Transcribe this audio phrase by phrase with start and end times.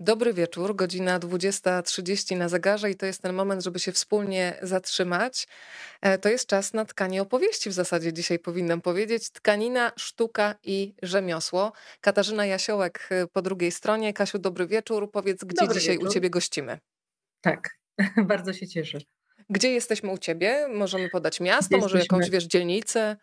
[0.00, 5.48] Dobry wieczór, godzina 20.30 na zegarze i to jest ten moment, żeby się wspólnie zatrzymać.
[6.00, 9.30] E, to jest czas na tkanie opowieści w zasadzie dzisiaj powinnam powiedzieć.
[9.30, 11.72] Tkanina, sztuka i rzemiosło.
[12.00, 14.12] Katarzyna Jasiołek e, po drugiej stronie.
[14.12, 15.10] Kasiu, dobry wieczór.
[15.10, 16.08] Powiedz, gdzie dobry dzisiaj wieczór.
[16.08, 16.78] u ciebie gościmy?
[17.40, 17.70] Tak,
[18.32, 18.98] bardzo się cieszę.
[19.50, 20.68] Gdzie jesteśmy u ciebie?
[20.74, 21.80] Możemy podać miasto, jesteśmy...
[21.80, 23.16] może jakąś, wiesz, dzielnicę?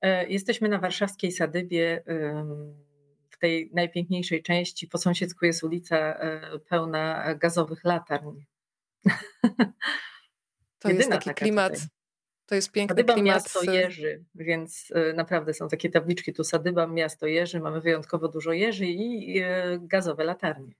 [0.00, 2.02] E, jesteśmy na warszawskiej Sadybie
[3.40, 8.46] tej najpiękniejszej części po sąsiedzku jest ulica e, pełna gazowych latarni.
[10.78, 11.72] To jest taki klimat.
[11.72, 11.88] Tutaj.
[12.46, 13.34] To jest piękny Sadyba klimat.
[13.34, 18.52] miasto Jerzy, więc e, naprawdę są takie tabliczki tu Sadyba miasto Jerzy, mamy wyjątkowo dużo
[18.52, 20.74] Jerzy i e, gazowe latarnie.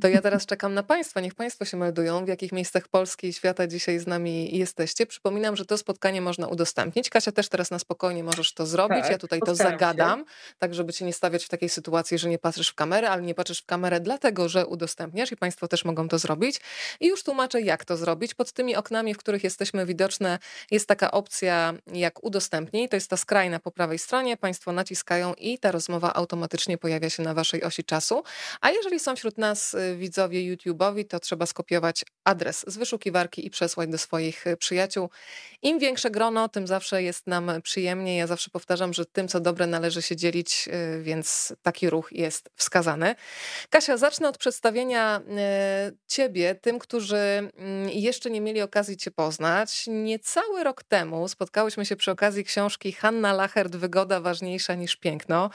[0.00, 1.20] To ja teraz czekam na Państwa.
[1.20, 5.06] Niech Państwo się meldują, w jakich miejscach Polski i świata dzisiaj z nami jesteście.
[5.06, 7.10] Przypominam, że to spotkanie można udostępnić.
[7.10, 9.00] Kasia też teraz na spokojnie możesz to zrobić.
[9.02, 10.24] Tak, ja tutaj to zagadam, się.
[10.58, 13.34] tak żeby cię nie stawiać w takiej sytuacji, że nie patrzysz w kamerę, ale nie
[13.34, 16.60] patrzysz w kamerę dlatego, że udostępniasz i Państwo też mogą to zrobić.
[17.00, 18.34] I już tłumaczę, jak to zrobić.
[18.34, 20.38] Pod tymi oknami, w których jesteśmy widoczne,
[20.70, 22.88] jest taka opcja jak udostępnij.
[22.88, 24.36] To jest ta skrajna po prawej stronie.
[24.36, 28.22] Państwo naciskają i ta rozmowa automatycznie pojawia się na Waszej osi czasu.
[28.60, 33.50] A jeżeli są wśród nas y, widzowie YouTube'owi, to trzeba skopiować adres z wyszukiwarki i
[33.50, 35.10] przesłać do swoich y, przyjaciół.
[35.62, 38.16] Im większe grono, tym zawsze jest nam przyjemnie.
[38.16, 42.50] Ja zawsze powtarzam, że tym, co dobre, należy się dzielić, y, więc taki ruch jest
[42.54, 43.14] wskazany.
[43.70, 45.20] Kasia, zacznę od przedstawienia
[45.90, 49.84] y, ciebie, tym, którzy mm, jeszcze nie mieli okazji cię poznać.
[49.86, 55.50] Niecały rok temu spotkałyśmy się przy okazji książki Hanna Lachert Wygoda ważniejsza niż piękno.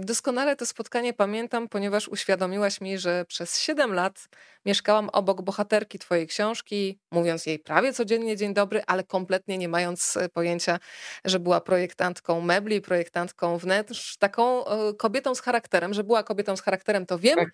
[0.00, 4.26] Doskonale to spotkanie pamiętam, ponieważ uświadomiłaś mi, że przez 7 lat
[4.66, 10.16] mieszkałam obok bohaterki twojej książki, mówiąc jej prawie codziennie dzień dobry, ale kompletnie nie mając
[10.16, 10.78] e, pojęcia,
[11.24, 16.62] że była projektantką mebli, projektantką wnętrz, taką e, kobietą z charakterem, że była kobietą z
[16.62, 17.48] charakterem, to wiem, tak.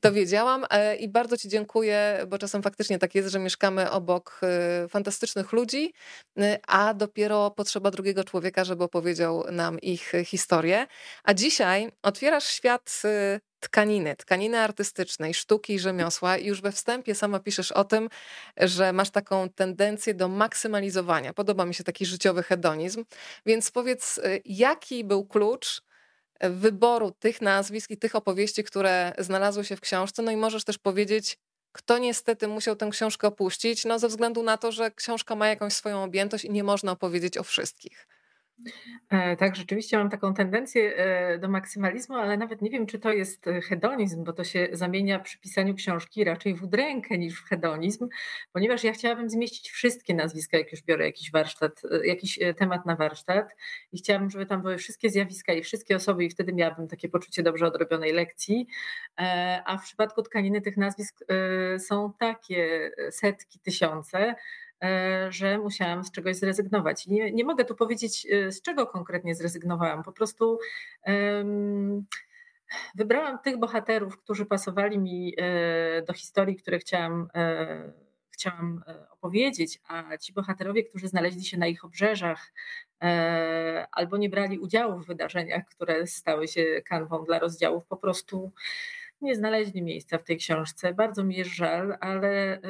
[0.00, 4.40] to wiedziałam e, i bardzo ci dziękuję, bo czasem faktycznie tak jest, że mieszkamy obok
[4.88, 5.92] fantastycznych ludzi,
[6.66, 10.86] a dopiero potrzeba drugiego człowieka, żeby opowiedział nam ich historię.
[11.24, 13.02] A dzisiaj otwierasz świat
[13.60, 18.08] tkaniny, tkaniny artystycznej, sztuki i rzemiosła i już we wstępie sama piszesz o tym,
[18.56, 21.32] że masz taką tendencję do maksymalizowania.
[21.32, 23.04] Podoba mi się taki życiowy hedonizm.
[23.46, 25.82] Więc powiedz, y, jaki był klucz
[26.40, 30.22] wyboru tych nazwisk i tych opowieści, które znalazły się w książce?
[30.22, 31.38] No i możesz też powiedzieć,
[31.72, 35.72] kto niestety musiał tę książkę opuścić, no ze względu na to, że książka ma jakąś
[35.72, 38.06] swoją objętość i nie można opowiedzieć o wszystkich.
[39.10, 43.12] E, tak, rzeczywiście mam taką tendencję e, do maksymalizmu, ale nawet nie wiem, czy to
[43.12, 47.48] jest e, hedonizm, bo to się zamienia przy pisaniu książki raczej w udrękę niż w
[47.48, 48.08] hedonizm,
[48.52, 53.56] ponieważ ja chciałabym zmieścić wszystkie nazwiska, jak już biorę jakiś warsztat, jakiś temat na warsztat
[53.92, 57.42] i chciałabym, żeby tam były wszystkie zjawiska i wszystkie osoby i wtedy miałabym takie poczucie
[57.42, 58.66] dobrze odrobionej lekcji,
[59.64, 61.20] a w przypadku tkaniny tych nazwisk
[61.78, 64.34] są takie setki, tysiące,
[65.28, 67.06] że musiałam z czegoś zrezygnować.
[67.06, 70.02] Nie, nie mogę tu powiedzieć, e, z czego konkretnie zrezygnowałam.
[70.02, 70.58] Po prostu
[71.06, 72.06] um,
[72.94, 77.28] wybrałam tych bohaterów, którzy pasowali mi e, do historii, które chciałam,
[78.30, 82.52] chciałam opowiedzieć, a ci bohaterowie, którzy znaleźli się na ich obrzeżach
[83.92, 88.52] albo nie brali udziału w wydarzeniach, które stały się kanwą dla rozdziałów, po prostu
[89.20, 90.94] nie znaleźli miejsca w tej książce.
[90.94, 92.60] Bardzo mi jest żal, ale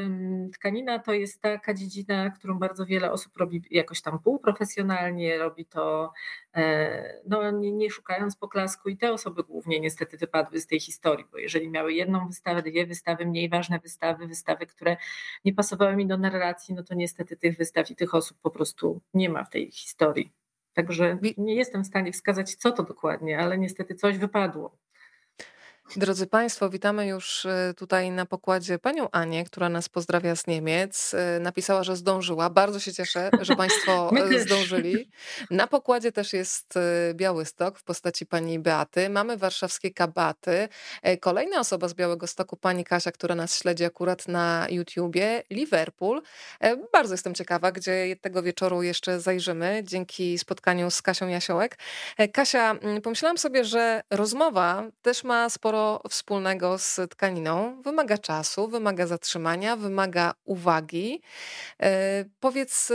[0.54, 6.12] tkanina to jest taka dziedzina, którą bardzo wiele osób robi jakoś tam półprofesjonalnie, robi to
[6.54, 11.26] e, no, nie, nie szukając poklasku i te osoby głównie niestety wypadły z tej historii,
[11.32, 14.96] bo jeżeli miały jedną wystawę, dwie wystawy, mniej ważne wystawy, wystawy, które
[15.44, 19.00] nie pasowały mi do narracji, no to niestety tych wystaw i tych osób po prostu
[19.14, 20.32] nie ma w tej historii.
[20.74, 24.85] Także nie jestem w stanie wskazać, co to dokładnie, ale niestety coś wypadło.
[25.94, 31.14] Drodzy Państwo, witamy już e, tutaj na pokładzie panią Anię, która nas pozdrawia z Niemiec.
[31.14, 32.50] E, napisała, że zdążyła.
[32.50, 35.10] Bardzo się cieszę, że Państwo e, zdążyli.
[35.50, 36.74] Na pokładzie też jest
[37.14, 39.08] Białystok w postaci pani Beaty.
[39.08, 40.68] Mamy warszawskie kabaty.
[41.20, 46.22] Kolejna osoba z Białego Stoku, pani Kasia, która nas śledzi akurat na YouTubie, Liverpool.
[46.92, 51.78] Bardzo jestem ciekawa, gdzie tego wieczoru jeszcze zajrzymy dzięki spotkaniu z Kasią Jasiołek.
[52.32, 57.82] Kasia, pomyślałam sobie, że rozmowa też ma sporo sporo wspólnego z tkaniną.
[57.82, 61.22] Wymaga czasu, wymaga zatrzymania, wymaga uwagi.
[61.82, 62.92] E, powiedz,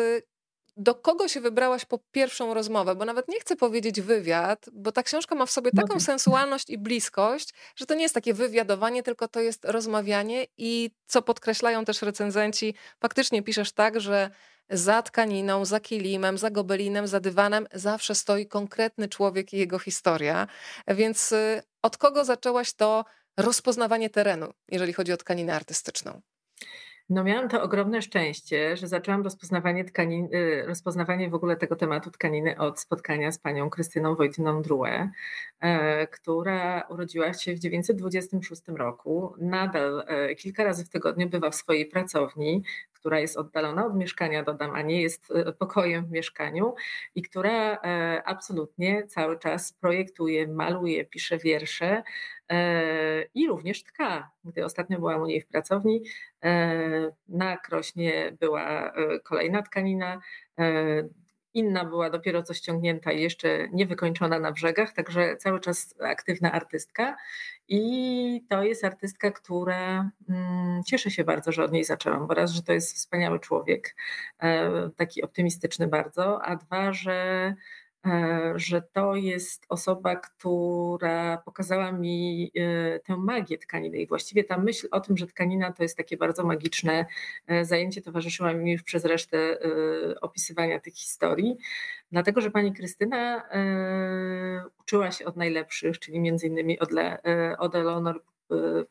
[0.77, 2.95] do kogo się wybrałaś po pierwszą rozmowę?
[2.95, 6.77] Bo nawet nie chcę powiedzieć wywiad, bo ta książka ma w sobie taką sensualność i
[6.77, 12.01] bliskość, że to nie jest takie wywiadowanie, tylko to jest rozmawianie i co podkreślają też
[12.01, 14.29] recenzenci, faktycznie piszesz tak, że
[14.71, 20.47] za tkaniną, za kilimem, za gobelinem, za dywanem zawsze stoi konkretny człowiek i jego historia.
[20.87, 23.05] Więc y, od kogo zaczęłaś to
[23.37, 26.21] rozpoznawanie terenu, jeżeli chodzi o tkaninę artystyczną?
[27.11, 32.11] No miałam to ogromne szczęście, że zaczęłam rozpoznawanie, tkanin, y, rozpoznawanie w ogóle tego tematu
[32.11, 35.09] tkaniny od spotkania z panią Krystyną Wojtyną Druę,
[35.59, 39.35] e, która urodziła się w 1926 roku.
[39.39, 42.63] Nadal e, kilka razy w tygodniu bywa w swojej pracowni,
[42.93, 46.73] która jest oddalona od mieszkania, dodam, a nie jest e, pokojem w mieszkaniu
[47.15, 47.81] i która
[48.25, 52.03] absolutnie cały czas projektuje, maluje, pisze wiersze
[53.35, 54.31] i również tka.
[54.43, 56.03] Gdy ostatnio byłam u niej w pracowni,
[56.43, 60.19] E, na krośnie była e, kolejna tkanina,
[60.59, 60.63] e,
[61.53, 67.17] inna była dopiero co ściągnięta i jeszcze niewykończona na brzegach, także cały czas aktywna artystka.
[67.67, 72.51] I to jest artystka, która mm, cieszę się bardzo, że od niej zaczęłam, bo raz,
[72.51, 73.95] że to jest wspaniały człowiek,
[74.95, 77.55] taki optymistyczny bardzo, a dwa, że E,
[78.55, 83.97] że to jest osoba, która pokazała mi e, tę magię tkaniny.
[83.97, 87.05] I właściwie ta myśl o tym, że tkanina to jest takie bardzo magiczne
[87.47, 89.57] e, zajęcie towarzyszyła mi już przez resztę
[90.21, 91.57] opisywania tych historii,
[92.11, 93.43] dlatego że pani Krystyna
[94.79, 97.21] uczyła się od najlepszych, czyli między innymi od, Le,
[97.59, 98.21] od Eleonor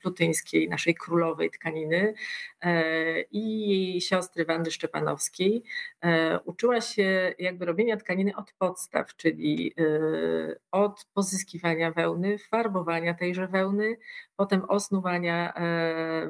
[0.01, 2.15] plutyńskiej, naszej królowej tkaniny
[2.61, 5.63] e, i jej siostry Wandy Szczepanowskiej.
[6.05, 13.49] E, uczyła się jakby robienia tkaniny od podstaw, czyli e, od pozyskiwania wełny, farbowania tejże
[13.49, 13.97] wełny,
[14.41, 15.53] potem osnuwania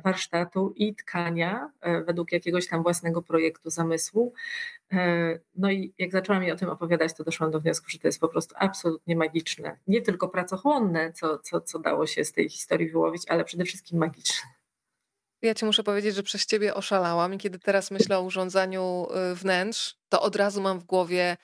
[0.04, 1.70] warsztatu i tkania
[2.06, 4.32] według jakiegoś tam własnego projektu, zamysłu.
[5.56, 8.20] No i jak zaczęłam mi o tym opowiadać, to doszłam do wniosku, że to jest
[8.20, 9.78] po prostu absolutnie magiczne.
[9.86, 13.98] Nie tylko pracochłonne, co, co, co dało się z tej historii wyłowić, ale przede wszystkim
[13.98, 14.48] magiczne.
[15.42, 19.34] Ja ci muszę powiedzieć, że przez ciebie oszalałam i kiedy teraz myślę o urządzaniu y,
[19.34, 21.36] wnętrz, to od razu mam w głowie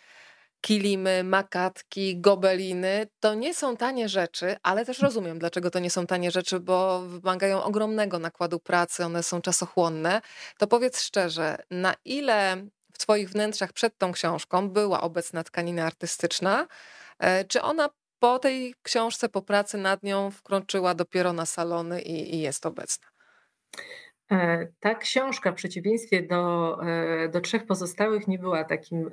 [0.61, 3.07] kilimy, makatki, gobeliny.
[3.21, 7.01] To nie są tanie rzeczy, ale też rozumiem, dlaczego to nie są tanie rzeczy, bo
[7.01, 10.21] wymagają ogromnego nakładu pracy, one są czasochłonne.
[10.59, 16.67] To powiedz szczerze, na ile w Twoich wnętrzach przed tą książką była obecna tkanina artystyczna?
[17.19, 17.89] E, czy ona
[18.19, 23.07] po tej książce, po pracy nad nią wkroczyła dopiero na salony i, i jest obecna?
[24.33, 29.11] E, ta książka, w przeciwieństwie do, e, do trzech pozostałych, nie była takim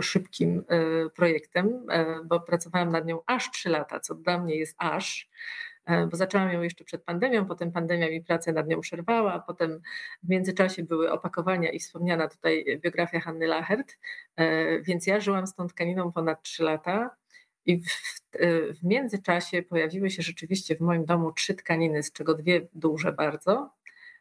[0.00, 0.64] szybkim
[1.16, 1.86] projektem,
[2.24, 5.28] bo pracowałam nad nią aż trzy lata, co dla mnie jest aż.
[5.86, 9.80] E, bo zaczęłam ją jeszcze przed pandemią, potem pandemia mi pracę nad nią przerwała, potem
[10.22, 13.98] w międzyczasie były opakowania i wspomniana tutaj biografia Hanny Lachert,
[14.36, 17.10] e, więc ja żyłam z tą tkaniną ponad 3 lata
[17.66, 17.86] i w,
[18.32, 23.12] e, w międzyczasie pojawiły się rzeczywiście w moim domu trzy tkaniny, z czego dwie duże
[23.12, 23.70] bardzo,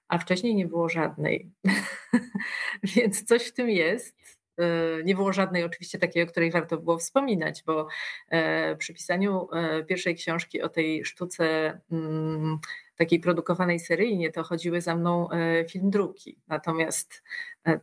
[0.07, 1.51] a wcześniej nie było żadnej.
[2.95, 4.15] Więc coś w tym jest.
[4.57, 7.87] E, nie było żadnej oczywiście takiej, o której warto było wspominać, bo
[8.29, 9.47] e, przy pisaniu
[9.87, 12.59] pierwszej książki o tej sztuce mm,
[12.95, 15.29] takiej produkowanej seryjnie, to chodziły za mną
[15.69, 16.37] film druki.
[16.47, 17.23] Natomiast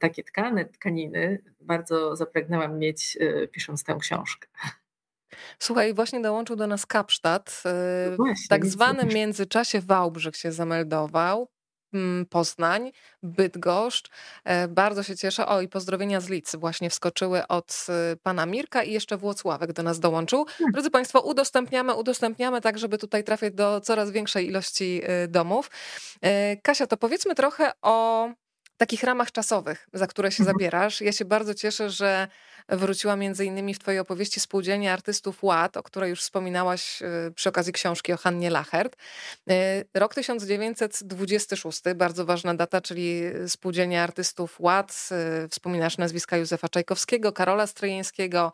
[0.00, 3.19] takie tkane tkaniny bardzo zapragnęłam mieć,
[3.53, 4.49] pisząc tę książkę.
[5.58, 7.62] Słuchaj, właśnie dołączył do nas Kapsztad.
[8.44, 11.49] W tak zwanym międzyczasie Wałbrzych się zameldował.
[11.94, 12.93] Mm, Poznań,
[13.23, 14.11] Bydgoszcz.
[14.44, 15.46] E, bardzo się cieszę.
[15.46, 19.82] O, i pozdrowienia z Licy właśnie wskoczyły od y, pana Mirka i jeszcze Włocławek do
[19.82, 20.44] nas dołączył.
[20.44, 20.73] Hmm.
[20.73, 25.70] Drodzy Państwo, udostępniamy, udostępniamy tak, żeby tutaj trafiać do coraz większej ilości y, domów.
[26.20, 28.29] E, Kasia, to powiedzmy trochę o
[28.76, 30.55] takich ramach czasowych, za które się mhm.
[30.55, 31.00] zabierasz.
[31.00, 32.29] Ja się bardzo cieszę, że
[32.69, 37.48] wróciła między innymi w twojej opowieści Spółdzielnia Artystów Ład, o której już wspominałaś y, przy
[37.48, 38.96] okazji książki o Hannie Lachert.
[39.50, 45.08] Y, rok 1926, bardzo ważna data, czyli Spółdzielnia Artystów Ład.
[45.44, 48.52] Y, wspominasz nazwiska Józefa Czajkowskiego, Karola Stryjeńskiego,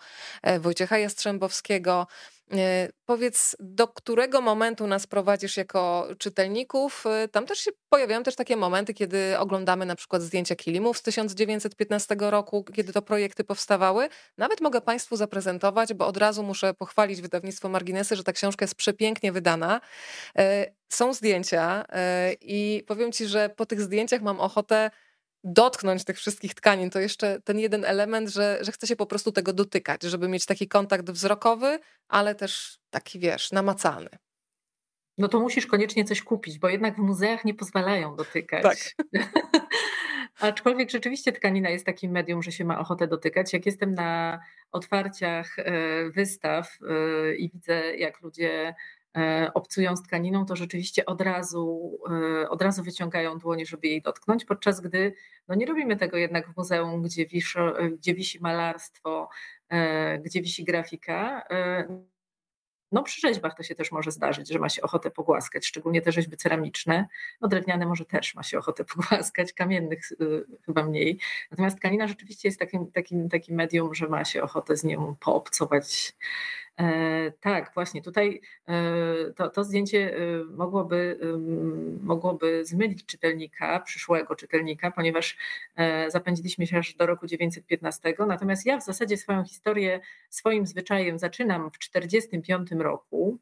[0.60, 2.06] Wojciecha Jastrzębowskiego.
[2.52, 7.04] E, powiedz, do którego momentu nas prowadzisz jako czytelników?
[7.06, 11.02] E, tam też się pojawiają też takie momenty, kiedy oglądamy na przykład zdjęcia kilimów z
[11.02, 14.08] 1915 roku, kiedy to projekty powstawały.
[14.38, 18.74] Nawet mogę Państwu zaprezentować, bo od razu muszę pochwalić wydawnictwo Marginesy, że ta książka jest
[18.74, 19.80] przepięknie wydana.
[20.38, 21.84] E, są zdjęcia
[22.40, 24.90] i powiem Ci, że po tych zdjęciach mam ochotę
[25.44, 29.32] dotknąć tych wszystkich tkanin, to jeszcze ten jeden element, że, że chce się po prostu
[29.32, 31.78] tego dotykać, żeby mieć taki kontakt wzrokowy,
[32.08, 34.10] ale też taki, wiesz, namacalny.
[35.18, 38.62] No to musisz koniecznie coś kupić, bo jednak w muzeach nie pozwalają dotykać.
[38.62, 38.78] Tak.
[40.40, 43.52] Aczkolwiek rzeczywiście tkanina jest takim medium, że się ma ochotę dotykać.
[43.52, 44.40] Jak jestem na
[44.72, 45.72] otwarciach e,
[46.10, 48.74] wystaw e, i widzę, jak ludzie
[49.54, 51.98] obcują z tkaniną, to rzeczywiście od razu,
[52.42, 55.14] e, od razu wyciągają dłonie, żeby jej dotknąć, podczas gdy
[55.48, 57.26] no nie robimy tego jednak w muzeum, gdzie,
[57.98, 59.28] gdzie wisi malarstwo,
[59.68, 61.44] e, gdzie wisi grafika.
[62.92, 66.12] no przy rzeźbach to się też może zdarzyć, że ma się ochotę pogłaskać, szczególnie te
[66.12, 67.06] rzeźby ceramiczne.
[67.40, 70.00] No drewniane może też ma się ochotę pogłaskać, kamiennych
[70.66, 71.18] chyba mniej.
[71.50, 76.14] Natomiast tkanina rzeczywiście jest takim, takim, takim medium, że ma się ochotę z nią poobcować.
[76.78, 78.74] E, tak, właśnie tutaj e,
[79.36, 81.18] to, to zdjęcie e, mogłoby,
[82.02, 85.36] mogłoby zmylić czytelnika, przyszłego czytelnika, ponieważ
[86.08, 88.14] zapędziliśmy się aż do roku 915.
[88.26, 93.38] Natomiast ja w zasadzie swoją historię, swoim zwyczajem zaczynam w 1945 roku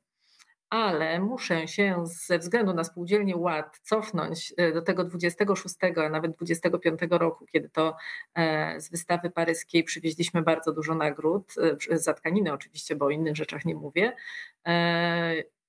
[0.70, 6.36] ale muszę się ze względu na spółdzielnię Ład cofnąć e, do tego 26, a nawet
[6.36, 7.96] 25 roku, kiedy to
[8.34, 11.54] e, z wystawy paryskiej przywieźliśmy bardzo dużo nagród,
[11.90, 14.12] e, za tkaniny oczywiście, bo o innych rzeczach nie mówię.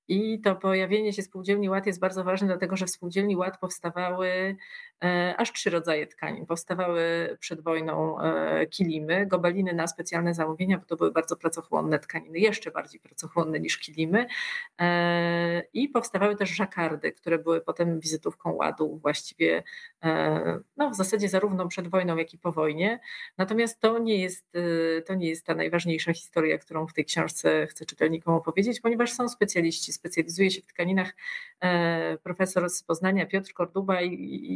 [0.09, 4.55] I to pojawienie się spółdzielni ład jest bardzo ważne, dlatego że w spółdzielni ład powstawały
[5.37, 6.45] aż trzy rodzaje tkanin.
[6.45, 12.39] Powstawały przed wojną e, kilimy, gobeliny na specjalne zamówienia, bo to były bardzo pracochłonne tkaniny,
[12.39, 14.27] jeszcze bardziej pracochłonne niż kilimy.
[14.81, 19.63] E, I powstawały też żakardy, które były potem wizytówką ładu właściwie
[20.77, 22.99] no, w zasadzie zarówno przed wojną, jak i po wojnie.
[23.37, 24.53] Natomiast to nie jest,
[25.05, 29.29] to nie jest ta najważniejsza historia, którą w tej książce chcę czytelnikom opowiedzieć, ponieważ są
[29.29, 31.15] specjaliści specjalizuje się w tkaninach
[31.59, 34.13] e, profesor z Poznania Piotr Korduba i,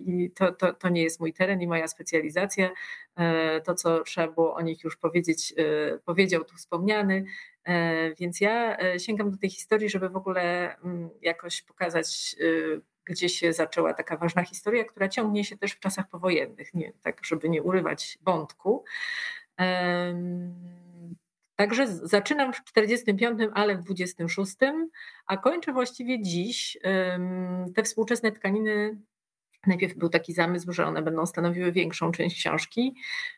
[0.08, 2.70] i to, to, to, nie jest mój teren i moja specjalizacja.
[3.16, 7.26] E, to, co trzeba było o nich już powiedzieć, e, powiedział tu wspomniany.
[8.20, 12.36] Więc ja sięgam do tej historii, żeby w ogóle mm, jakoś pokazać,
[13.06, 17.26] gdzie się zaczęła taka ważna historia, która ciągnie się też w czasach powojennych, nie, tak
[17.26, 18.84] żeby nie urywać wątku.
[21.62, 24.56] Także zaczynam w 45, ale w 26,
[25.26, 26.78] a kończę właściwie dziś.
[27.76, 28.98] Te współczesne tkaniny
[29.68, 32.96] Najpierw był taki zamysł, że one będą stanowiły większą część książki,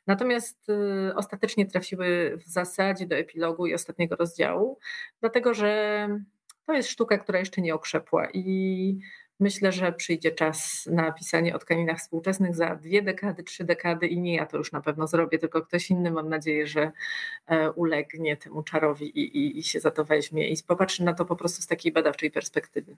[0.07, 4.79] natomiast y, ostatecznie trafiły w zasadzie do epilogu i ostatniego rozdziału,
[5.19, 6.07] dlatego że
[6.65, 8.99] to jest sztuka, która jeszcze nie okrzepła i
[9.39, 14.19] Myślę, że przyjdzie czas na pisanie o tkaninach współczesnych za dwie dekady, trzy dekady i
[14.19, 16.91] nie ja to już na pewno zrobię, tylko ktoś inny mam nadzieję, że
[17.47, 21.25] e, ulegnie temu czarowi i, i, i się za to weźmie i popatrzy na to
[21.25, 22.97] po prostu z takiej badawczej perspektywy.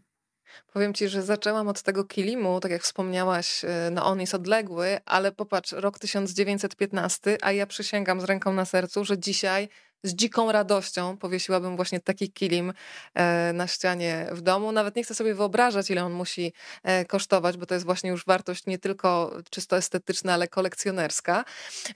[0.74, 5.00] Powiem ci, że zaczęłam od tego kilimu, tak jak wspomniałaś, e, no on jest odległy,
[5.06, 9.70] ale popatrz, rok 1915, a ja przysięgam z ręką na sercu, że dzisiaj
[10.06, 12.74] z dziką radością powiesiłabym właśnie taki kilim
[13.14, 14.72] e, na ścianie w domu.
[14.72, 18.26] Nawet nie chcę sobie wyobrażać, ile on musi e, kosztować, bo to jest właśnie już
[18.26, 21.46] wartość nie tylko czysto estetyczna, ale kolekcjonerska.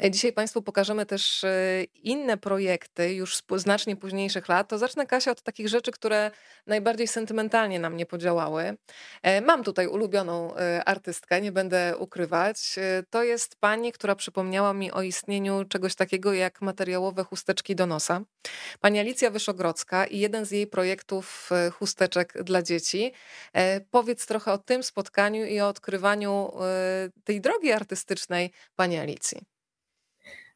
[0.03, 1.45] E, dzisiaj Państwu pokażemy też
[2.03, 4.67] inne projekty, już znacznie późniejszych lat.
[4.67, 6.31] To zacznę, Kasia, od takich rzeczy, które
[6.67, 8.77] najbardziej sentymentalnie na mnie podziałały.
[9.45, 10.53] Mam tutaj ulubioną
[10.85, 12.75] artystkę, nie będę ukrywać.
[13.09, 17.98] To jest pani, która przypomniała mi o istnieniu czegoś takiego jak materiałowe chusteczki do nosa.
[18.79, 23.13] Pani Alicja Wyszogrodzka i jeden z jej projektów e, chusteczek dla dzieci.
[23.53, 29.58] E, powiedz trochę o tym spotkaniu i o odkrywaniu e, tej drogi artystycznej pani Alicji.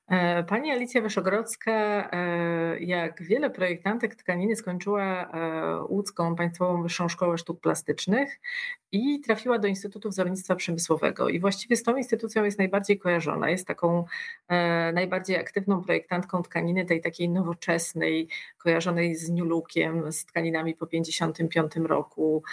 [0.08, 1.72] E, pani Alicja Wyszogrodzka,
[2.12, 8.40] e, jak wiele projektantek tkaniny, skończyła e, łódzką Państwową Wyższą Szkołę Sztuk Plastycznych
[8.92, 11.30] i trafiła do Instytutu Wzornictwa Przemysłowego.
[11.30, 13.50] I właściwie z tą instytucją jest najbardziej kojarzona.
[13.50, 14.06] Jest taką
[14.94, 21.88] najbardziej aktywną projektantką tkaniny, tej takiej nowoczesnej, kojarzonej z New Lookiem, z tkaninami po 1955
[21.90, 22.44] roku,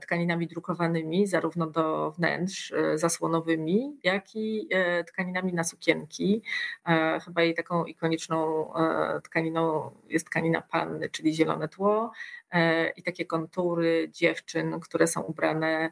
[0.00, 4.68] tkaninami drukowanymi, zarówno do wnętrz zasłonowymi, jak i
[5.06, 6.42] tkaninami na sukienki.
[6.88, 12.12] E, chyba jej taką ikoniczną e, tkaniną jest tkanina panny, czyli zielone tło
[12.50, 15.90] e, i takie kontury dziewczyn, które są ubrane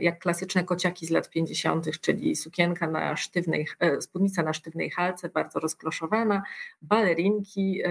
[0.00, 3.66] jak klasyczne kociaki z lat 50., czyli sukienka na sztywnej,
[4.00, 6.42] spódnica na sztywnej halce, bardzo rozkloszowana,
[6.82, 7.82] balerinki,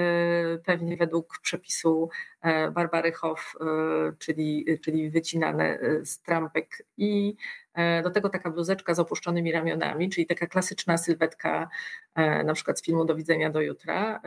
[0.65, 2.09] pewnie według przepisu
[2.71, 3.55] Barbary Hoff,
[4.19, 7.35] czyli, czyli wycinane z trampek i
[7.73, 11.69] E, do tego taka bluzeczka z opuszczonymi ramionami, czyli taka klasyczna sylwetka
[12.15, 14.21] e, na przykład z filmu Do widzenia do jutra.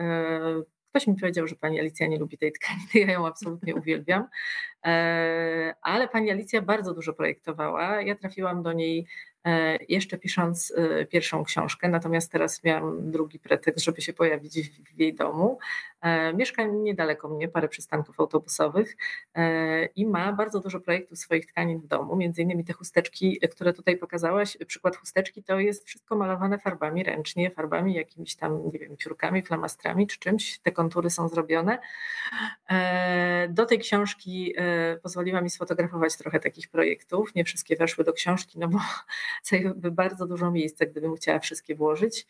[0.95, 4.27] E, ktoś mi powiedział, że pani Alicja nie lubi tej tkaniny, ja ją absolutnie uwielbiam.
[5.81, 8.01] Ale pani Alicja bardzo dużo projektowała.
[8.01, 9.07] Ja trafiłam do niej
[9.45, 14.99] E, jeszcze pisząc e, pierwszą książkę, natomiast teraz miałam drugi pretekst, żeby się pojawić w
[14.99, 15.59] jej domu.
[16.01, 18.97] E, mieszka niedaleko mnie, parę przystanków autobusowych
[19.95, 23.97] i ma bardzo dużo projektów swoich tkanin w domu, między innymi te chusteczki, które tutaj
[23.97, 24.57] pokazałaś.
[24.67, 30.07] Przykład chusteczki to jest wszystko malowane farbami ręcznie, farbami jakimiś tam, nie wiem, piórkami, flamastrami
[30.07, 30.59] czy czymś.
[30.59, 31.77] Te kontury są zrobione.
[33.49, 34.55] Do tej książki
[35.03, 37.35] pozwoliła mi sfotografować trochę takich projektów.
[37.35, 38.79] Nie wszystkie weszły do książki, no bo
[39.43, 42.27] zajęłyby bardzo dużo miejsca, gdybym chciała wszystkie włożyć.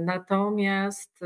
[0.00, 1.20] Natomiast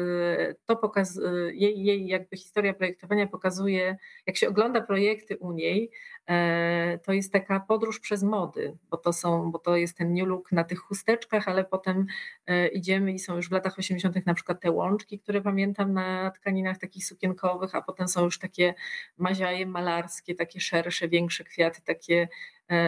[0.66, 1.21] to pokaz,
[1.52, 5.90] jej, jej jakby historia projektowania pokazuje, jak się ogląda projekty u niej,
[6.28, 10.26] E, to jest taka podróż przez mody, bo to, są, bo to jest ten new
[10.26, 12.06] look na tych chusteczkach, ale potem
[12.47, 14.26] e, idziemy i są już w latach 80.
[14.26, 18.75] na przykład te łączki, które pamiętam na tkaninach takich sukienkowych, a potem są już takie
[19.18, 22.28] maziaje malarskie, takie szersze, większe kwiaty, takie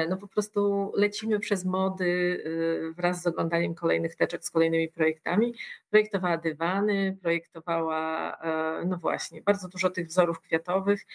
[0.09, 2.43] no po prostu lecimy przez mody
[2.91, 5.55] e, wraz z oglądaniem kolejnych teczek z kolejnymi projektami.
[5.91, 11.07] Projektowała dywany, projektowała, e, no właśnie, bardzo dużo tych wzorów kwiatowych.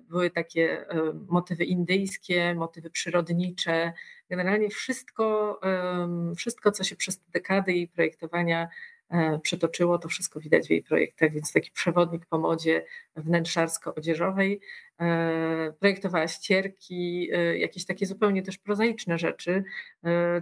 [0.00, 0.86] Były takie
[1.28, 3.92] motywy indyjskie, motywy przyrodnicze.
[4.30, 5.60] Generalnie wszystko,
[6.36, 8.68] wszystko co się przez dekady jej projektowania
[9.12, 9.98] E, przetoczyło.
[9.98, 12.84] To wszystko widać w jej projektach, więc taki przewodnik po modzie
[13.16, 14.60] wnętrzarsko-odzieżowej.
[15.00, 19.64] E, projektowała ścierki, e, jakieś takie zupełnie też prozaiczne rzeczy,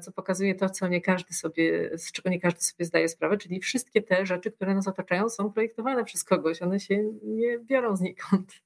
[0.03, 3.61] co pokazuje to, co nie każdy sobie, z czego nie każdy sobie zdaje sprawę, czyli
[3.61, 6.63] wszystkie te rzeczy, które nas otaczają, są projektowane przez kogoś.
[6.63, 8.63] One się nie biorą znikąd.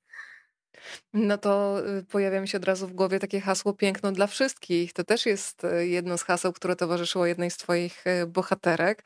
[1.12, 4.93] No to y, pojawia mi się od razu w głowie takie hasło piękno dla wszystkich.
[4.93, 9.04] To też jest y, jedno z haseł, które towarzyszyło jednej z Twoich y, bohaterek.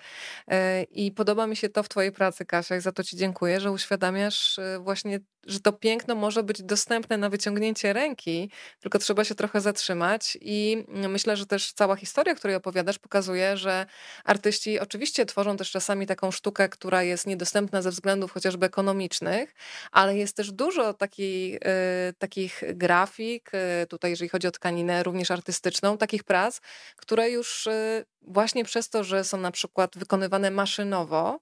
[0.91, 3.73] I podoba mi się to w Twojej pracy, Kasia, i za to Ci dziękuję, że
[3.73, 9.61] uświadamiasz właśnie że to piękno może być dostępne na wyciągnięcie ręki, tylko trzeba się trochę
[9.61, 10.39] zatrzymać.
[10.41, 13.87] I myślę, że też cała historia, której opowiadasz, pokazuje, że
[14.25, 19.55] artyści oczywiście tworzą też czasami taką sztukę, która jest niedostępna ze względów chociażby ekonomicznych,
[19.93, 23.51] ale jest też dużo taki, y, takich grafik,
[23.83, 26.61] y, tutaj jeżeli chodzi o tkaninę również artystyczną, takich prac,
[26.97, 31.41] które już y, właśnie przez to, że są na przykład wykonywane maszynowo,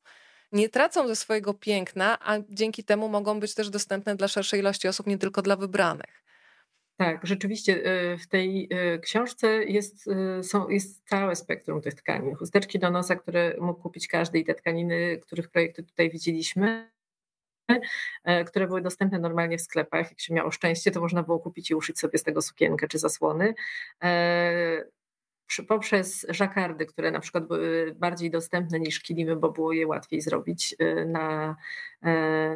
[0.52, 4.88] nie tracą ze swojego piękna, a dzięki temu mogą być też dostępne dla szerszej ilości
[4.88, 6.26] osób, nie tylko dla wybranych.
[6.96, 12.34] Tak, rzeczywiście y, w tej y, książce jest, y, są, jest całe spektrum tych tkanin.
[12.34, 16.90] Chusteczki do nosa, które mógł kupić każdy i te tkaniny, których projekty tutaj widzieliśmy,
[18.46, 20.10] które były dostępne normalnie w sklepach.
[20.10, 22.98] Jak się miało szczęście, to można było kupić i uszyć sobie z tego sukienkę czy
[22.98, 23.54] zasłony.
[25.68, 30.74] Poprzez żakardy, które na przykład były bardziej dostępne niż kilimy, bo było je łatwiej zrobić
[30.80, 31.56] y, na,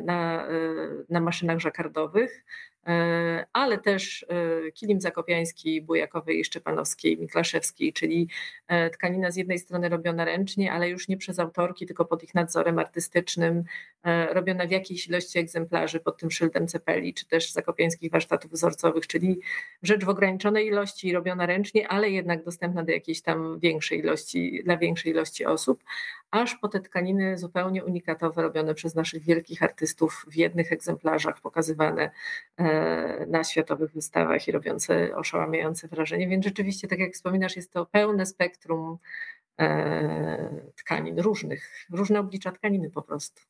[0.03, 2.45] na, y, na maszynach żakardowych.
[2.87, 8.29] E, ale też e, kilim zakopiański, bujakowej, szczepanowskiej, miklaszewskiej, czyli
[8.69, 12.35] e, tkanina z jednej strony robiona ręcznie, ale już nie przez autorki, tylko pod ich
[12.35, 13.65] nadzorem artystycznym,
[14.31, 19.41] robiona w jakiejś ilości egzemplarzy pod tym szyldem cepeli, czy też zakopiańskich warsztatów wzorcowych, czyli
[19.83, 24.77] rzecz w ograniczonej ilości, robiona ręcznie, ale jednak dostępna do jakiejś tam większej ilości, dla
[24.77, 25.85] większej ilości osób,
[26.31, 32.11] aż po te tkaniny zupełnie unikatowe, robione przez naszych wielkich artystów w jednych egzemplarzach, pokazywane
[32.57, 36.29] e, na światowych wystawach i robiące oszałamiające wrażenie.
[36.29, 38.99] Więc rzeczywiście, tak jak wspominasz, jest to pełne spektrum
[39.61, 43.43] e, tkanin różnych, różne oblicza tkaniny po prostu.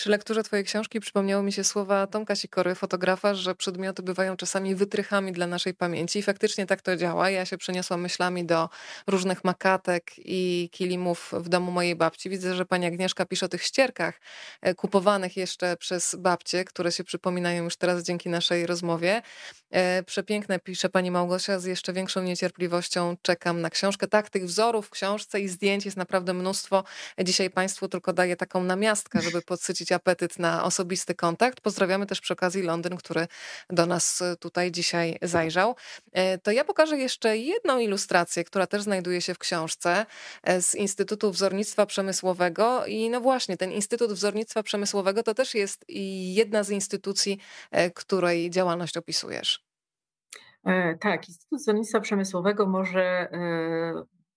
[0.00, 4.74] Przy lekturze twojej książki przypomniało mi się słowa Tomka Sikory, fotografa, że przedmioty bywają czasami
[4.74, 7.30] wytrychami dla naszej pamięci i faktycznie tak to działa.
[7.30, 8.68] Ja się przeniosłam myślami do
[9.06, 12.30] różnych makatek i kilimów w domu mojej babci.
[12.30, 14.20] Widzę, że pani Agnieszka pisze o tych ścierkach
[14.62, 19.22] e, kupowanych jeszcze przez babcie, które się przypominają już teraz dzięki naszej rozmowie.
[19.70, 24.06] E, przepiękne pisze pani Małgosia, z jeszcze większą niecierpliwością czekam na książkę.
[24.06, 26.84] Tak, tych wzorów w książce i zdjęć jest naprawdę mnóstwo.
[27.24, 31.60] Dzisiaj państwu tylko daję taką namiastkę, żeby podsycić apetyt na osobisty kontakt.
[31.60, 33.26] Pozdrawiamy też przy okazji Londyn, który
[33.70, 35.76] do nas e, tutaj dzisiaj zajrzał.
[36.12, 40.06] E, to ja pokażę jeszcze jedną ilustrację, która też znajduje się w książce
[40.42, 42.86] e, z Instytutu Wzornictwa Przemysłowego.
[42.86, 45.84] I no właśnie, ten Instytut Wzornictwa Przemysłowego to też jest
[46.34, 47.38] jedna z instytucji,
[47.94, 49.64] której działalność opisujesz.
[51.00, 53.28] Tak, Instytut Wzornictwa Przemysłowego może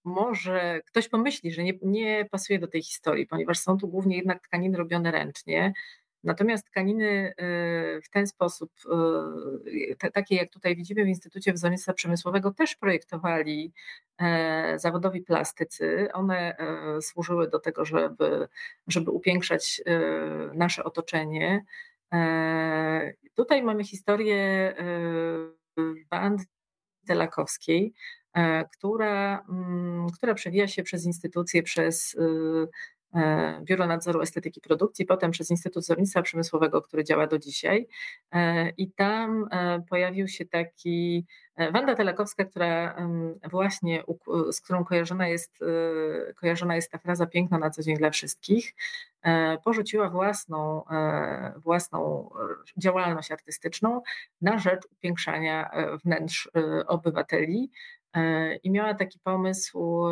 [0.03, 4.43] może ktoś pomyśli, że nie, nie pasuje do tej historii, ponieważ są tu głównie jednak
[4.43, 5.73] tkaniny robione ręcznie.
[6.23, 7.33] Natomiast tkaniny
[7.97, 8.71] y, w ten sposób,
[10.03, 13.73] y, takie jak tutaj widzimy w Instytucie Wzornictwa Przemysłowego, też projektowali
[14.17, 16.07] e, zawodowi plastycy.
[16.13, 18.47] One e, służyły do tego, żeby,
[18.87, 19.99] żeby upiększać e,
[20.53, 21.65] nasze otoczenie.
[23.35, 24.73] Tutaj mamy historię
[26.11, 26.43] Wandy
[27.07, 28.22] Telakowskiej, E,
[28.71, 32.67] która, mm, która przewija się przez instytucje, przez y,
[33.15, 37.87] e, Biuro Nadzoru Estetyki Produkcji, potem przez Instytut Wzornictwa Przemysłowego, który działa do dzisiaj.
[38.31, 39.49] E, I tam
[39.89, 41.25] pojawił się taki
[41.73, 42.95] Wanda Telekowska, która
[43.51, 44.03] właśnie,
[44.51, 45.59] z którą kojarzona jest,
[46.35, 48.73] kojarzona jest ta fraza piękna na co dzień dla wszystkich,
[49.63, 50.83] porzuciła własną,
[51.57, 52.29] własną
[52.77, 54.01] działalność artystyczną
[54.41, 55.71] na rzecz upiększania
[56.03, 56.49] wnętrz
[56.87, 57.71] obywateli
[58.63, 60.03] i miała taki pomysł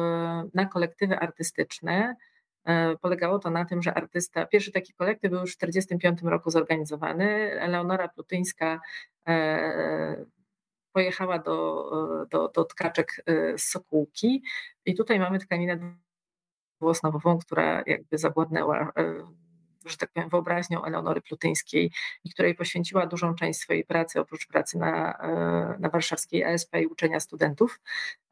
[0.54, 2.16] na kolektywy artystyczne,
[2.66, 6.52] E, polegało to na tym, że artysta, pierwszy taki kolektyw był już w 1945 roku
[6.52, 7.26] zorganizowany.
[7.62, 8.80] Eleonora Plutyńska
[9.28, 10.26] e,
[10.94, 11.92] pojechała do,
[12.30, 14.44] do, do tkaczek e, z Sokółki
[14.86, 15.96] i tutaj mamy tkaninę
[16.80, 18.92] dwuosnowową, która jakby zawładnęła
[19.86, 21.92] że tak powiem, wyobraźnią Eleonory Plutyńskiej
[22.24, 26.88] i której poświęciła dużą część swojej pracy, oprócz pracy na, e, na warszawskiej ESP i
[26.88, 27.80] uczenia studentów.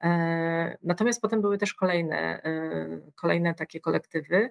[0.04, 4.50] E, natomiast potem były też kolejne, e, kolejne takie kolektywy.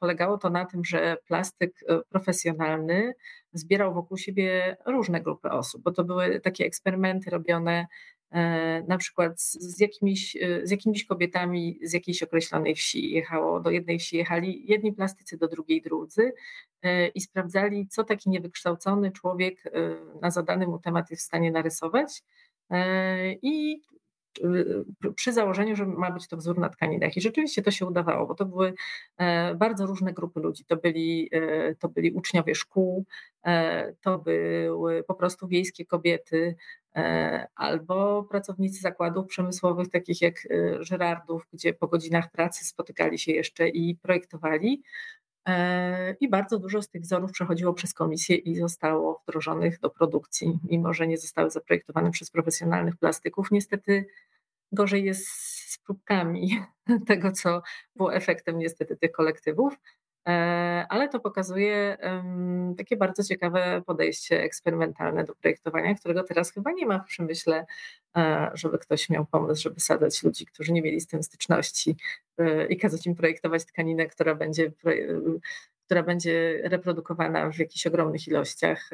[0.00, 3.12] Polegało to na tym, że plastyk profesjonalny
[3.52, 7.86] zbierał wokół siebie różne grupy osób, bo to były takie eksperymenty robione
[8.88, 13.98] na przykład z jakimiś, e, z jakimiś kobietami z jakiejś określonej wsi jechało, do jednej
[13.98, 16.32] wsi jechali jedni plastycy, do drugiej drudzy
[16.82, 19.62] e, i sprawdzali, co taki niewykształcony człowiek
[20.22, 22.22] na zadany mu temat jest w stanie narysować.
[23.42, 23.82] I
[25.16, 27.16] przy założeniu, że ma być to wzór na tkaninach.
[27.16, 28.74] I rzeczywiście to się udawało, bo to były
[29.56, 30.64] bardzo różne grupy ludzi.
[30.64, 31.30] To byli,
[31.78, 33.04] to byli uczniowie szkół,
[34.00, 36.56] to były po prostu wiejskie kobiety,
[36.96, 43.32] E, albo pracownicy zakładów przemysłowych, takich jak e, Żyrardów, gdzie po godzinach pracy spotykali się
[43.32, 44.82] jeszcze i projektowali.
[45.46, 50.58] E, I bardzo dużo z tych wzorów przechodziło przez komisję i zostało wdrożonych do produkcji,
[50.70, 53.50] mimo że nie zostały zaprojektowane przez profesjonalnych plastyków.
[53.50, 54.06] Niestety
[54.72, 55.28] gorzej jest
[55.72, 56.60] z próbkami
[57.06, 57.62] tego, co
[57.96, 59.78] było efektem niestety tych kolektywów.
[60.28, 61.98] E, ale to pokazuje
[62.78, 67.66] takie bardzo ciekawe podejście eksperymentalne do projektowania, którego teraz chyba nie ma w przemyśle,
[68.16, 71.96] e, żeby ktoś miał pomysł, żeby sadzać ludzi, którzy nie mieli z tym styczności
[72.38, 74.72] e, i kazać im projektować tkaninę, która będzie,
[75.86, 78.90] która będzie reprodukowana w jakichś ogromnych ilościach.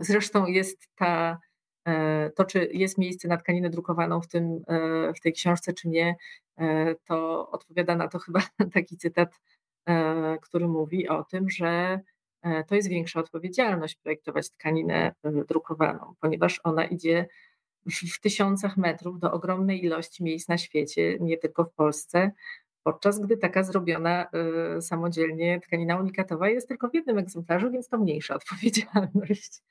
[0.00, 1.38] Zresztą jest ta
[2.34, 4.62] to, czy jest miejsce na tkaninę drukowaną w, tym,
[5.16, 6.16] w tej książce, czy nie,
[7.04, 8.40] to odpowiada na to chyba
[8.74, 9.40] taki cytat
[10.42, 12.00] który mówi o tym, że
[12.42, 17.26] e, to jest większa odpowiedzialność projektować tkaninę e, drukowaną, ponieważ ona idzie
[17.86, 22.30] w tysiącach metrów do ogromnej ilości miejsc na świecie, nie tylko w Polsce,
[22.82, 24.26] podczas gdy taka zrobiona
[24.80, 29.62] samodzielnie tkanina unikatowa jest tylko w jednym egzemplarzu, więc to mniejsza odpowiedzialność.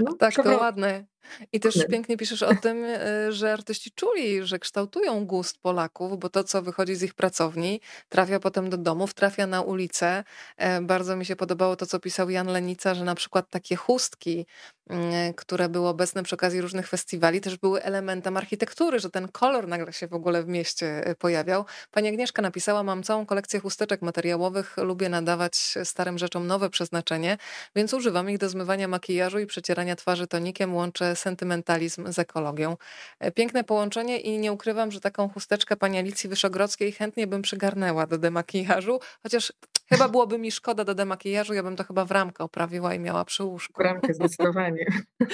[0.00, 1.04] No, tak, to ładne.
[1.52, 6.28] I też pięknie piszesz o tym, e, że artyści czuli, że kształtują gust Polaków, bo
[6.28, 10.24] to, co wychodzi z ich pracowni, trafia potem do domów, trafia na ulicę.
[10.56, 14.46] E, bardzo mi się podobało to, co pisał Jan Lenica, że na przykład takie chustki,
[14.90, 19.68] mm, które były obecne przy okazji różnych festiwali, też były elementem architektury, że ten kolor
[19.68, 21.64] nagle się w ogóle w mieście e, pojawiał.
[21.90, 27.38] Pani Agnieszka napisała, mam całą kolekcję chusteczek materiałowych, lubię nadawać starym rzeczom nowe przeznaczenie,
[27.76, 32.76] więc używam ich do zmywania makijażu i przecierania twarzy tonikiem, łączę sentymentalizm z ekologią.
[33.20, 38.06] E, piękne połączenie i nie ukrywam, że taką chusteczkę pani Alicji Wyszogrodzkiej chętnie bym przygarnęła
[38.06, 39.52] do demakijażu, chociaż
[39.88, 43.24] chyba byłoby mi szkoda do demakijażu, ja bym to chyba w ramkę oprawiła i miała
[43.24, 43.82] przy łóżku.
[43.82, 44.86] W ramkę zdecydowanie.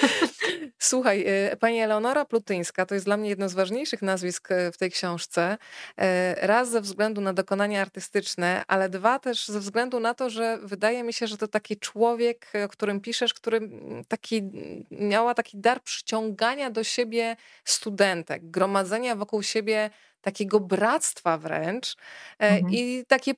[0.79, 4.77] Słuchaj, e, pani Eleonora Plutyńska to jest dla mnie jedno z ważniejszych nazwisk e, w
[4.77, 5.57] tej książce.
[6.41, 11.03] Raz ze względu na dokonania artystyczne, ale dwa też ze względu na to, że wydaje
[11.03, 13.69] mi się, że to taki człowiek, o którym piszesz, który
[14.07, 14.41] taki
[14.91, 19.89] miała taki dar dar przyciągania do siebie studentek, gromadzenia wokół siebie
[20.21, 21.95] takiego bractwa wręcz
[22.39, 22.73] e, mhm.
[22.73, 23.33] i takie,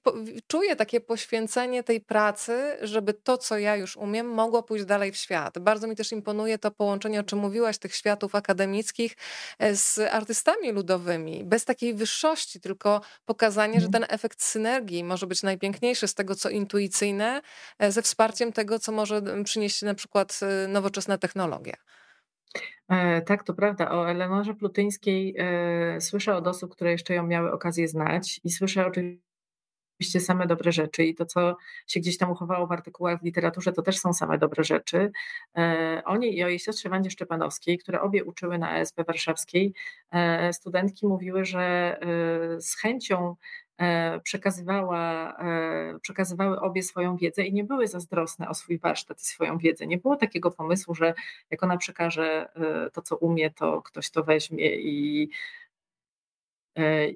[0.47, 5.17] czuję takie poświęcenie tej pracy, żeby to, co ja już umiem, mogło pójść dalej w
[5.17, 5.59] świat.
[5.59, 9.17] Bardzo mi też imponuje to połączenie, o czym mówiłaś, tych światów akademickich
[9.59, 13.83] e, z artystami ludowymi, bez takiej wyższości, tylko pokazanie, mhm.
[13.83, 17.41] że ten efekt synergii może być najpiękniejszy z tego, co intuicyjne,
[17.79, 21.75] e, ze wsparciem tego, co może przynieść na przykład nowoczesna technologia.
[22.89, 23.91] E, tak, to prawda.
[23.91, 28.85] O Eleonorze Plutyńskiej e, słyszę od osób, które jeszcze ją miały okazję znać i słyszę
[28.87, 33.73] oczywiście same dobre rzeczy i to, co się gdzieś tam uchowało w artykułach w literaturze,
[33.73, 35.11] to też są same dobre rzeczy.
[35.57, 39.73] E, o niej i o jej siostrze Wandzie Szczepanowskiej, które obie uczyły na ESP warszawskiej,
[40.51, 41.97] studentki mówiły, że
[42.59, 43.35] z chęcią
[44.23, 49.57] przekazywała, e, przekazywały obie swoją wiedzę i nie były zazdrosne o swój warsztat i swoją
[49.57, 49.87] wiedzę.
[49.87, 51.13] Nie było takiego pomysłu, że
[51.49, 55.29] jak ona przekaże e, to, co umie, to ktoś to weźmie i,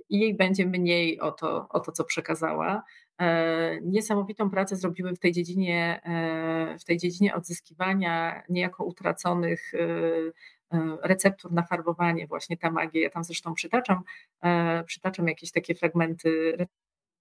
[0.09, 2.83] i jej będzie mniej o to, o to, co przekazała.
[3.81, 6.01] Niesamowitą pracę zrobiły w tej dziedzinie,
[6.79, 9.71] w tej dziedzinie odzyskiwania niejako utraconych
[11.01, 13.01] receptur na farbowanie, właśnie ta magia.
[13.01, 14.03] Ja tam zresztą przytaczam,
[14.86, 16.58] przytaczam jakieś takie fragmenty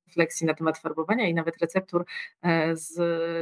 [0.06, 2.04] refleksji na temat farbowania i nawet receptur
[2.42, 2.96] e, z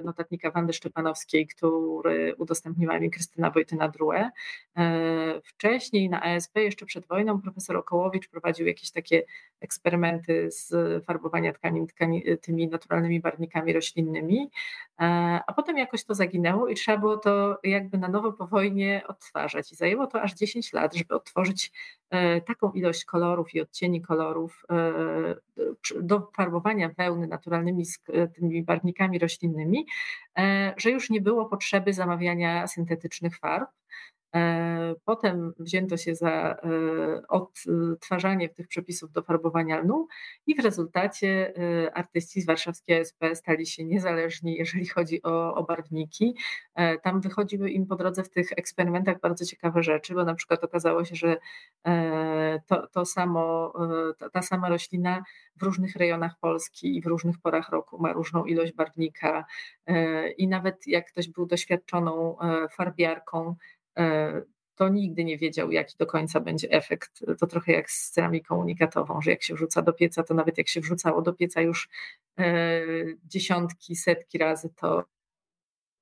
[0.04, 4.30] notatnika Wandy Szczepanowskiej, który udostępniła mi Krystyna Wojtyna-Drue.
[4.76, 9.22] E, wcześniej na ASP, jeszcze przed wojną, profesor Okołowicz prowadził jakieś takie
[9.60, 10.72] eksperymenty z
[11.04, 14.50] farbowania tkanin, tkanin tymi naturalnymi barwnikami roślinnymi,
[14.93, 19.02] e, a potem jakoś to zaginęło i trzeba było to jakby na nowo po wojnie
[19.08, 19.72] odtwarzać.
[19.72, 21.72] I zajęło to aż 10 lat, żeby odtworzyć
[22.46, 24.66] taką ilość kolorów i odcieni kolorów
[26.00, 27.84] do farbowania wełny naturalnymi
[28.34, 29.86] tymi barwnikami roślinnymi,
[30.76, 33.70] że już nie było potrzeby zamawiania syntetycznych farb.
[34.34, 36.56] E, potem wzięto się za e,
[37.28, 40.06] odtwarzanie tych przepisów do farbowania lnu
[40.46, 45.64] i w rezultacie e, artyści z warszawskiej SP stali się niezależni, jeżeli chodzi o, o
[45.64, 46.34] barwniki.
[47.02, 51.04] Tam wychodziły im po drodze w tych eksperymentach bardzo ciekawe rzeczy, bo na przykład okazało
[51.04, 51.36] się, że
[52.66, 53.72] to, to samo,
[54.32, 55.22] ta, sama roślina
[55.56, 59.44] w różnych rejonach Polski i w różnych porach roku ma różną ilość barwnika
[60.38, 62.36] i nawet jak ktoś był doświadczoną
[62.76, 63.56] farbiarką,
[64.74, 67.24] to nigdy nie wiedział, jaki do końca będzie efekt.
[67.38, 70.68] To trochę jak z ceramiką unikatową, że jak się wrzuca do pieca, to nawet jak
[70.68, 71.88] się wrzucało do pieca już
[72.38, 72.82] e,
[73.24, 75.04] dziesiątki, setki razy, to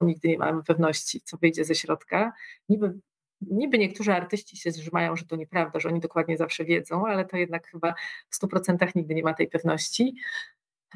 [0.01, 2.33] nigdy nie mamy pewności, co wyjdzie ze środka.
[2.69, 2.99] Niby,
[3.41, 7.37] niby niektórzy artyści się zrzymają, że to nieprawda, że oni dokładnie zawsze wiedzą, ale to
[7.37, 7.95] jednak chyba
[8.31, 10.15] w 100% nigdy nie ma tej pewności.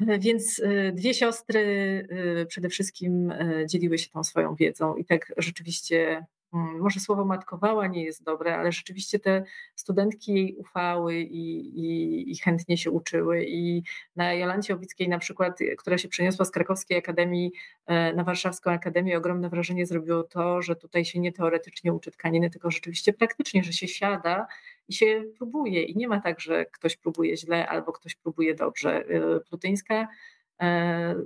[0.07, 0.61] E, więc
[0.93, 2.07] dwie siostry
[2.47, 3.33] przede wszystkim
[3.65, 8.71] dzieliły się tą swoją wiedzą i tak rzeczywiście może słowo matkowała nie jest dobre, ale
[8.71, 9.43] rzeczywiście te
[9.75, 13.45] studentki jej ufały i, i, i, chętnie się uczyły.
[13.47, 13.83] I
[14.15, 17.51] na Jolancie Owickiej na przykład, która się przeniosła z krakowskiej akademii
[17.85, 22.49] e, na warszawską akademię, ogromne wrażenie zrobiło to, że tutaj się nie teoretycznie uczy tkaniny,
[22.49, 24.47] tylko rzeczywiście praktycznie, że się siada
[24.87, 25.83] i się próbuje.
[25.83, 29.05] I nie ma tak, że ktoś próbuje źle albo ktoś próbuje dobrze.
[29.09, 30.07] E, Plutyńska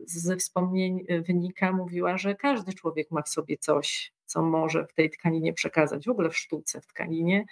[0.06, 5.10] ze wspomnień wynika, mówiła, że każdy człowiek ma w sobie coś, co może w tej
[5.10, 7.46] tkaninie przekazać, w ogóle w sztuce, w tkaninie.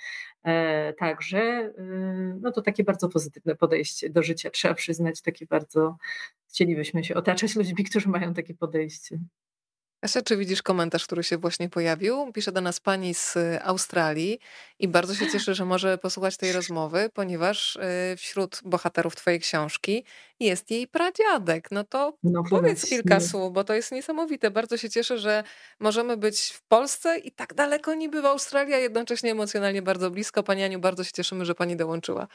[0.44, 5.98] E, także y, no to takie bardzo pozytywne podejście do życia, trzeba przyznać, takie bardzo
[6.50, 9.20] chcielibyśmy się otaczać ludźmi, którzy mają takie podejście.
[10.02, 12.32] Asia, czy widzisz komentarz, który się właśnie pojawił?
[12.34, 14.40] Pisze do nas pani z Australii
[14.80, 17.80] i bardzo się cieszę, że może posłuchać tej rozmowy, ponieważ y,
[18.18, 20.04] wśród bohaterów twojej książki
[20.40, 21.72] jest jej pradziadek.
[21.72, 24.52] No to no, powiedz kilka słów, bo to jest niesamowite.
[24.52, 25.44] Bardzo się cieszę, że
[25.80, 30.44] możemy być w Polsce i tak daleko niby w Australii, a jednocześnie emocjonalnie bardzo blisko.
[30.44, 32.28] Pani Aniu, bardzo się cieszymy, że pani dołączyła.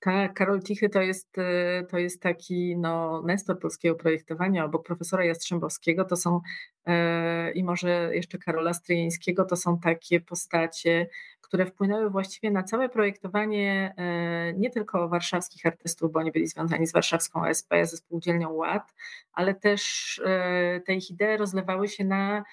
[0.00, 5.24] Tak, Karol Tichy to jest, y, to jest taki no, nestor polskiego projektowania, obok profesora
[5.24, 6.40] Jastrzębowskiego to są
[6.86, 11.06] e, i może jeszcze Karola Stryjeńskiego, to są takie postacie,
[11.40, 16.86] które wpłynęły właściwie na całe projektowanie e, nie tylko warszawskich artystów, bo oni byli związani
[16.86, 18.94] z warszawską OSP, ze spółdzielnią Ład,
[19.32, 22.44] ale też e, te ich idee rozlewały się na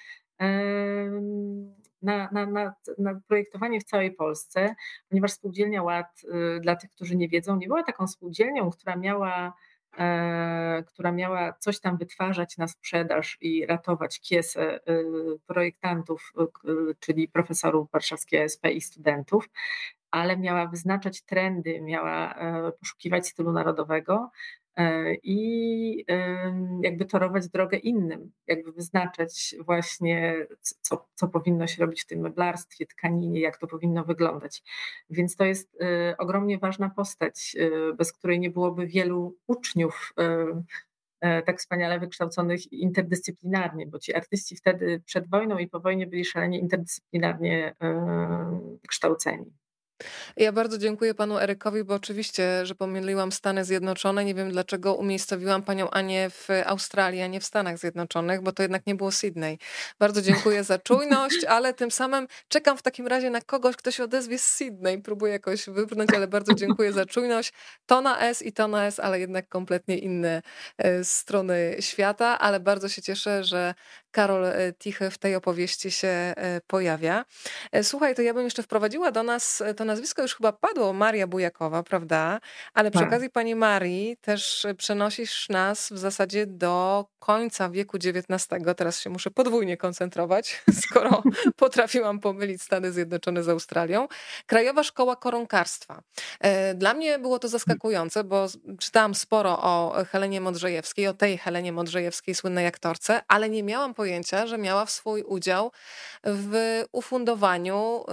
[2.02, 4.74] na, na, na, na, projektowanie w całej Polsce,
[5.08, 6.22] ponieważ spółdzielnia Ład,
[6.56, 9.52] y, dla tych, którzy nie wiedzą, nie była taką spółdzielnią, która miała,
[9.98, 15.04] e, która miała coś tam wytwarzać na sprzedaż i ratować kiesę y,
[15.46, 16.32] projektantów,
[16.64, 19.48] y, czyli profesorów warszawskiej ASP i studentów,
[20.10, 24.30] ale miała wyznaczać trendy, miała e, poszukiwać stylu narodowego,
[25.22, 26.04] i
[26.82, 30.46] jakby torować drogę innym, jakby wyznaczać właśnie,
[30.80, 34.62] co, co powinno się robić w tym meblarstwie, tkaninie, jak to powinno wyglądać.
[35.10, 40.12] Więc to jest e, ogromnie ważna postać, e, bez której nie byłoby wielu uczniów
[41.46, 46.58] tak wspaniale wykształconych interdyscyplinarnie, bo ci artyści wtedy przed wojną i po wojnie byli szalenie
[46.58, 47.74] interdyscyplinarnie
[48.88, 49.52] kształceni.
[50.36, 54.24] Ja bardzo dziękuję panu Erykowi, bo oczywiście, że pomyliłam Stany Zjednoczone.
[54.24, 58.62] Nie wiem, dlaczego umiejscowiłam panią Anię w Australii, a nie w Stanach Zjednoczonych, bo to
[58.62, 59.58] jednak nie było Sydney.
[59.98, 64.04] Bardzo dziękuję za czujność, ale tym samym czekam w takim razie na kogoś, kto się
[64.04, 65.02] odezwie z Sydney.
[65.02, 67.52] Próbuję jakoś wybrnąć, ale bardzo dziękuję za czujność.
[67.86, 70.42] To na S i to na S, ale jednak kompletnie inne
[70.78, 73.74] e, strony świata, ale bardzo się cieszę, że
[74.16, 77.24] Karol e, Tichy w tej opowieści się e, pojawia.
[77.82, 81.82] Słuchaj, to ja bym jeszcze wprowadziła do nas to nazwisko już chyba padło, Maria Bujakowa,
[81.82, 82.40] prawda?
[82.74, 83.08] Ale przy tak.
[83.08, 88.46] okazji pani Marii też przenosisz nas w zasadzie do końca wieku XIX.
[88.76, 91.22] Teraz się muszę podwójnie koncentrować, skoro
[91.56, 94.08] potrafiłam pomylić Stany Zjednoczone z Australią.
[94.46, 96.02] Krajowa Szkoła Koronkarstwa.
[96.40, 98.46] E, dla mnie było to zaskakujące, bo
[98.80, 104.05] czytałam sporo o Helenie Modrzejewskiej, o tej Helenie Modrzejewskiej, słynnej aktorce, ale nie miałam pojęcia,
[104.06, 105.72] pojęcia, że miała w swój udział
[106.24, 108.04] w ufundowaniu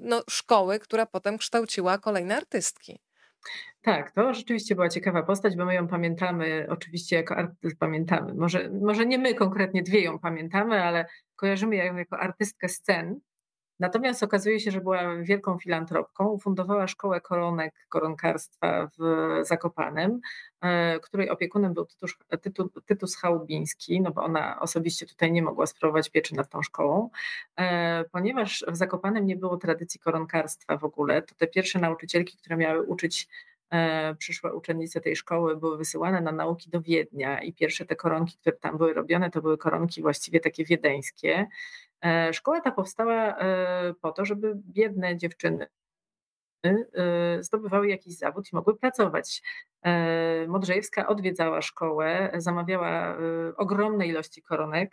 [0.00, 2.98] no, szkoły, która potem kształciła kolejne artystki.
[3.82, 8.70] Tak, to rzeczywiście była ciekawa postać, bo my ją pamiętamy oczywiście jako artystkę, pamiętamy, może,
[8.82, 13.20] może nie my konkretnie dwie ją pamiętamy, ale kojarzymy ją jako artystkę scen,
[13.80, 16.28] Natomiast okazuje się, że była wielką filantropką.
[16.28, 19.02] Ufundowała szkołę koronek, koronkarstwa w
[19.46, 20.20] Zakopanem,
[20.60, 25.66] e, której opiekunem był Tytus, Tytus, Tytus Chałubiński, no bo ona osobiście tutaj nie mogła
[25.66, 27.10] sprawować pieczy nad tą szkołą.
[27.56, 32.56] E, ponieważ w Zakopanem nie było tradycji koronkarstwa w ogóle, to te pierwsze nauczycielki, które
[32.56, 33.28] miały uczyć
[34.18, 38.56] przyszłe uczennice tej szkoły były wysyłane na nauki do Wiednia i pierwsze te koronki, które
[38.56, 41.46] tam były robione, to były koronki właściwie takie wiedeńskie.
[42.04, 45.66] E, szkoła ta powstała e, po to, żeby biedne dziewczyny
[46.64, 49.42] e, zdobywały jakiś zawód i mogły pracować.
[50.48, 53.16] Modrzejewska odwiedzała szkołę, zamawiała
[53.56, 54.90] ogromne ilości koronek,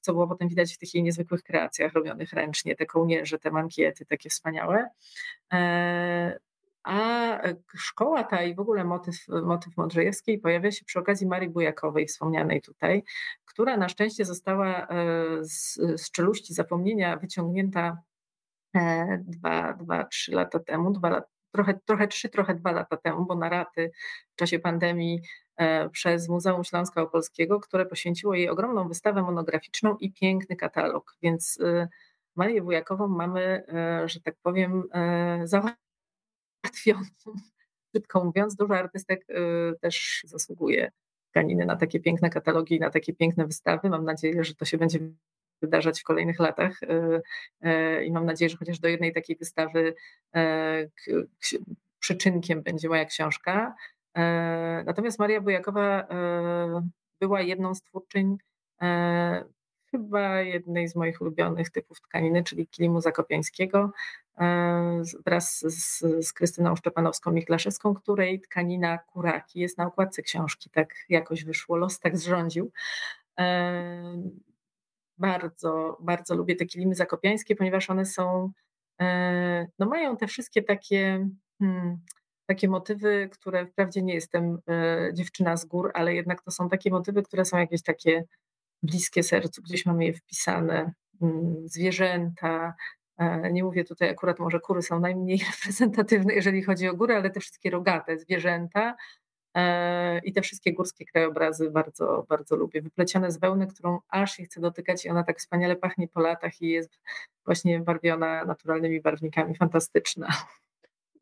[0.00, 4.06] co było potem widać w tych jej niezwykłych kreacjach robionych ręcznie, te kołnierze, te mankiety
[4.06, 4.88] takie wspaniałe.
[6.84, 6.98] A
[7.42, 12.06] e, szkoła ta i w ogóle motyw, motyw Modrzejewskiej pojawia się przy okazji Marii Bujakowej,
[12.06, 13.02] wspomnianej tutaj,
[13.44, 14.94] która na szczęście została e,
[15.44, 18.02] z, z czeluści zapomnienia wyciągnięta
[18.76, 23.34] e, dwa, dwa, trzy lata temu, dwa trochę, trochę trzy, trochę dwa lata temu, bo
[23.34, 23.90] na raty
[24.32, 25.20] w czasie pandemii
[25.92, 31.16] przez Muzeum Śląska Opolskiego, które poświęciło jej ogromną wystawę monograficzną i piękny katalog.
[31.22, 31.58] Więc
[32.36, 33.64] Marię Wujakową mamy,
[34.06, 34.82] że tak powiem,
[35.44, 35.91] załatwioną.
[37.92, 40.90] Krótko mówiąc, dużo artystek y, też zasługuje
[41.30, 43.90] tkaniny na takie piękne katalogi, na takie piękne wystawy.
[43.90, 44.98] Mam nadzieję, że to się będzie
[45.62, 47.22] wydarzać w kolejnych latach y,
[47.68, 49.94] y, i mam nadzieję, że chociaż do jednej takiej wystawy
[51.98, 53.74] przyczynkiem będzie moja książka.
[54.84, 56.08] Natomiast Maria Bujakowa
[57.20, 58.38] była jedną z twórczyń
[59.92, 63.92] chyba jednej z moich ulubionych typów tkaniny, czyli kilimu zakopiańskiego,
[65.26, 70.70] wraz z, z Krystyną Szczepanowską-Miklaszewską, której tkanina kuraki jest na okładce książki.
[70.70, 72.72] Tak jakoś wyszło, los tak zrządził.
[73.38, 74.22] E,
[75.18, 78.52] bardzo, bardzo lubię te kilimy zakopiańskie, ponieważ one są,
[79.00, 81.28] e, no mają te wszystkie takie...
[81.58, 81.98] Hmm,
[82.46, 84.58] takie motywy, które wprawdzie nie jestem
[85.12, 88.24] dziewczyna z gór, ale jednak to są takie motywy, które są jakieś takie
[88.82, 90.92] bliskie sercu, gdzieś mamy je wpisane,
[91.22, 92.74] mm, zwierzęta.
[93.18, 97.30] E, nie mówię tutaj akurat, może kury są najmniej reprezentatywne, jeżeli chodzi o góry, ale
[97.30, 98.94] te wszystkie rogate zwierzęta
[99.56, 102.82] e, i te wszystkie górskie krajobrazy bardzo, bardzo lubię.
[102.82, 106.62] Wyplecione z wełny, którą aż się chce dotykać i ona tak wspaniale pachnie po latach
[106.62, 107.00] i jest
[107.44, 109.56] właśnie barwiona naturalnymi barwnikami.
[109.56, 110.28] Fantastyczna.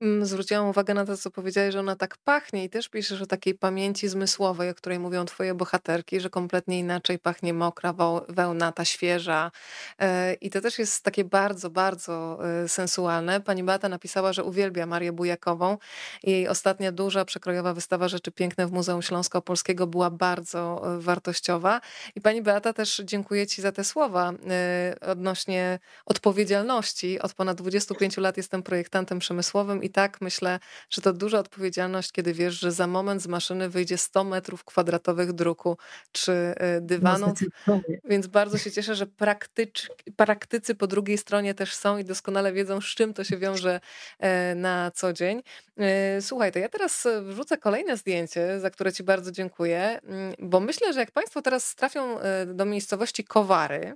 [0.02, 3.26] Mm, zwróciłam uwagę na to, co powiedziałeś, że ona tak pachnie i też piszesz o
[3.26, 7.94] takiej pamięci zmysłowej, o której mówią twoje bohaterki, że kompletnie inaczej pachnie mokra
[8.28, 9.50] wełna, ta świeża.
[9.98, 13.40] E, I to też jest takie bardzo, bardzo e, sensualne.
[13.40, 15.78] Pani Beata napisała, że uwielbia Marię Bujakową.
[16.22, 21.80] Jej ostatnia duża, przekrojowa wystawa Rzeczy Piękne w Muzeum Śląsko-Polskiego była bardzo e, wartościowa.
[22.14, 24.32] I pani Beata też dziękuję ci za te słowa
[25.00, 27.20] odnośnie odpowiedzialności.
[27.20, 30.58] Od ponad 25 lat jestem projektantem przemysłowym i i tak myślę,
[30.90, 35.32] że to duża odpowiedzialność, kiedy wiesz, że za moment z maszyny wyjdzie 100 metrów kwadratowych
[35.32, 35.76] druku
[36.12, 37.34] czy y, dywanu.
[37.66, 42.52] No, Więc bardzo się cieszę, że praktycz, praktycy po drugiej stronie też są i doskonale
[42.52, 43.80] wiedzą, z czym to się wiąże
[44.18, 45.42] e, na co dzień.
[45.78, 50.60] E, słuchaj, to ja teraz wrzucę kolejne zdjęcie, za które Ci bardzo dziękuję, mm, bo
[50.60, 53.94] myślę, że jak Państwo teraz trafią e, do miejscowości Kowary,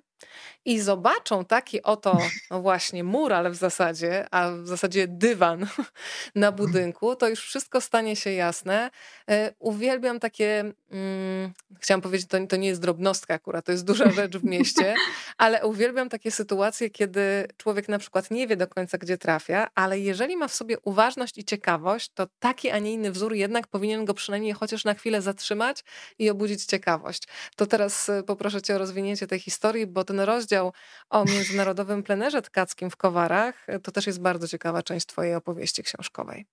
[0.64, 2.18] i zobaczą taki oto
[2.50, 5.66] no właśnie mural w zasadzie, a w zasadzie dywan
[6.34, 8.90] na budynku, to już wszystko stanie się jasne.
[9.30, 14.10] E, uwielbiam takie, hmm, chciałam powiedzieć, to, to nie jest drobnostka akurat, to jest duża
[14.20, 14.94] rzecz w mieście,
[15.38, 20.00] ale uwielbiam takie sytuacje, kiedy człowiek na przykład nie wie do końca, gdzie trafia, ale
[20.00, 24.04] jeżeli ma w sobie uważność i ciekawość, to taki, a nie inny wzór jednak powinien
[24.04, 25.84] go przynajmniej chociaż na chwilę zatrzymać
[26.18, 27.22] i obudzić ciekawość.
[27.56, 30.72] To teraz e, poproszę cię o rozwinięcie tej historii, bo ten rozdział
[31.10, 36.46] o międzynarodowym plenerze tkackim w Kowarach to też jest bardzo ciekawa część twojej opowieści książkowej.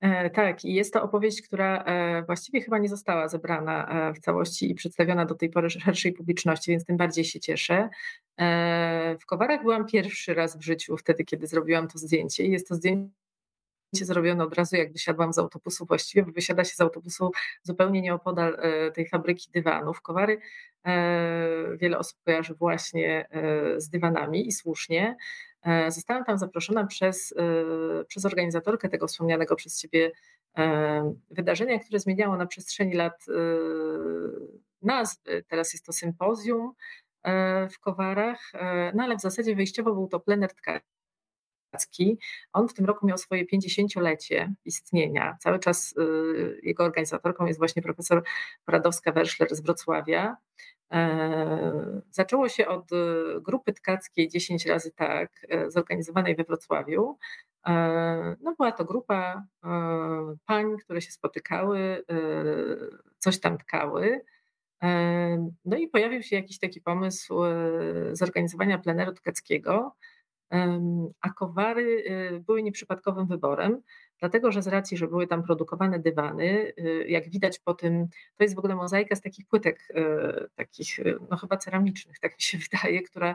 [0.00, 4.18] E, tak, i jest to opowieść, która e, właściwie chyba nie została zebrana e, w
[4.18, 7.88] całości i przedstawiona do tej pory szerszej publiczności, więc tym bardziej się cieszę.
[9.20, 12.46] W Kowarach byłam pierwszy raz w życiu, wtedy, kiedy zrobiłam to zdjęcie.
[12.46, 13.19] Jest to zdjęcie
[13.92, 17.30] zrobione od razu, jak wysiadłam z autobusu właściwie, bo wysiada się z autobusu
[17.62, 18.58] zupełnie nieopodal
[18.94, 20.02] tej fabryki dywanów.
[20.02, 20.40] Kowary
[21.76, 23.28] wiele osób kojarzy właśnie
[23.76, 25.16] z dywanami i słusznie.
[25.62, 30.12] E, zostałam tam zaproszona przez, e, przez organizatorkę tego wspomnianego przez Ciebie
[30.58, 33.26] e, wydarzenia, które zmieniało na przestrzeni lat
[34.82, 35.44] nazwy.
[35.48, 36.72] Teraz jest to sympozjum
[37.70, 38.52] w Kowarach,
[38.94, 40.50] no ale w zasadzie wyjściowo był to plener.
[42.52, 45.36] On w tym roku miał swoje 50-lecie istnienia.
[45.40, 45.94] Cały czas
[46.62, 48.22] jego organizatorką jest właśnie profesor
[48.70, 50.36] Radowska-Werszler z Wrocławia.
[52.10, 52.88] Zaczęło się od
[53.40, 57.18] grupy tkackiej 10 razy tak, zorganizowanej we Wrocławiu.
[57.66, 59.68] E, no była to grupa e,
[60.46, 62.14] pań, które się spotykały, e,
[63.18, 64.24] coś tam tkały.
[65.64, 67.34] No i pojawił się jakiś taki pomysł
[68.12, 69.96] zorganizowania pleneru tkackiego,
[71.20, 72.04] a kowary
[72.46, 73.82] były nieprzypadkowym wyborem
[74.20, 78.44] dlatego że z racji, że były tam produkowane dywany, y, jak widać po tym, to
[78.44, 82.42] jest w ogóle mozaika z takich płytek, y, takich y, no chyba ceramicznych, tak mi
[82.42, 83.34] się wydaje, która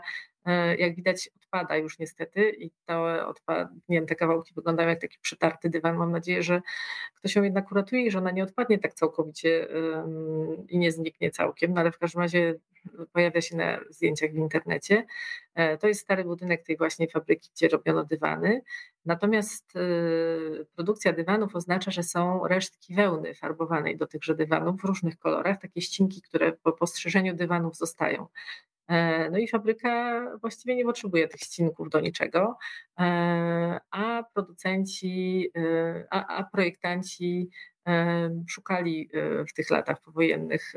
[0.78, 5.18] jak widać odpada już niestety i to odpad, nie wiem, te kawałki wyglądają jak taki
[5.22, 5.97] przetarty dywan.
[5.97, 6.61] Mam nadzieję, że
[7.16, 9.68] ktoś ją jednak uratuje i że ona nie odpadnie tak całkowicie
[10.70, 12.55] i nie zniknie całkiem, no ale w każdym razie
[13.13, 15.05] pojawia się na zdjęciach w internecie.
[15.56, 18.62] E, to jest stary budynek tej właśnie fabryki, gdzie robiono dywany.
[19.06, 25.18] Natomiast y, produkcja dywanów oznacza, że są resztki wełny farbowanej do tychże dywanów w różnych
[25.18, 28.28] kolorach, takie ścinki, które po postrzeżeniu dywanów zostają.
[28.88, 32.58] E, no i fabryka właściwie nie potrzebuje tych ścinków do niczego,
[32.99, 35.51] e, a producenci,
[36.10, 37.49] a, a projektanci
[38.47, 39.10] szukali
[39.49, 40.74] w tych latach powojennych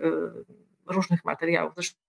[0.87, 1.75] różnych materiałów.
[1.75, 2.08] Zresztą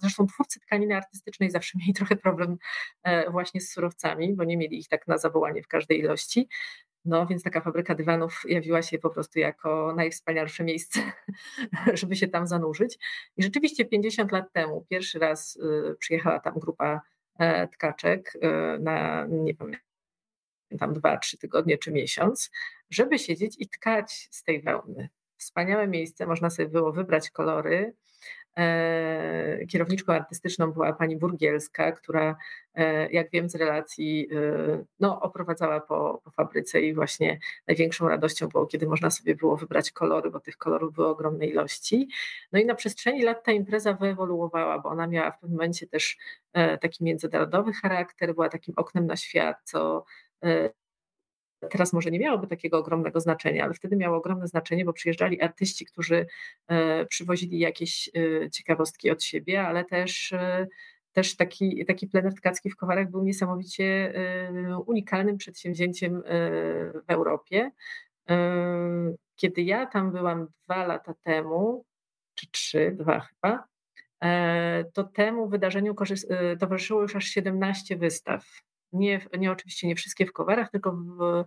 [0.00, 2.56] Zresztą twórcy tkaniny artystycznej zawsze mieli trochę problem
[3.02, 6.48] e, właśnie z surowcami, bo nie mieli ich tak na zawołanie w każdej ilości.
[7.04, 11.00] No więc taka fabryka dywanów jawiła się po prostu jako najwspanialsze miejsce,
[12.00, 12.98] żeby się tam zanurzyć.
[13.36, 17.00] I rzeczywiście 50 lat temu pierwszy raz y, przyjechała tam grupa
[17.38, 22.50] e, tkaczek e, na, nie pamiętam, dwa, trzy tygodnie czy miesiąc,
[22.90, 25.08] żeby siedzieć i tkać z tej wełny.
[25.36, 27.94] Wspaniałe miejsce, można sobie było wybrać kolory,
[29.68, 32.36] kierowniczką artystyczną była pani Burgielska, która,
[32.74, 38.48] e, jak wiem z relacji, e, no, oprowadzała po, po fabryce i właśnie największą radością
[38.48, 42.08] było, kiedy można sobie było wybrać kolory, bo tych kolorów było ogromnej ilości.
[42.52, 46.16] No i na przestrzeni lat ta impreza wyewoluowała, bo ona miała w pewnym momencie też
[46.80, 50.04] taki międzynarodowy charakter, była takim oknem na świat, co
[51.70, 55.86] Teraz może nie miałoby takiego ogromnego znaczenia, ale wtedy miało ogromne znaczenie, bo przyjeżdżali artyści,
[55.86, 56.26] którzy
[56.68, 60.66] e, przywozili jakieś e, ciekawostki od siebie, ale też e,
[61.12, 64.14] też taki, taki plener tkacki w Kowarach był niesamowicie
[64.86, 66.22] unikalnym przedsięwzięciem
[67.06, 67.70] w Europie.
[69.36, 71.84] Kiedy ja tam byłam dwa lata temu,
[72.34, 73.64] czy trzy, dwa chyba,
[74.92, 75.94] to temu wydarzeniu
[76.60, 78.44] towarzyszyło już aż 17 wystaw
[78.94, 81.44] nie, nie oczywiście nie wszystkie w Kowarach, tylko, w,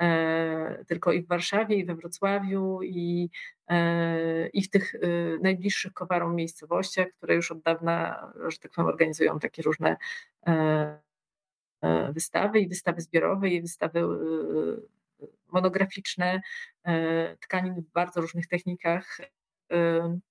[0.00, 3.30] e, tylko i w Warszawie, i we Wrocławiu, i,
[3.68, 4.98] e, i w tych e,
[5.42, 9.96] najbliższych Kowarom miejscowościach, które już od dawna, że tak powiem, organizują takie różne
[10.46, 10.98] e,
[11.82, 14.06] e, wystawy i wystawy zbiorowe, i wystawy e,
[15.52, 16.40] monograficzne
[17.40, 19.18] tkanin w bardzo różnych technikach.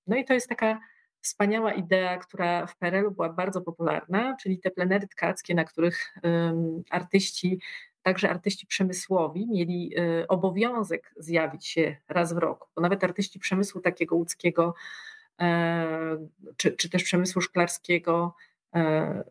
[0.06, 0.80] No i to jest taka
[1.20, 6.14] wspaniała idea, która w PRL-u była bardzo popularna, czyli te plenery tkackie, na których
[6.90, 7.60] artyści,
[8.02, 13.80] także artyści przemysłowi, mieli y, obowiązek zjawić się raz w roku, bo nawet artyści przemysłu
[13.80, 14.74] takiego łódzkiego,
[15.40, 18.34] e, czy, czy też przemysłu szklarskiego,
[18.74, 19.24] e,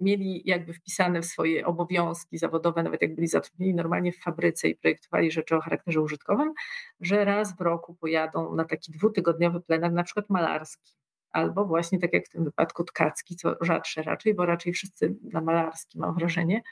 [0.00, 4.76] mieli jakby wpisane w swoje obowiązki zawodowe, nawet jak byli zatrudnieni normalnie w fabryce i
[4.76, 6.52] projektowali rzeczy o charakterze użytkowym,
[7.00, 10.99] że raz w roku pojadą na taki dwutygodniowy plener, na przykład malarski
[11.32, 15.40] albo właśnie tak jak w tym wypadku tkacki, co rzadsze raczej, bo raczej wszyscy na
[15.40, 16.62] malarski mam wrażenie.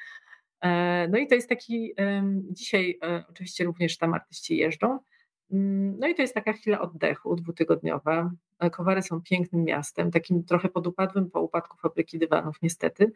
[0.60, 1.94] E, no i to jest taki,
[2.50, 4.98] dzisiaj e, oczywiście również tam artyści jeżdżą,
[5.52, 8.30] mm, no i to jest taka chwila oddechu dwutygodniowa.
[8.58, 13.12] E, Kowary są pięknym miastem, takim trochę podupadłym po upadku fabryki dywanów niestety,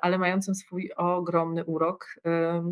[0.00, 2.14] ale mającym swój ogromny urok.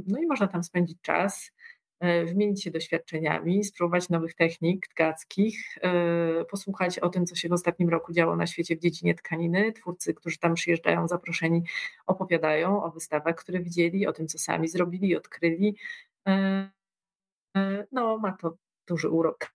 [0.07, 1.53] No i można tam spędzić czas.
[2.01, 7.53] E, wymienić się doświadczeniami, spróbować nowych technik tkackich, e, posłuchać o tym, co się w
[7.53, 9.73] ostatnim roku działo na świecie w dziedzinie tkaniny.
[9.73, 11.63] Twórcy, którzy tam przyjeżdżają, zaproszeni,
[12.07, 15.77] opowiadają o wystawach, które widzieli, o tym, co sami zrobili odkryli.
[16.29, 16.71] E,
[17.93, 18.57] no, ma to
[18.89, 19.53] duży urok.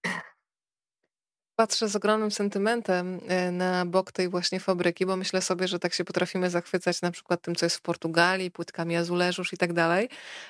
[1.56, 5.94] Patrzę z ogromnym sentymentem e, na bok tej właśnie fabryki, bo myślę sobie, że tak
[5.94, 10.10] się potrafimy zachwycać na przykład tym, co jest w Portugalii, płytkami azuleżusz i tak dalej.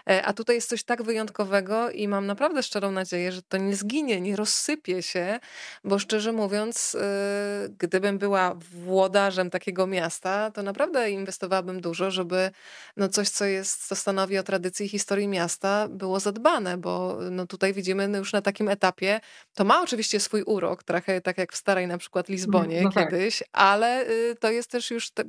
[0.09, 3.75] E, a tutaj jest coś tak wyjątkowego i mam naprawdę szczerą nadzieję, że to nie
[3.75, 5.39] zginie, nie rozsypie się,
[5.83, 12.51] bo szczerze mówiąc, e, gdybym była włodarzem takiego miasta, to naprawdę inwestowałabym dużo, żeby
[12.97, 17.47] no coś, co jest, co stanowi o tradycji i historii miasta, było zadbane, bo no
[17.47, 19.19] tutaj widzimy no już na takim etapie,
[19.53, 23.09] to ma oczywiście swój urok, trochę tak jak w starej na przykład Lizbonie no tak.
[23.09, 23.47] kiedyś, tak.
[23.53, 25.23] ale y, to jest też już, te,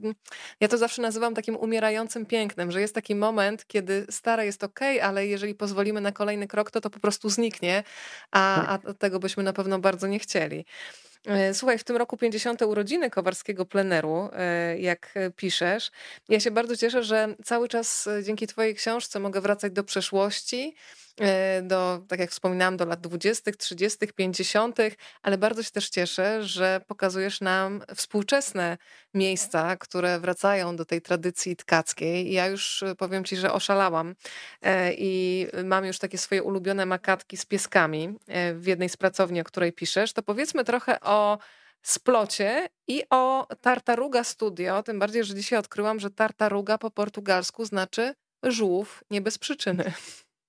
[0.61, 4.81] ja to zawsze nazywam takim umierającym pięknem, że jest taki moment, kiedy stare jest ok,
[5.03, 7.83] ale jeżeli pozwolimy na kolejny krok, to to po prostu zniknie,
[8.31, 8.91] a, tak.
[8.91, 10.65] a tego byśmy na pewno bardzo nie chcieli.
[11.27, 12.63] E, słuchaj, w tym roku 50.
[12.63, 15.91] urodziny Kowarskiego Pleneru, e, jak piszesz.
[16.29, 20.75] Ja się bardzo cieszę, że cały czas e, dzięki Twojej książce mogę wracać do przeszłości
[21.63, 24.79] do, tak jak wspominałam, do lat 20., 30., 50.,
[25.23, 28.79] ale bardzo się też cieszę, że pokazujesz nam współczesne
[29.15, 32.33] miejsca, które wracają do tej tradycji tkackiej.
[32.33, 34.15] Ja już e, powiem Ci, że oszalałam
[34.63, 38.15] e, i mam już takie swoje ulubione makatki z pieskami
[38.55, 40.13] w jednej z pracowni, o której piszesz.
[40.13, 41.39] To powiedzmy trochę o
[41.83, 48.15] splocie i o Tartaruga Studio, tym bardziej, że dzisiaj odkryłam, że Tartaruga po portugalsku znaczy
[48.43, 49.93] żółw, nie bez przyczyny.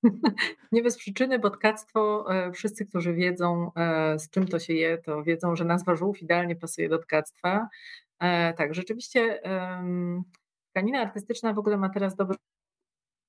[0.72, 4.98] Nie bez przyczyny, bo tkactwo, e, wszyscy, którzy wiedzą, e, z czym to się je,
[4.98, 7.70] to wiedzą, że nazwa żółw idealnie pasuje do tkactwa.
[8.20, 9.42] E, tak, rzeczywiście
[10.72, 12.38] tkanina artystyczna w ogóle ma teraz dobry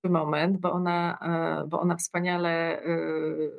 [0.04, 1.18] moment, bo ona,
[1.68, 2.82] bo ona wspaniale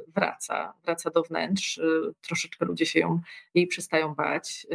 [0.08, 1.82] wraca, wraca do wnętrz.
[2.22, 3.20] Troszeczkę ludzie się ją,
[3.54, 4.68] jej przestają bać.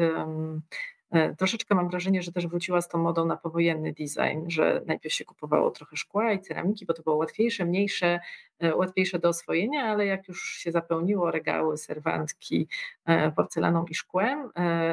[1.15, 5.15] E, troszeczkę mam wrażenie, że też wróciła z tą modą na powojenny design, że najpierw
[5.15, 8.21] się kupowało trochę szkła i ceramiki, bo to było łatwiejsze, mniejsze,
[8.59, 12.69] e, łatwiejsze do oswojenia, ale jak już się zapełniło regały, serwantki
[13.07, 14.51] e, porcelaną i szkłem,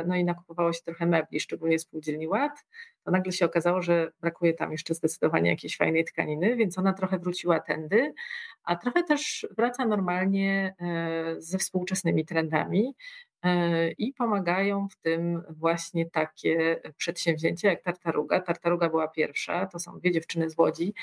[0.07, 2.65] no i nakupowało się trochę mebli, szczególnie spółdzielni ład,
[3.03, 7.19] to nagle się okazało, że brakuje tam jeszcze zdecydowanie jakiejś fajnej tkaniny, więc ona trochę
[7.19, 8.13] wróciła tędy,
[8.63, 10.75] a trochę też wraca normalnie
[11.37, 12.95] ze współczesnymi trendami.
[13.43, 18.39] E, i pomagają w tym właśnie takie przedsięwzięcia jak Tartaruga.
[18.39, 20.93] Tartaruga była pierwsza, to są dwie dziewczyny z Łodzi,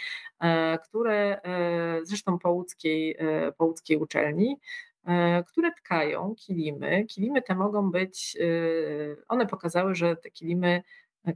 [0.40, 3.16] e, które e, zresztą po łódzkiej,
[3.58, 4.56] po łódzkiej uczelni,
[5.46, 7.04] które tkają kilimy.
[7.04, 8.36] Kilimy te mogą być,
[9.28, 10.82] one pokazały, że te kilimy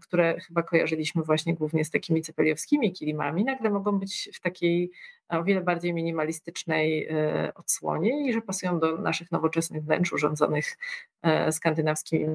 [0.00, 4.90] które chyba kojarzyliśmy właśnie głównie z takimi cepeliowskimi kilimami, nagle mogą być w takiej
[5.28, 10.78] o wiele bardziej minimalistycznej e, odsłonie i że pasują do naszych nowoczesnych wnętrz urządzonych
[11.22, 12.26] e, skandynawskimi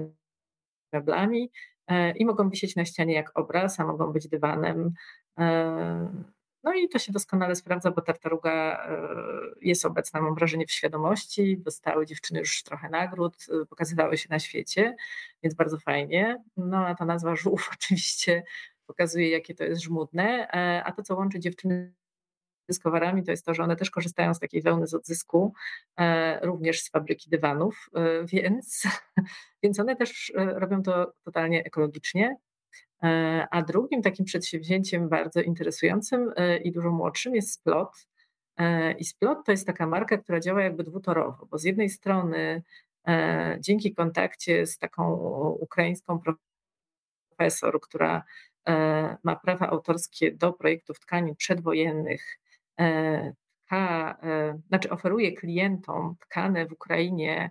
[0.93, 1.51] meblami
[1.87, 4.93] e, i mogą wisieć na ścianie jak obraz, a mogą być dywanem.
[6.63, 8.87] No i to się doskonale sprawdza, bo tartaruga
[9.61, 11.57] jest obecna, mam wrażenie, w świadomości.
[11.57, 13.35] Dostały dziewczyny już trochę nagród,
[13.69, 14.95] pokazywały się na świecie,
[15.43, 16.43] więc bardzo fajnie.
[16.57, 18.43] No a ta nazwa żółw oczywiście
[18.87, 20.47] pokazuje, jakie to jest żmudne.
[20.85, 21.93] A to, co łączy dziewczyny
[22.69, 25.53] z kowarami, to jest to, że one też korzystają z takiej wełny z odzysku,
[25.99, 28.83] e, również z fabryki dywanów, e, więc,
[29.63, 32.37] więc one też e, robią to totalnie ekologicznie.
[33.51, 36.33] A drugim takim przedsięwzięciem bardzo interesującym
[36.63, 38.07] i dużo młodszym jest Splot.
[38.97, 42.63] I Splot to jest taka marka, która działa jakby dwutorowo, bo z jednej strony
[43.59, 45.13] dzięki kontakcie z taką
[45.59, 46.19] ukraińską
[47.29, 48.23] profesor, która
[49.23, 52.39] ma prawa autorskie do projektów tkanin przedwojennych
[53.67, 57.49] tka, e, znaczy oferuje klientom tkane w Ukrainie e,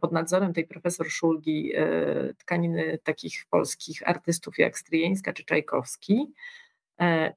[0.00, 6.32] pod nadzorem tej profesor Szulgi e, tkaniny takich polskich artystów jak Stryjeńska czy Czajkowski.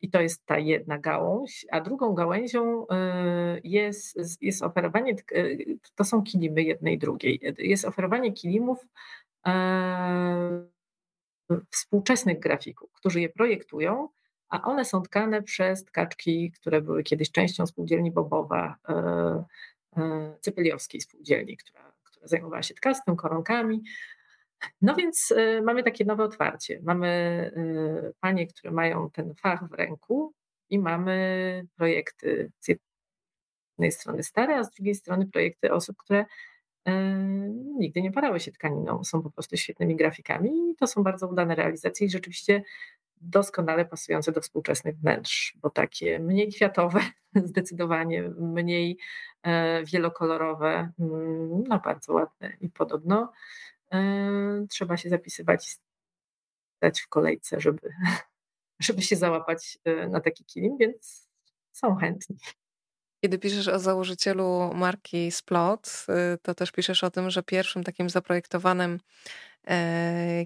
[0.01, 2.85] I to jest ta jedna gałąź, a drugą gałęzią
[3.63, 5.15] jest, jest oferowanie,
[5.95, 8.87] to są kilimy jednej drugiej, jest oferowanie kilimów
[11.71, 14.07] współczesnych grafików, którzy je projektują
[14.49, 18.93] a one są tkane przez tkaczki, które były kiedyś częścią spółdzielni Bobowa, e,
[19.97, 21.88] e, Cepeliowskiej spółdzielni, która,
[22.19, 23.83] która zajmowała się tkactwem, koronkami.
[24.81, 26.79] No więc e, mamy takie nowe otwarcie.
[26.83, 27.51] Mamy
[28.19, 30.33] panie, które mają ten fach w ręku
[30.69, 36.25] i mamy projekty z jednej strony stare, a z drugiej strony projekty osób, które
[37.77, 41.55] nigdy nie parały się tkaniną, są po prostu świetnymi grafikami i to są bardzo udane
[41.55, 42.63] realizacje i rzeczywiście
[43.21, 46.99] doskonale pasujące do współczesnych wnętrz, bo takie mniej kwiatowe,
[47.35, 48.97] zdecydowanie mniej
[49.43, 53.31] e, wielokolorowe, mm, no bardzo ładne i podobno
[53.93, 55.71] e, trzeba się zapisywać i
[56.77, 57.89] stać w kolejce, żeby,
[58.79, 61.29] żeby się załapać e, na taki kilim, więc
[61.71, 62.37] są chętni.
[63.23, 66.05] Kiedy piszesz o założycielu marki Splot,
[66.41, 68.99] to też piszesz o tym, że pierwszym takim zaprojektowanym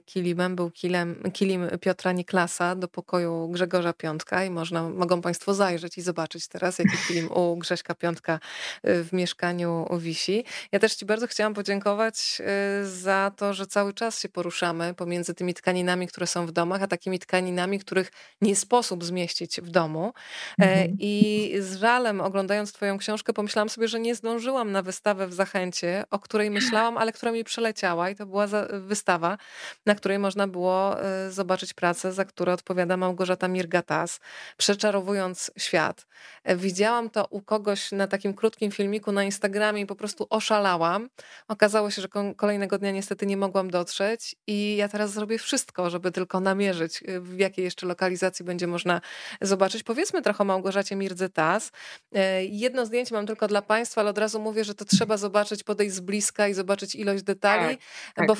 [0.05, 5.97] kilimem był kilem, kilim Piotra Niklasa do pokoju Grzegorza Piątka i można, mogą Państwo zajrzeć
[5.97, 8.39] i zobaczyć teraz, jaki kilim u Grześka Piątka
[8.83, 10.45] e, w mieszkaniu wisi.
[10.71, 15.33] Ja też Ci bardzo chciałam podziękować e, za to, że cały czas się poruszamy pomiędzy
[15.33, 18.11] tymi tkaninami, które są w domach, a takimi tkaninami, których
[18.41, 20.13] nie sposób zmieścić w domu.
[20.59, 20.95] Mhm.
[20.99, 26.03] I z żalem oglądając Twoją książkę pomyślałam sobie, że nie zdążyłam na wystawę w Zachęcie,
[26.11, 29.37] o której myślałam, ale która mi przeleciała i to była wystawa wystawa,
[29.85, 30.97] na której można było
[31.27, 34.19] y, zobaczyć pracę, za które odpowiada Małgorzata Mirgatas,
[34.57, 36.07] przeczarowując świat.
[36.43, 41.09] E, widziałam to u kogoś na takim krótkim filmiku na Instagramie i po prostu oszalałam.
[41.47, 46.11] Okazało się, że kolejnego dnia niestety nie mogłam dotrzeć i ja teraz zrobię wszystko, żeby
[46.11, 49.01] tylko namierzyć, y, w jakiej jeszcze lokalizacji będzie można
[49.41, 49.83] zobaczyć.
[49.83, 51.71] Powiedzmy trochę o Małgorzacie Mirdzytas.
[52.15, 55.63] E, jedno zdjęcie mam tylko dla Państwa, ale od razu mówię, że to trzeba zobaczyć,
[55.63, 57.85] podejść z bliska i zobaczyć ilość detali, tak,
[58.15, 58.35] tak, bo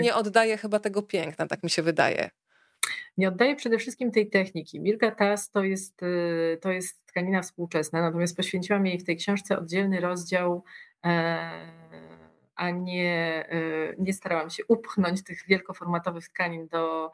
[0.00, 2.30] nie oddaje chyba tego piękna, tak mi się wydaje.
[3.18, 4.80] Nie oddaje przede wszystkim tej techniki.
[4.80, 9.58] Mirka Tas to jest, y, to jest tkanina współczesna, natomiast poświęciłam jej w tej książce
[9.58, 10.64] oddzielny rozdział
[11.04, 11.90] e,
[12.60, 17.10] a nie, y, nie starałam się upchnąć tych wielkoformatowych tkanin do, e,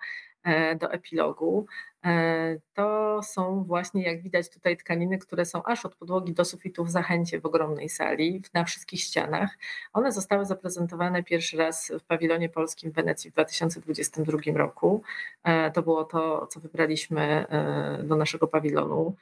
[0.81, 1.67] do epilogu.
[2.07, 6.85] E, to są właśnie, jak widać tutaj, tkaniny, które są aż od podłogi do sufitu
[6.85, 9.59] w zachęcie w ogromnej sali, na wszystkich ścianach.
[9.93, 15.03] One zostały zaprezentowane pierwszy raz w pawilonie polskim w Wenecji w 2022 roku.
[15.45, 19.17] E, to było to, co wybraliśmy e, do naszego pawilonu.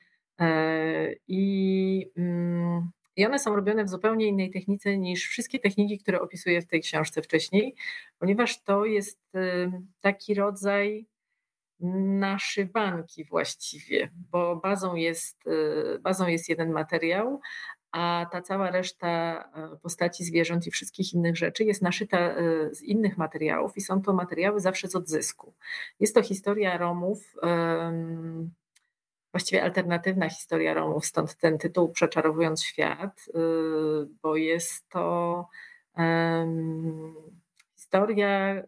[1.28, 6.62] I, mm, I one są robione w zupełnie innej technice niż wszystkie techniki, które opisuję
[6.62, 7.74] w tej książce wcześniej,
[8.18, 9.20] ponieważ to jest
[10.00, 11.06] taki rodzaj
[11.80, 17.40] naszywanki właściwie, bo bazą jest, y, bazą jest jeden materiał,
[17.92, 19.44] a ta cała reszta
[19.74, 24.02] y, postaci zwierząt i wszystkich innych rzeczy jest naszyta y, z innych materiałów i są
[24.02, 25.54] to materiały zawsze z odzysku.
[26.00, 27.34] Jest to historia Romów,
[29.32, 33.26] właściwie alternatywna historia Romów, stąd ten tytuł Przeczarowując świat,
[34.22, 35.48] bo jest to
[37.94, 38.64] historia y,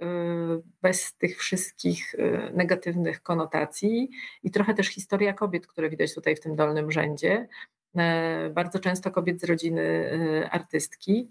[0.82, 4.10] bez tych wszystkich y, negatywnych konotacji
[4.42, 7.48] i trochę też historia kobiet, które widać tutaj w tym dolnym rzędzie.
[7.96, 11.30] E, bardzo często kobiet z rodziny y, artystki.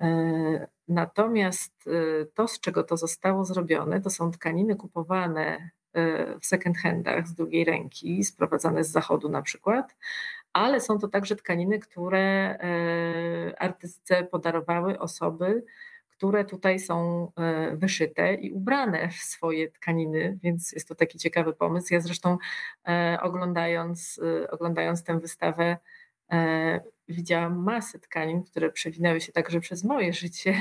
[0.00, 1.90] E, natomiast
[2.34, 5.70] to, z czego to zostało zrobione, to są tkaniny kupowane
[6.40, 9.96] w second handach z drugiej ręki, sprowadzane z zachodu na przykład,
[10.52, 15.64] ale są to także tkaniny, które e, artystce podarowały osoby,
[16.16, 21.52] które tutaj są e, wyszyte i ubrane w swoje tkaniny, więc jest to taki ciekawy
[21.52, 21.94] pomysł.
[21.94, 22.38] Ja zresztą
[22.88, 25.76] e, oglądając, e, oglądając tę wystawę,
[27.08, 30.54] widziałam masę tkanin, które przewinęły się także przez moje życie.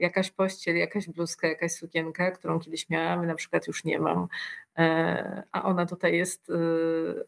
[0.00, 4.28] jakaś pościel, jakaś bluzka, jakaś sukienka, którą kiedyś miałam, na przykład już nie mam.
[5.52, 6.52] A ona tutaj jest,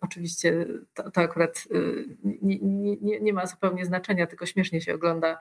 [0.01, 1.65] oczywiście to, to akurat
[2.23, 2.59] nie,
[3.03, 5.39] nie, nie, ma zupełnie znaczenia, tylko śmiesznie się ogląda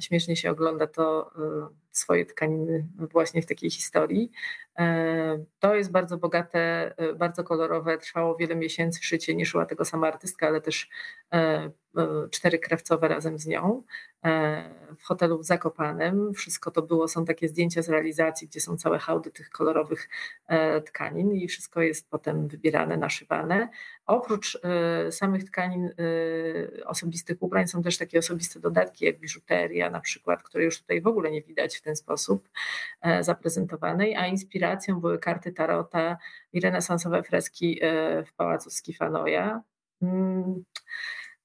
[0.00, 4.30] śmiesznie się ogląda to e, swoje tkaniny właśnie w takiej historii.
[4.78, 10.08] E, to jest bardzo bogate, bardzo kolorowe, trwało wiele miesięcy szycie, nie szyła tego sama
[10.08, 10.88] artystka, ale też
[12.30, 13.82] cztery krawcowe razem z nią
[14.98, 16.34] w hotelu w Zakopanem.
[16.34, 20.08] Wszystko to było, są takie zdjęcia z realizacji, gdzie są całe hałdy tych kolorowych
[20.86, 23.68] tkanin i wszystko jest potem wybierane, naszywane.
[24.06, 24.60] Oprócz
[25.10, 25.90] samych tkanin
[26.86, 31.30] osobistych ubrań są też takie osobiste dodatki, biżuteria na przykład, której już tutaj w ogóle
[31.30, 32.48] nie widać w ten sposób
[33.00, 36.16] e, zaprezentowanej, a inspiracją były karty tarota
[36.52, 39.62] i renesansowe freski e, w pałacu Skifanoja.
[40.02, 40.64] Mm,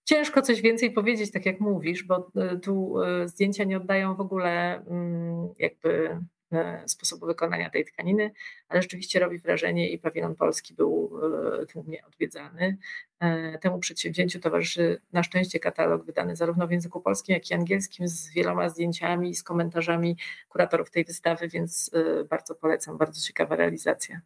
[0.03, 2.95] ciężko coś więcej powiedzieć, tak jak mówisz, bo e, tu
[3.25, 6.19] zdjęcia nie oddają w ogóle mm, jakby
[6.87, 8.31] sposobu wykonania tej tkaniny,
[8.69, 11.19] ale rzeczywiście robi wrażenie i pawilon polski był
[11.61, 12.77] e, tłumnie odwiedzany.
[13.19, 18.07] E, temu przedsięwzięciu towarzyszy na szczęście katalog wydany zarówno w języku polskim, jak i angielskim
[18.07, 20.17] z wieloma zdjęciami i z komentarzami
[20.49, 21.91] kuratorów tej wystawy, więc
[22.29, 24.21] bardzo polecam, bardzo ciekawa realizacja.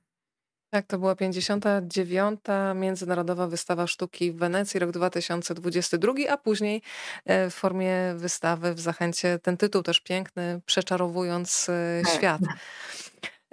[0.74, 2.40] Tak, to była 59.
[2.76, 6.82] Międzynarodowa Wystawa Sztuki w Wenecji, rok 2022, a później
[7.26, 12.14] e, w formie wystawy w Zachęcie ten tytuł też piękny, Przeczarowując e, tak.
[12.14, 12.42] świat.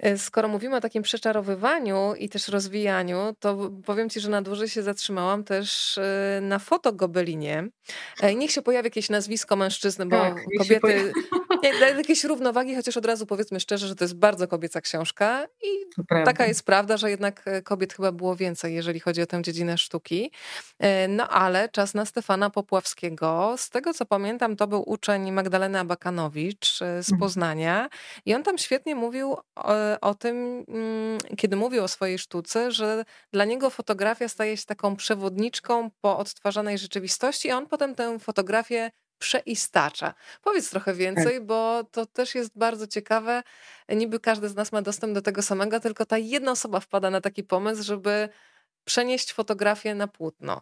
[0.01, 4.69] E, skoro mówimy o takim przeczarowywaniu i też rozwijaniu, to powiem Ci, że na dłużej
[4.69, 5.99] się zatrzymałam też
[6.41, 7.67] na fotogobelinie.
[8.35, 11.13] Niech się pojawi jakieś nazwisko mężczyzny, bo tak, kobiety
[11.63, 16.03] Nie, jakieś równowagi, chociaż od razu powiedzmy szczerze, że to jest bardzo kobieca książka i
[16.25, 19.77] taka jest prawda, że jednak e, kobiet chyba było więcej, jeżeli chodzi o tę dziedzinę
[19.77, 20.31] sztuki.
[20.79, 23.55] E, no ale czas na Stefana Popławskiego.
[23.57, 27.19] Z tego co pamiętam, to był uczeń Magdaleny Abakanowicz e, z mhm.
[27.19, 27.89] Poznania
[28.25, 33.05] i on tam świetnie mówił o, o tym, mm, kiedy mówił o swojej sztuce, że
[33.33, 38.91] dla niego fotografia staje się taką przewodniczką po odtwarzanej rzeczywistości i on potem tę fotografię
[39.19, 40.13] przeistacza.
[40.41, 43.43] Powiedz trochę więcej, bo to też jest bardzo ciekawe.
[43.89, 47.21] Niby każdy z nas ma dostęp do tego samego, tylko ta jedna osoba wpada na
[47.21, 48.29] taki pomysł, żeby
[48.83, 50.61] przenieść fotografię na płótno.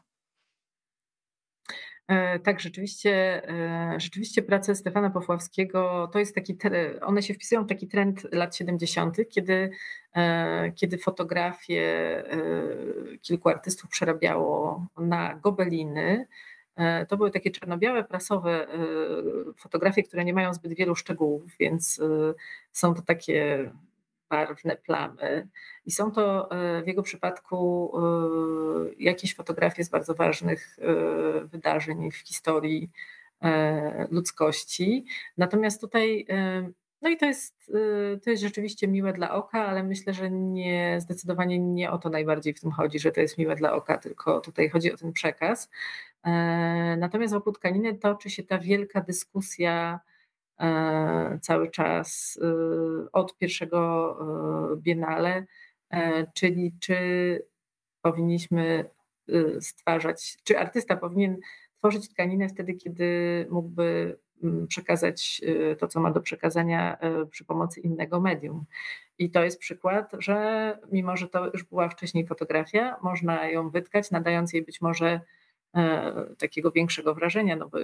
[2.10, 6.58] E, tak, rzeczywiście, e, rzeczywiście prace Stefana Pofławskiego to jest taki,
[7.02, 9.70] one się wpisują w taki trend lat 70., kiedy,
[10.16, 11.80] e, kiedy fotografię
[13.22, 16.28] kilku artystów przerabiało na gobeliny.
[17.10, 18.68] To były takie czarno-białe, prasowe
[19.58, 22.02] fotografie, które nie mają zbyt wielu szczegółów, więc
[22.72, 23.72] są to takie
[24.30, 25.48] barwne plamy.
[25.86, 32.12] I są to e, w jego przypadku e, jakieś fotografie z bardzo ważnych e, wydarzeń
[32.12, 32.90] w historii
[34.12, 35.06] ludzkości.
[35.38, 36.28] Natomiast tutaj,
[37.02, 37.72] no i to jest,
[38.24, 42.54] to jest rzeczywiście miłe dla oka, ale myślę, że nie, zdecydowanie nie o to najbardziej
[42.54, 45.70] w tym chodzi, że to jest miłe dla oka, tylko tutaj chodzi o ten przekaz.
[46.98, 50.00] Natomiast wokół tkaniny toczy się ta wielka dyskusja,
[51.42, 54.18] cały czas e, od pierwszego
[54.74, 55.46] e, Biennale,
[56.34, 56.98] czyli czy
[58.02, 58.90] powinniśmy
[59.60, 61.38] stwarzać, czy artysta powinien
[61.78, 63.08] tworzyć tkaninę wtedy, kiedy
[63.50, 65.42] mógłby mm, przekazać
[65.80, 66.98] to, co ma do przekazania
[67.30, 68.66] przy pomocy innego medium.
[69.18, 74.12] I to jest przykład, że mimo, że to już była wcześniej fotografia, można ją wytkać,
[74.12, 75.22] nadając jej być może
[76.38, 77.78] takiego większego wrażenia, no bo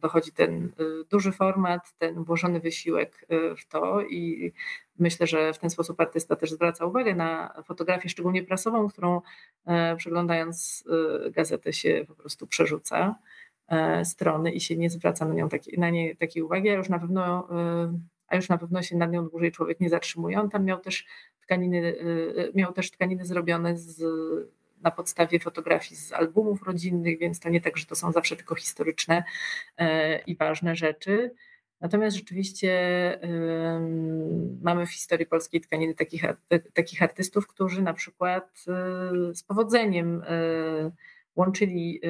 [0.00, 4.52] dochodzi ten y, duży format, ten włożony wysiłek y, w to i
[4.98, 9.20] myślę, że w ten sposób artysta też zwraca uwagę na fotografię, szczególnie prasową, którą
[9.66, 10.84] e, przeglądając
[11.26, 13.14] y, gazetę się po prostu przerzuca
[14.04, 16.98] strony i się nie zwraca na nią takiej, na nie takiej uwagi, a już na
[16.98, 17.48] pewno
[18.28, 20.40] a już na pewno się nad nią dłużej człowiek nie zatrzymuje.
[20.40, 21.06] On tam miał też
[21.42, 21.96] tkaniny,
[22.54, 24.02] miał też tkaniny zrobione z
[24.82, 28.54] na podstawie fotografii z albumów rodzinnych, więc to nie tak, że to są zawsze tylko
[28.54, 29.24] historyczne
[29.76, 31.34] e, i ważne rzeczy.
[31.80, 32.70] Natomiast rzeczywiście
[34.62, 36.24] mamy w historii polskiej tkaniny takich,
[36.74, 40.90] takich artystów, którzy na przykład e, z powodzeniem e,
[41.36, 42.00] łączyli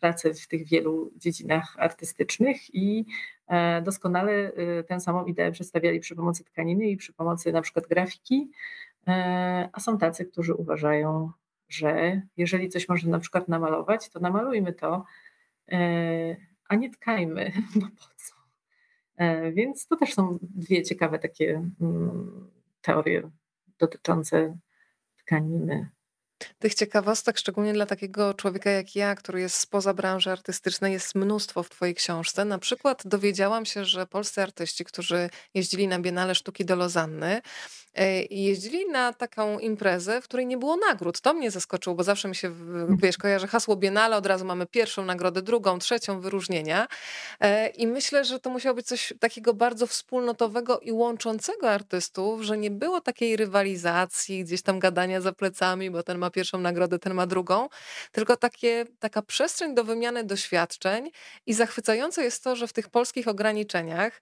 [0.00, 3.04] pracę w tych wielu dziedzinach artystycznych i
[3.82, 4.52] doskonale
[4.88, 8.50] tę samą ideę przedstawiali przy pomocy tkaniny i przy pomocy na przykład grafiki,
[9.72, 11.32] a są tacy, którzy uważają,
[11.68, 15.04] że jeżeli coś można na przykład namalować, to namalujmy to,
[15.72, 16.36] e,
[16.68, 18.34] a nie tkajmy, bo po co.
[19.16, 22.50] E, więc to też są dwie ciekawe takie mm,
[22.82, 23.30] teorie
[23.78, 24.58] dotyczące
[25.16, 25.88] tkaniny.
[26.58, 31.62] Tych ciekawostek, szczególnie dla takiego człowieka jak ja, który jest spoza branży artystycznej, jest mnóstwo
[31.62, 32.44] w Twojej książce.
[32.44, 37.40] Na przykład dowiedziałam się, że polscy artyści, którzy jeździli na Biennale Sztuki do Lozanny,
[37.94, 41.20] E, jeździli na taką imprezę, w której nie było nagród.
[41.20, 42.54] To mnie zaskoczyło, bo zawsze mi się,
[43.02, 46.86] wiesz, kojarzy hasło Biennale, od razu mamy pierwszą nagrodę, drugą, trzecią, wyróżnienia.
[47.40, 52.58] E, I myślę, że to musiało być coś takiego bardzo wspólnotowego i łączącego artystów, że
[52.58, 57.14] nie było takiej rywalizacji, gdzieś tam gadania za plecami, bo ten ma pierwszą nagrodę, ten
[57.14, 57.68] ma drugą,
[58.12, 61.10] tylko takie, taka przestrzeń do wymiany doświadczeń
[61.46, 64.20] i zachwycające jest to, że w tych polskich ograniczeniach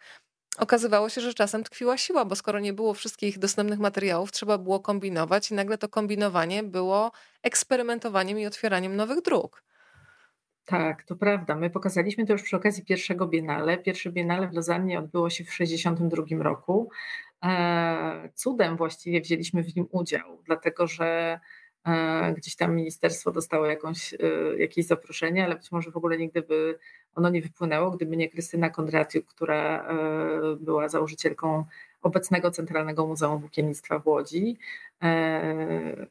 [0.59, 4.81] okazywało się, że czasem tkwiła siła, bo skoro nie było wszystkich dostępnych materiałów, trzeba było
[4.81, 9.63] kombinować i nagle to kombinowanie było eksperymentowaniem i otwieraniem nowych dróg.
[10.65, 11.57] Tak, to prawda.
[11.57, 13.79] My pokazaliśmy to już przy okazji pierwszego Biennale.
[13.79, 16.91] Pierwsze Biennale w Lozannie odbyło się w 1962 roku.
[17.45, 21.41] E, cudem właściwie wzięliśmy w nim udział, dlatego że
[22.37, 24.19] gdzieś tam ministerstwo dostało jakąś, e,
[24.59, 26.79] jakieś zaproszenie, ale być może w ogóle nigdy by
[27.15, 31.65] ono nie wypłynęło, gdyby nie Krystyna Kondratiuk, która e, była założycielką
[32.03, 34.92] obecnego Centralnego Muzeum Włókiennictwa w Łodzi, e,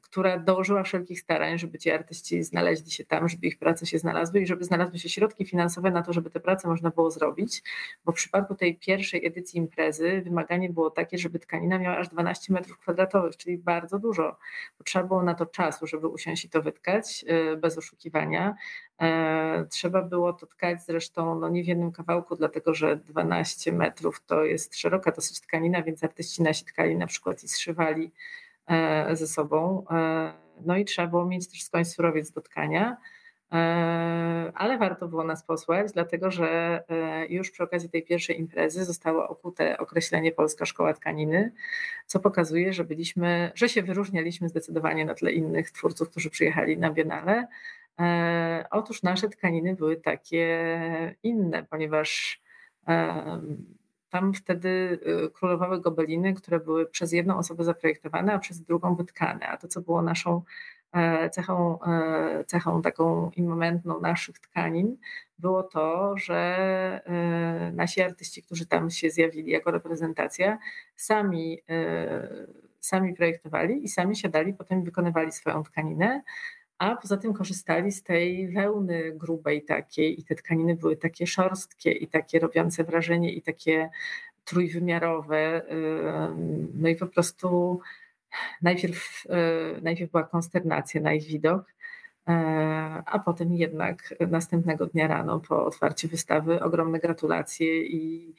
[0.02, 4.42] która dołożyła wszelkich starań, żeby ci artyści znaleźli się tam, żeby ich prace się znalazły
[4.42, 7.64] i żeby znalazły się środki finansowe na to, żeby te prace można było zrobić,
[8.06, 12.54] bo w przypadku tej pierwszej edycji imprezy wymaganie było takie, żeby tkanina miała aż 12
[12.54, 14.38] metrów kwadratowych, czyli bardzo dużo.
[14.78, 18.56] Potrzeba było na to czasu, żeby usiąść i to wytkać e, bez oszukiwania.
[19.02, 24.22] E, trzeba było to tkać zresztą no nie w jednym kawałku, dlatego że 12 metrów
[24.26, 28.51] to jest szeroka dosyć tkanina, więc artyści nasi tkali na przykład i zszywali e,
[29.12, 29.86] ze sobą.
[29.92, 30.34] E,
[30.66, 32.98] no i trzeba było mieć też skądś surowiec do tkania.
[34.54, 36.84] ale warto było nas posłać, dlatego że
[37.30, 41.52] już przy okazji tej pierwszej imprezy zostało okute określenie Polska Szkoła Tkaniny,
[42.06, 46.92] co pokazuje, że byliśmy, że się wyróżnialiśmy zdecydowanie na tle innych twórców, którzy przyjechali na
[46.92, 47.48] Biennale.
[48.72, 52.42] Otóż nasze tkaniny były takie inne, ponieważ
[54.12, 59.48] tam wtedy y, królowały gobeliny, które były przez jedną osobę zaprojektowane, a przez drugą wytkane.
[59.48, 60.42] A to, co było naszą
[60.94, 64.98] e, cechą, e, cechą taką immamentną naszych tkanin,
[65.40, 66.36] było to, że
[67.06, 70.58] e, nasi artyści, którzy tam się zjawili jako reprezentacja,
[70.96, 71.60] sami,
[72.80, 76.24] sami projektowali i sami siadali, potem wykonywali swoją tkaninę
[76.82, 81.92] a poza tym korzystali z tej wełny grubej takiej i te tkaniny były takie szorstkie
[81.92, 83.90] i takie robiące wrażenie i takie
[84.46, 85.62] trójwymiarowe.
[86.74, 87.80] No i po prostu
[88.62, 91.74] najpierw, y, najpierw była konsternacja na ich widok,
[92.28, 92.32] e,
[93.06, 98.36] a potem jednak następnego dnia rano po otwarciu wystawy ogromne gratulacje i,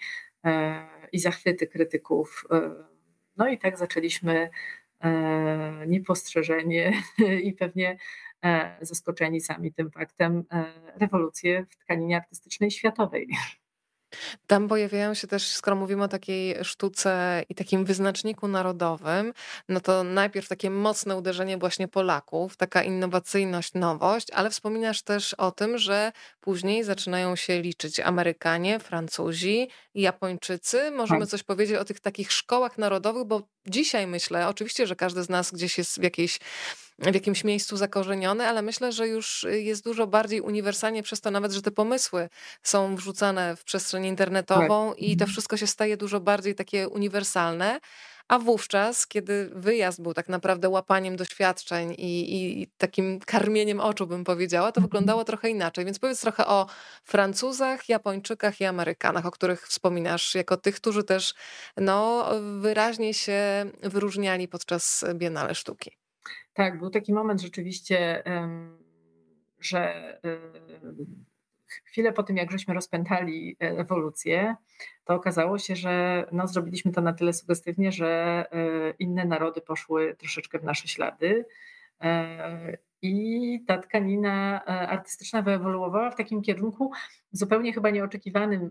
[1.12, 2.45] i zachwyty krytyków.
[3.36, 4.51] No i tak zaczęliśmy
[5.86, 6.93] niepostrzeżenie
[7.49, 7.99] i pewnie
[8.80, 10.64] zaskoczeni sami tym faktem, e,
[10.97, 13.28] rewolucję w tkaninie artystycznej światowej.
[14.47, 19.32] Tam pojawiają się też, skoro mówimy o takiej sztuce i takim wyznaczniku narodowym,
[19.68, 25.51] no to najpierw takie mocne uderzenie właśnie Polaków, taka innowacyjność, nowość, ale wspominasz też o
[25.51, 30.90] tym, że później zaczynają się liczyć Amerykanie, Francuzi, Japończycy.
[30.90, 31.28] Możemy tak.
[31.28, 35.53] coś powiedzieć o tych takich szkołach narodowych, bo dzisiaj myślę, oczywiście, że każdy z nas
[35.53, 36.38] gdzieś jest w jakiejś
[36.99, 41.53] w jakimś miejscu zakorzeniony, ale myślę, że już jest dużo bardziej uniwersalnie przez to nawet,
[41.53, 42.28] że te pomysły
[42.62, 44.99] są wrzucane w przestrzeń internetową tak.
[44.99, 47.80] i to wszystko się staje dużo bardziej takie uniwersalne.
[48.28, 54.24] A wówczas, kiedy wyjazd był tak naprawdę łapaniem doświadczeń i, i, takim karmieniem oczu, bym
[54.24, 54.86] powiedziała, to mhm.
[54.86, 55.84] wyglądało trochę inaczej.
[55.84, 56.66] Więc powiedz trochę o
[57.05, 61.34] Francuzach, Japończykach i Amerykanach, o których wspominasz, jako tych, którzy też
[61.76, 62.30] no,
[62.61, 63.40] wyraźnie się
[63.82, 66.01] wyróżniali podczas Biennale Sztuki.
[66.53, 68.23] Tak, był taki moment rzeczywiście,
[69.59, 70.18] że
[71.85, 74.57] chwilę po tym, jak żeśmy rozpętali e, ewolucję,
[75.05, 80.16] to okazało się, że no, zrobiliśmy to na tyle sugestywnie, że e, inne narody poszły
[80.18, 81.45] troszeczkę w nasze ślady.
[83.03, 86.92] E, I ta tkanina artystyczna wyewoluowała w takim kierunku
[87.32, 88.70] zupełnie chyba nieoczekiwanym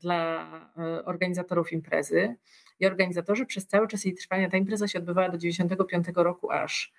[0.00, 0.50] dla
[1.04, 2.36] organizatorów imprezy.
[2.80, 6.92] I organizatorzy przez cały czas jej trwania, ta impreza się odbywała do 95 roku aż,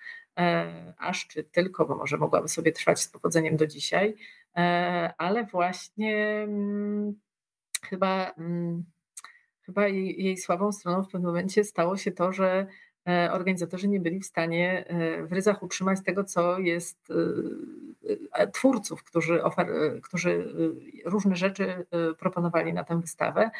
[0.98, 4.14] aż czy tylko, bo może mogłaby sobie trwać z powodzeniem do dzisiaj,
[4.56, 7.20] E, ale właśnie mm,
[7.82, 8.84] chyba, mm,
[9.62, 12.66] chyba jej, jej słabą stroną w pewnym momencie stało się to, że E,
[13.32, 17.12] organizatorzy nie byli w stanie e, w ryzach utrzymać tego, co jest
[18.32, 19.68] e, twórców, którzy, ofer,
[20.02, 20.54] którzy
[21.04, 21.86] różne rzeczy
[22.18, 23.50] proponowali na tę wystawę,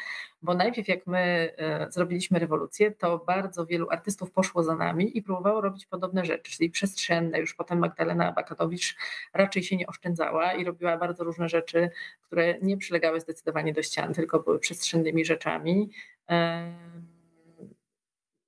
[0.41, 1.53] bo najpierw jak my
[1.89, 6.69] zrobiliśmy rewolucję, to bardzo wielu artystów poszło za nami i próbowało robić podobne rzeczy, czyli
[6.69, 7.39] przestrzenne.
[7.39, 8.95] Już potem Magdalena Bakatowicz
[9.33, 11.89] raczej się nie oszczędzała i robiła bardzo różne rzeczy,
[12.21, 15.89] które nie przylegały zdecydowanie do ścian, tylko były przestrzennymi rzeczami.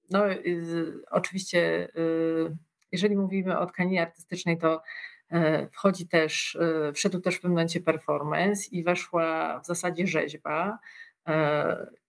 [0.09, 0.23] No,
[1.11, 2.55] oczywiście, y,
[2.91, 4.81] jeżeli mówimy o tkaninie artystycznej, to
[5.71, 6.57] wchodzi też,
[6.93, 10.79] wszedł też w pewnym momencie performance i weszła w zasadzie rzeźba.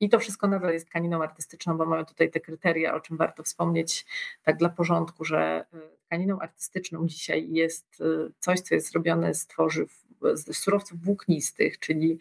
[0.01, 3.42] I to wszystko nadal jest tkaniną artystyczną, bo mamy tutaj te kryteria, o czym warto
[3.42, 4.07] wspomnieć
[4.42, 5.64] tak dla porządku, że
[6.07, 8.03] tkaniną artystyczną dzisiaj jest
[8.38, 12.18] coś, co jest zrobione z tworzyw, z surowców włóknistych, czyli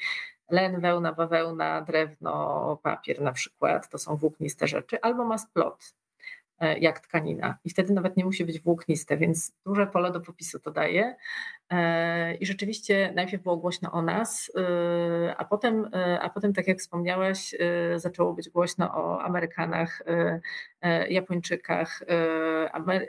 [0.49, 5.93] len, wełna, bawełna, drewno, papier na przykład, to są włókniste rzeczy, albo ma splot,
[6.59, 7.57] e, jak tkanina.
[7.65, 11.15] I wtedy nawet nie musi być włókniste, więc duże pole do popisu to daje.
[11.69, 15.89] E, I rzeczywiście najpierw było głośno o nas, e, a potem,
[16.21, 17.55] a potem tak jak wspomniałaś,
[17.95, 20.03] zaczęło być głośno o Amerykanach,
[21.09, 22.03] Japończykach.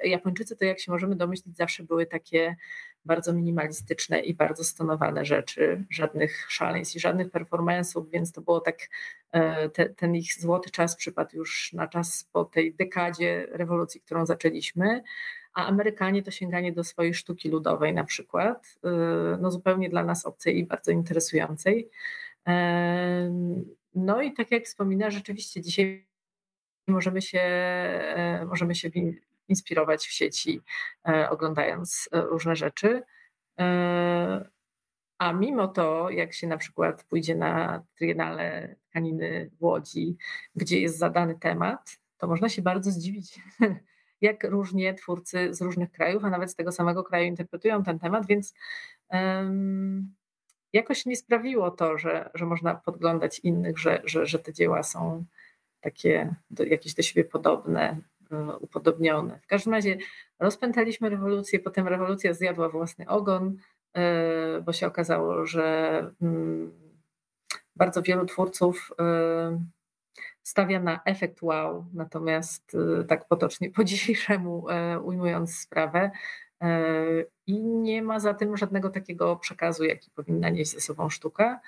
[0.04, 2.56] Japończycy to, jak się możemy domyślić, zawsze były takie
[3.04, 8.88] bardzo minimalistyczne i bardzo stonowane rzeczy, żadnych szaleństw i żadnych performance'ów, więc to było tak,
[9.32, 14.26] e, te, ten ich złoty czas przypadł już na czas po tej dekadzie rewolucji, którą
[14.26, 15.02] zaczęliśmy,
[15.54, 18.88] a Amerykanie to sięganie do swojej sztuki ludowej na przykład, e,
[19.40, 21.90] no zupełnie dla nas obcej i bardzo interesującej.
[22.48, 23.30] E,
[23.94, 26.06] no i tak jak wspomina, rzeczywiście dzisiaj
[26.86, 27.42] możemy się,
[28.46, 28.90] możemy się
[29.50, 30.60] inspirować w sieci,
[31.08, 33.02] e, oglądając e, różne rzeczy.
[33.60, 34.50] E,
[35.18, 40.16] a mimo to, jak się na przykład pójdzie na Triennale Tkaniny w Łodzi,
[40.56, 43.40] gdzie jest zadany temat, to można się bardzo zdziwić,
[44.20, 48.26] jak różnie twórcy z różnych krajów, a nawet z tego samego kraju interpretują ten temat,
[48.26, 48.54] więc
[50.72, 55.24] jakoś nie sprawiło to, że, że można podglądać innych, że, że, że te dzieła są
[55.80, 58.00] takie do, jakieś do siebie podobne,
[58.60, 59.40] upodobnione.
[59.42, 59.98] W każdym razie
[60.38, 63.56] rozpętaliśmy rewolucję, potem rewolucja zjadła własny ogon,
[63.94, 66.72] e, bo się okazało, że mm,
[67.76, 69.64] bardzo wielu twórców e,
[70.42, 72.76] stawia na efekt wow, natomiast
[73.08, 74.66] tak potocznie po dzisiejszemu
[75.02, 76.10] ujmując sprawę,
[77.46, 81.60] i nie ma za tym żadnego takiego przekazu, jaki powinna nieść ze sobą sztuka.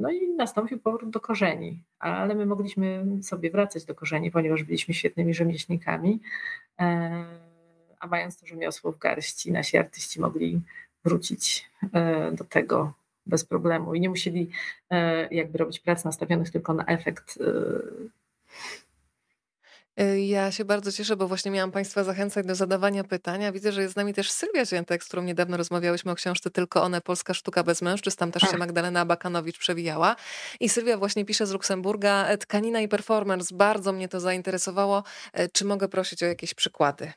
[0.00, 4.94] No i nastąpił powrót do korzeni, ale my mogliśmy sobie wracać do korzeni, ponieważ byliśmy
[4.94, 6.20] świetnymi rzemieślnikami,
[6.80, 7.24] e,
[8.00, 10.60] a mając to rzemiosło w garści, nasi artyści mogli
[11.04, 12.92] wrócić e, do tego
[13.26, 14.50] bez problemu i nie musieli
[14.90, 17.38] e, jakby robić prac nastawionych tylko na efekt
[20.26, 23.52] ja się bardzo cieszę, bo właśnie miałam Państwa zachęcać do zadawania pytania.
[23.52, 26.82] Widzę, że jest z nami też Sylwia Ziętek, z którą niedawno rozmawiałyśmy o książce Tylko
[26.82, 28.16] one, Polska sztuka bez mężczyzn.
[28.16, 30.16] Tam też się Magdalena Bakanowicz przewijała.
[30.60, 33.56] I Sylwia właśnie pisze z Luksemburga, e, tkanina i performance.
[33.56, 35.04] Bardzo mnie to zainteresowało.
[35.32, 37.12] E, czy mogę prosić o jakieś przykłady?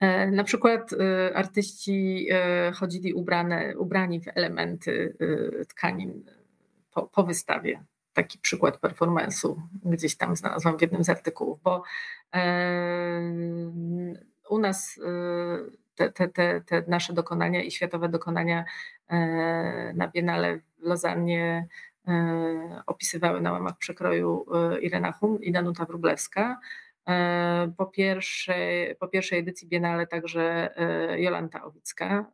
[0.00, 0.90] E, na przykład
[1.34, 2.28] artyści
[2.74, 5.16] chodzili ubrane, ubrani w elementy
[5.68, 6.24] tkanin
[6.94, 9.54] po, po wystawie taki przykład performance'u
[9.84, 11.82] gdzieś tam znalazłam w jednym z artykułów, bo
[14.48, 15.02] u nas y,
[15.94, 18.64] te, te, te, te nasze dokonania i światowe dokonania
[19.08, 21.68] e, na Biennale w Lozannie
[22.08, 26.60] e, opisywały na łamach przekroju e, Irena Hum i Danuta Wróblewska.
[27.76, 30.74] Po pierwszej, po pierwszej edycji Biennale także
[31.18, 32.24] Jolanta Owicka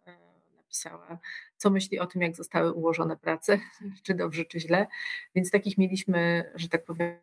[0.57, 1.19] napisała
[1.59, 3.59] co myśli o tym, jak zostały ułożone prace,
[4.05, 4.87] czy dobrze, czy źle.
[5.35, 7.19] Więc takich mieliśmy, że tak powiem,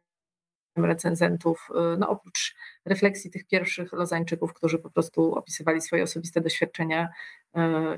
[0.75, 2.55] recenzentów, y, no oprócz
[2.85, 7.09] refleksji tych pierwszych Lozańczyków, którzy po prostu opisywali swoje osobiste doświadczenia,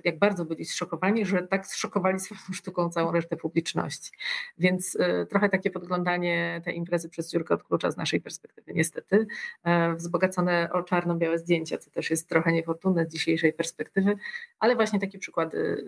[0.04, 4.12] jak bardzo byli zszokowani, że tak zszokowali swoją sztuką całą resztę publiczności.
[4.58, 9.28] Więc e, trochę takie podglądanie tej imprezy przez dziurkę od klucza z naszej perspektywy, niestety.
[9.64, 14.16] E, wzbogacone o czarno-białe zdjęcia, co też jest trochę niefortunne z dzisiejszej perspektywy,
[14.60, 15.86] ale właśnie takie przykłady,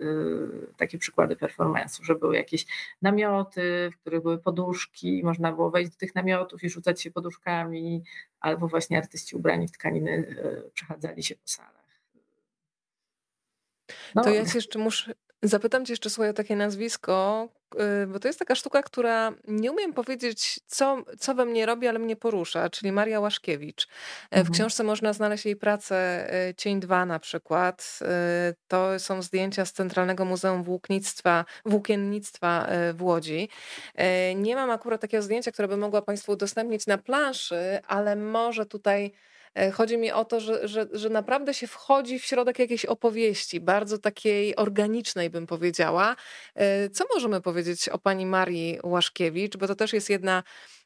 [0.76, 2.66] takie przykłady performance'u, że były jakieś
[3.02, 8.02] namioty, w których były poduszki, można było wejść do tych namiotów i rzucać się poduszkami,
[8.40, 11.79] albo właśnie artyści ubrani w tkaniny e, przechadzali się po salach.
[14.14, 14.24] No.
[14.24, 17.48] To ja jeszcze muszę, Zapytam cię jeszcze słuchaj o takie nazwisko,
[18.02, 21.88] y, bo to jest taka sztuka, która nie umiem powiedzieć, co, co we mnie robi,
[21.88, 23.88] ale mnie porusza, czyli Maria Łaszkiewicz.
[24.30, 24.54] E, w mhm.
[24.54, 25.96] książce można znaleźć jej pracę
[26.48, 27.98] e, Cień 2 na przykład.
[28.02, 33.48] E, to są zdjęcia z Centralnego Muzeum Włóknictwa, Włókiennictwa w Łodzi.
[34.36, 39.12] Nie mam akurat takiego zdjęcia, które by mogła Państwu udostępnić na planszy, ale może tutaj
[39.72, 43.98] chodzi mi o to, że, że, że naprawdę się wchodzi w środek jakiejś opowieści, bardzo
[43.98, 46.16] takiej organicznej, bym powiedziała.
[46.54, 49.56] E, co możemy powiedzieć o pani Marii Łaszkiewicz?
[49.56, 50.42] Bo to też jest jedna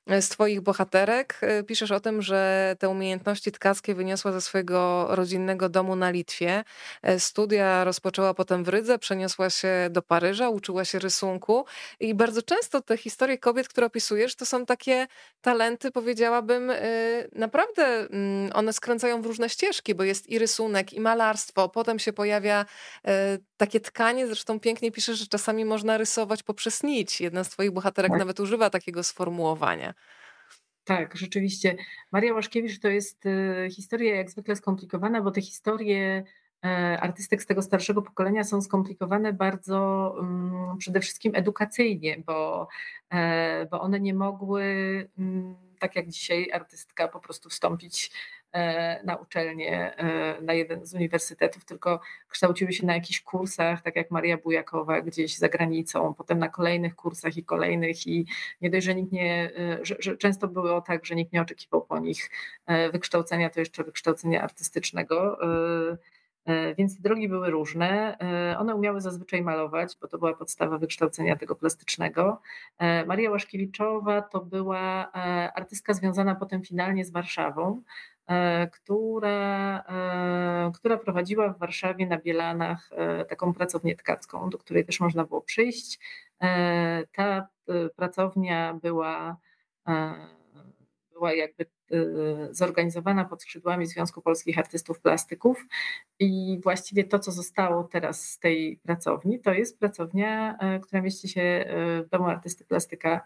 [0.07, 1.39] z Twoich bohaterek.
[1.41, 6.65] E, piszesz o tym, że te umiejętności tkackie wyniosła ze swojego rodzinnego domu na Litwie.
[7.03, 11.65] E, studia rozpoczęła potem w Rydze, przeniosła się do Paryża, uczyła się rysunku
[12.01, 15.07] i bardzo często te historie kobiet, które opisujesz, to są takie
[15.41, 16.79] talenty, powiedziałabym, e,
[17.33, 22.13] naprawdę mm, one skręcają w różne ścieżki, bo jest i rysunek, i malarstwo, potem się
[22.13, 22.65] pojawia
[23.57, 27.21] takie tkanie, zresztą pięknie piszesz, że czasami można rysować poprzez nić.
[27.21, 28.19] Jedna z twoich bohaterek tak.
[28.19, 29.94] nawet używa takiego sformułowania.
[30.85, 31.77] Tak, rzeczywiście.
[32.13, 36.25] Maria Łaszkiewicz to jest y, historia jak zwykle skomplikowana, bo te historie
[36.65, 42.69] e, artystek z tego starszego pokolenia są skomplikowane bardzo mm, przede wszystkim edukacyjnie, bo,
[43.11, 44.65] e, bo one nie mogły,
[45.19, 48.11] mm, tak jak dzisiaj artystka, po prostu wstąpić
[49.05, 54.11] na uczelnię, e, na jeden z uniwersytetów, tylko kształciły się na jakichś kursach, tak jak
[54.11, 58.27] Maria Bujakowa gdzieś za granicą, potem na kolejnych kursach i kolejnych i
[58.61, 61.83] nie dość, że nikt nie, e, że, że często było tak, że nikt nie oczekiwał
[61.83, 62.31] po nich
[62.93, 65.39] wykształcenia, to jeszcze wykształcenia artystycznego.
[66.79, 68.19] Więc drogi były różne.
[68.59, 72.41] One umiały zazwyczaj malować, bo to była podstawa wykształcenia tego plastycznego.
[73.07, 75.13] Maria Łaszkiewiczowa to była
[75.55, 77.83] artystka związana potem finalnie z Warszawą.
[78.27, 84.85] E, która, e, która prowadziła w Warszawie na Bielanach e, taką pracownię tkacką, do której
[84.85, 85.99] też można było przyjść.
[87.13, 87.49] Ta
[87.97, 89.37] pracownia była,
[91.13, 91.67] była jakby
[92.51, 95.67] zorganizowana pod skrzydłami Związku Polskich Artystów Plastyków.
[96.19, 101.65] I właściwie to, co zostało teraz z tej pracowni, to jest pracownia, która mieści się
[102.07, 103.21] w Domu Artysty Plastyka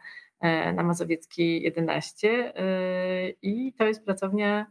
[0.75, 2.53] na Mazowieckiej 11
[3.43, 4.67] i to jest pracownia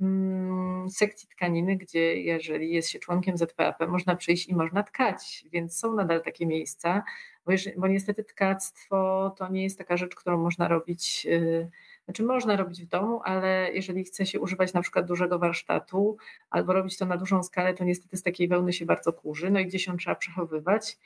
[0.00, 5.78] mm, sekcji tkaniny, gdzie jeżeli jest się członkiem ZPAP, można przyjść i można tkać, więc
[5.78, 7.02] są nadal takie miejsca,
[7.44, 11.70] bo, jeżeli, bo niestety tkactwo to nie jest taka rzecz, którą można robić y,
[12.06, 16.16] znaczy można robić w domu, ale jeżeli chce się używać na przykład dużego warsztatu
[16.50, 19.60] albo robić to na dużą skalę, to niestety z takiej wełny się bardzo kurzy, no
[19.60, 20.98] i gdzieś ją trzeba przechowywać.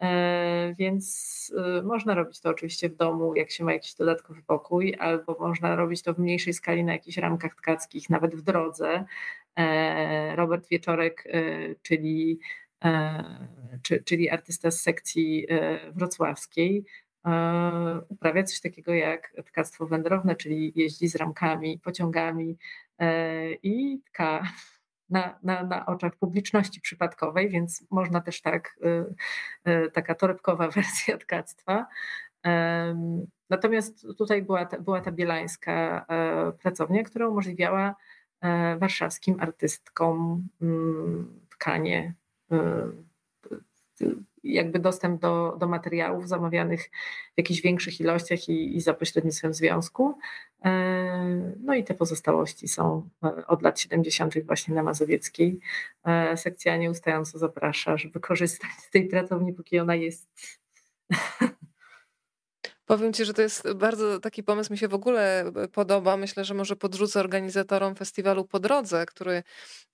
[0.00, 4.94] E, więc y, można robić to oczywiście w domu, jak się ma jakiś dodatkowy pokój,
[4.98, 9.04] albo można robić to w mniejszej skali na jakichś ramkach tkackich, nawet w drodze.
[9.56, 12.40] E, Robert Wieczorek, e, czyli,
[14.04, 15.46] czyli artysta z sekcji
[15.94, 17.07] wrocławskiej, E,
[18.08, 22.58] uprawia coś takiego jak tkactwo wędrowne, czyli jeździ z ramkami, pociągami
[22.98, 24.42] e, i tka
[25.10, 28.78] na, na, na oczach publiczności przypadkowej, więc można też tak,
[29.64, 31.86] e, taka torebkowa wersja tkactwa.
[33.50, 36.06] Natomiast tutaj była ta, była ta bielańska
[36.62, 37.94] pracownia, która umożliwiała
[38.78, 42.14] warszawskim artystkom mm, tkanie
[44.44, 46.90] jakby dostęp do, do materiałów zamawianych
[47.34, 50.18] w jakichś większych ilościach i, i za pośrednictwem związku.
[50.64, 54.44] E, no i te pozostałości są e, od lat 70.
[54.46, 55.60] właśnie na Mazowieckiej.
[56.04, 60.28] E, sekcja nieustająco zaprasza, żeby korzystać z tej pracowni, póki ona jest.
[62.88, 66.16] Powiem ci, że to jest bardzo taki pomysł, mi się w ogóle e, podoba.
[66.16, 69.42] Myślę, że może podrzucę organizatorom festiwalu Po Drodze, który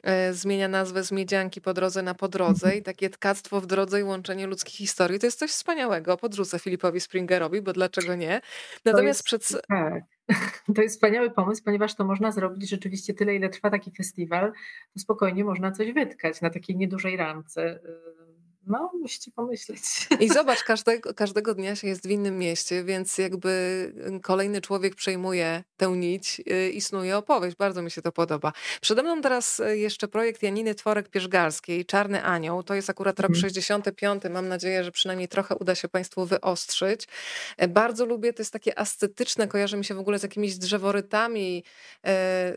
[0.03, 2.81] e, zmienia nazwę z Miedzianki po drodze na Po Drodze mhm.
[2.81, 5.19] i takie tkactwo w drodze i łączenie ludzkich historii.
[5.19, 6.17] To jest coś wspaniałego.
[6.17, 8.41] Podrzucę Filipowi Springerowi, bo dlaczego nie?
[8.85, 9.63] Natomiast jest, przed...
[9.69, 10.03] Tak.
[10.75, 14.53] To jest wspaniały pomysł, ponieważ to można zrobić rzeczywiście tyle, ile trwa taki festiwal,
[14.95, 18.24] to spokojnie można coś wytkać na takiej niedużej ramce y,
[18.67, 19.81] no, musicie pomyśleć.
[20.21, 23.93] I zobacz, każdego, każdego dnia się jest w innym mieście, więc jakby
[24.23, 27.57] kolejny człowiek przejmuje tę nić y, i snuje opowieść.
[27.57, 28.53] Bardzo mi się to podoba.
[28.81, 32.63] Przede mną teraz y, jeszcze projekt Janiny Tworek-Pierzgalskiej, Czarny Anioł.
[32.63, 34.15] To jest akurat rok 65.
[34.15, 34.35] Mhm.
[34.35, 37.09] Mam nadzieję, że przynajmniej trochę uda się Państwu wyostrzyć.
[37.57, 41.65] E, bardzo lubię, to jest takie ascetyczne, kojarzy mi się w ogóle z jakimiś drzeworytami
[42.05, 42.57] e,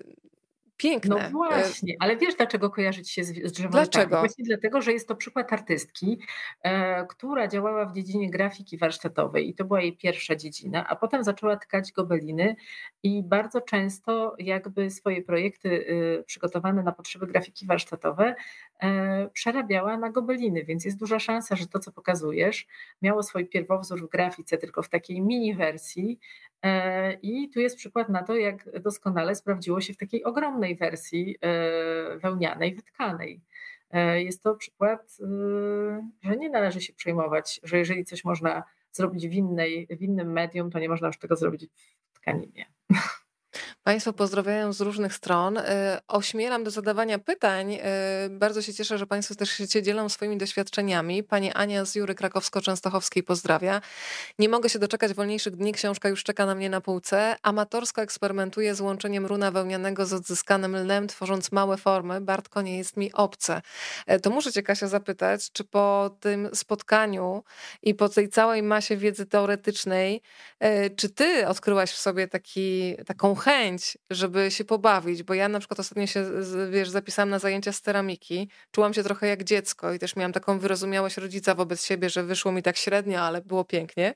[0.78, 1.15] piękne.
[1.15, 3.71] No właśnie, ale wiesz dlaczego kojarzyć się z, z drzewami?
[3.71, 4.19] Dlaczego?
[4.19, 6.19] Właśnie dlatego, że jest to przykład artystki,
[6.61, 11.23] e, która działała w dziedzinie grafiki warsztatowej i to była jej pierwsza dziedzina, a potem
[11.23, 12.55] zaczęła tkać gobeliny
[13.03, 18.36] i bardzo często jakby swoje projekty y, przygotowane na potrzeby grafiki warsztatowe e,
[19.34, 22.67] przerabiała na gobeliny, więc jest duża szansa, że to, co pokazujesz,
[23.01, 26.19] miało swój pierwowzór w grafice, tylko w takiej mini wersji,
[26.61, 31.36] E, I tu jest przykład na to, jak doskonale sprawdziło się w takiej ogromnej wersji
[31.41, 33.41] e, wełnianej, wytkanej.
[33.91, 35.17] E, jest to przykład,
[36.21, 40.71] że nie należy się przejmować, że jeżeli coś można zrobić w, innej, w innym medium,
[40.71, 41.67] to nie można już tego zrobić
[42.11, 42.65] w tkaninie.
[43.84, 45.58] Państwo pozdrawiają z różnych stron.
[45.58, 47.74] E, ośmielam do zadawania pytań.
[47.74, 47.80] E,
[48.30, 51.24] bardzo się cieszę, że Państwo też się dzielą swoimi doświadczeniami.
[51.24, 53.82] Pani Ania z Jury Krakowsko-Częstochowskiej pozdrawia.
[54.39, 55.74] Nie mogę się doczekać wolniejszych dni.
[55.74, 57.36] Książka już czeka na mnie na półce.
[57.43, 62.22] Amatorsko eksperymentuję z łączeniem runa wełnianego z odzyskanym lnem, tworząc małe formy.
[62.22, 63.62] Bartko nie jest mi obce.
[64.08, 67.43] E, to muszę Cię, Kasia, zapytać, czy po tym spotkaniu
[67.84, 70.22] i po tej całej masie wiedzy teoretycznej,
[70.95, 73.47] czy Ty odkryłaś w sobie taki, taką chęć,
[74.10, 76.26] żeby się pobawić, bo ja na przykład ostatnio się,
[76.72, 80.60] wiesz, zapisałam na zajęcia z ceramiki, czułam się trochę jak dziecko i też miałam taką
[80.60, 84.14] wyrozumiałość rodzica wobec siebie, że wyszło mi tak średnio, ale było pięknie.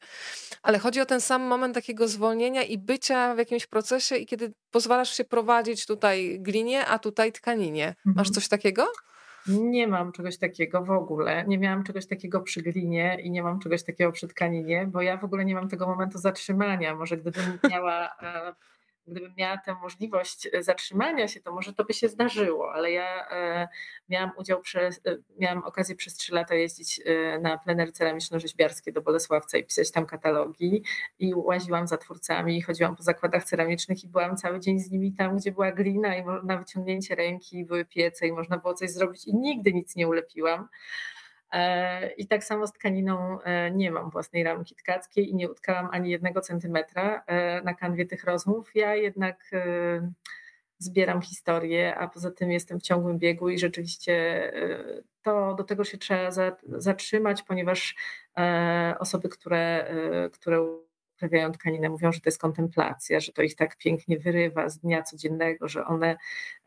[0.64, 4.54] Ale chodzi o ten sam moment takiego zwolnienia i bycia w jakimś procesie i kiedy
[4.72, 7.96] pozwalasz się prowadzić tutaj glinie, a tutaj tkaninie.
[8.06, 8.34] Masz mhm.
[8.34, 8.88] coś takiego?
[9.48, 11.46] Nie mam czegoś takiego w ogóle.
[11.48, 15.18] Nie miałam czegoś takiego przy glinie i nie mam czegoś takiego przy tkaninie, bo ja
[15.18, 16.96] w ogóle nie mam tego momentu zatrzymania.
[16.96, 18.56] Może gdybym miała e,
[19.12, 23.30] gdybym miała tę możliwość e, zatrzymania się, to może to by się zdarzyło, ale ja
[23.30, 23.68] e,
[24.10, 27.02] miałam udział, przez, e, miałam okazję przez trzy lata jeździć
[27.42, 30.84] na plenery ceramiczno-rzeźbiarskie do Bolesławca i pisać tam katalogi
[31.20, 35.38] i łaziłam za twórcami, chodziłam po zakładach ceramicznych i byłam cały dzień z nimi tam,
[35.38, 39.36] gdzie była glina i na wyciągnięcie ręki były piece i można było coś zrobić i
[39.36, 40.68] nigdy nic nie ulepiłam.
[41.52, 45.90] E, I tak samo z tkaniną e, nie mam własnej ramki tkackiej i nie utkałam
[45.92, 48.76] ani jednego centymetra e, na kanwie tych rozmów.
[48.76, 49.52] Ja jednak
[50.78, 54.44] zbieram historię, a poza tym jestem w ciągłym biegu i rzeczywiście
[55.22, 56.32] to do tego się trzeba
[56.64, 57.96] zatrzymać, ponieważ
[59.00, 59.94] osoby, które,
[60.34, 60.68] które
[61.22, 65.04] uprawiają tkaninę, mówią, że to jest kontemplacja, że to ich tak pięknie wyrywa z dnia
[65.04, 66.18] codziennego, że one,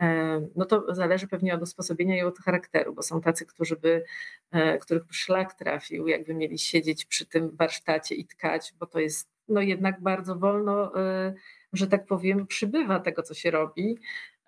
[0.00, 4.04] e, no to zależy pewnie od usposobienia i od charakteru, bo są tacy, którzy by,
[4.50, 9.34] e, których szlak trafił, jakby mieli siedzieć przy tym warsztacie i tkać, bo to jest
[9.48, 11.34] no jednak bardzo wolno, e,
[11.76, 13.98] że tak powiem, przybywa tego, co się robi.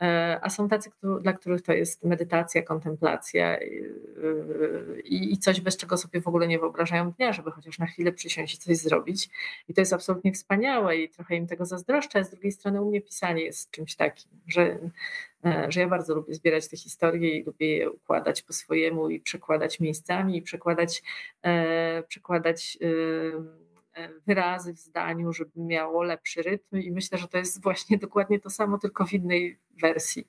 [0.02, 0.90] E, a są tacy,
[1.20, 3.58] dla których to jest medytacja, kontemplacja
[5.04, 8.12] i, i coś, bez czego sobie w ogóle nie wyobrażają dnia, żeby chociaż na chwilę
[8.12, 9.28] przysiąść i coś zrobić.
[9.68, 12.24] I to jest absolutnie wspaniałe i trochę im tego zazdroszczę.
[12.24, 14.78] Z drugiej strony u mnie pisanie jest czymś takim, że,
[15.44, 19.20] e, że ja bardzo lubię zbierać te historie i lubię je układać po swojemu i
[19.20, 21.02] przekładać miejscami i przekładać,
[21.42, 22.78] e, przekładać
[24.26, 28.50] wyrazy w zdaniu, żeby miało lepszy rytm i myślę, że to jest właśnie dokładnie to
[28.50, 30.28] samo, tylko w innej wersji.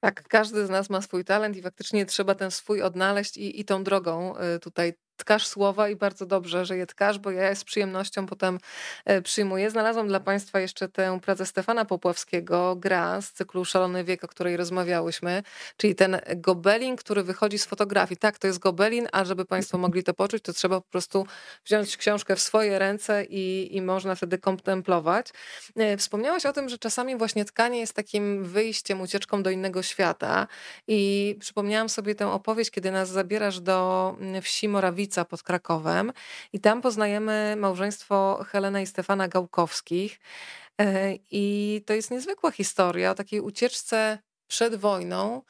[0.00, 3.64] Tak, każdy z nas ma swój talent i faktycznie trzeba ten swój odnaleźć i, i
[3.64, 7.64] tą drogą y, tutaj tkasz słowa i bardzo dobrze, że je tkasz, bo ja z
[7.64, 8.58] przyjemnością potem
[9.04, 9.70] e, przyjmuję.
[9.70, 14.56] Znalazłam dla Państwa jeszcze tę pracę Stefana Popławskiego, gra z cyklu Szalony Wiek, o której
[14.56, 15.42] rozmawiałyśmy,
[15.76, 18.18] czyli ten gobelin, który wychodzi z fotografii.
[18.18, 21.26] Tak, to jest gobelin, a żeby Państwo mogli to poczuć, to trzeba po prostu
[21.64, 25.26] wziąć książkę w swoje ręce i, i można wtedy kontemplować.
[25.76, 30.46] E, wspomniałaś o tym, że czasami właśnie tkanie jest takim wyjściem, ucieczką do innego świata
[30.88, 34.68] i przypomniałam sobie tę opowieść, kiedy nas zabierasz do mm, wsi
[35.24, 36.12] Pod Krakowem
[36.52, 40.20] i tam poznajemy małżeństwo Helena i Stefana Gałkowskich.
[40.80, 44.18] E, I to jest niezwykła historia o takiej ucieczce
[44.48, 45.42] przed wojną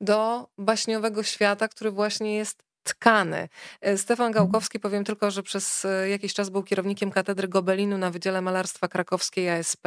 [0.00, 3.48] do baśniowego świata, który właśnie jest tkany.
[3.80, 4.32] E, Stefan mhm.
[4.32, 8.88] Gałkowski, powiem tylko, że przez e, jakiś czas był kierownikiem katedry Gobelinu na Wydziale Malarstwa
[8.88, 9.86] Krakowskiej ASP.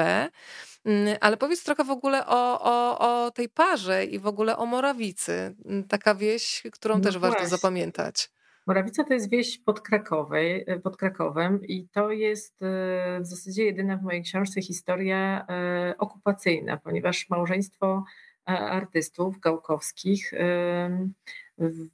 [0.86, 4.66] Mm, ale powiedz trochę w ogóle o, o, o tej parze i w ogóle o
[4.66, 5.56] Morawicy.
[5.66, 7.40] Mm, taka wieś, którą no też właśnie.
[7.40, 8.30] warto zapamiętać.
[8.68, 13.66] Morawica to jest wieś pod, Krakowej, e, pod Krakowem i to jest e, w zasadzie
[13.66, 18.04] jedyna w mojej książce historia e, okupacyjna, ponieważ małżeństwo
[18.46, 20.32] artystów gałkowskich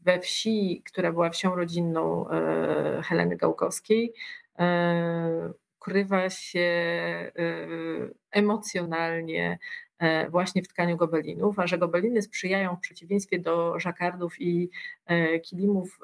[0.01, 2.25] we wsi, która była wsią rodzinną
[3.03, 4.13] Heleny Gałkowskiej,
[5.79, 6.71] ukrywa się
[8.31, 9.59] emocjonalnie
[9.93, 9.93] E,
[10.30, 14.70] właśnie w tkaniu gobelinów, a że gobeliny sprzyjają w przeciwieństwie do żakardów i
[15.06, 15.99] e, kilimów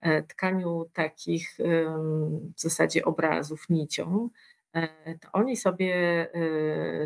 [0.00, 1.56] e, tkaniu takich
[2.56, 4.28] w zasadzie obrazów nicią,
[5.20, 6.28] to oni sobie,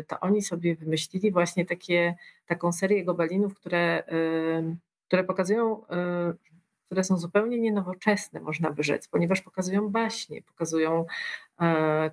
[0.07, 2.15] to oni sobie wymyślili właśnie takie,
[2.45, 4.03] taką serię gobelinów, które,
[5.07, 5.85] które pokazują
[6.87, 11.05] które są zupełnie nienowoczesne, można by rzec, ponieważ pokazują baśnie, pokazują e,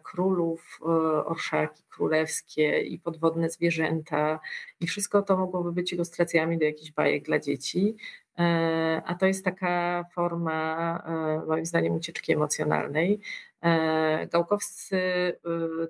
[0.03, 0.87] królów, e,
[1.25, 4.41] orszaki królewskie i podwodne zwierzęta
[4.81, 7.97] i wszystko to mogłoby być ilustracjami do jakichś bajek dla dzieci.
[8.39, 11.03] E, a to jest taka forma,
[11.47, 13.21] moim zdaniem, ucieczki emocjonalnej.
[14.33, 14.99] Gałkowscy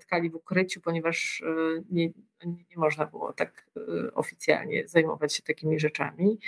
[0.00, 1.42] tkali w ukryciu, ponieważ
[1.90, 2.06] nie,
[2.46, 3.66] nie można było tak
[4.14, 6.38] oficjalnie zajmować się takimi rzeczami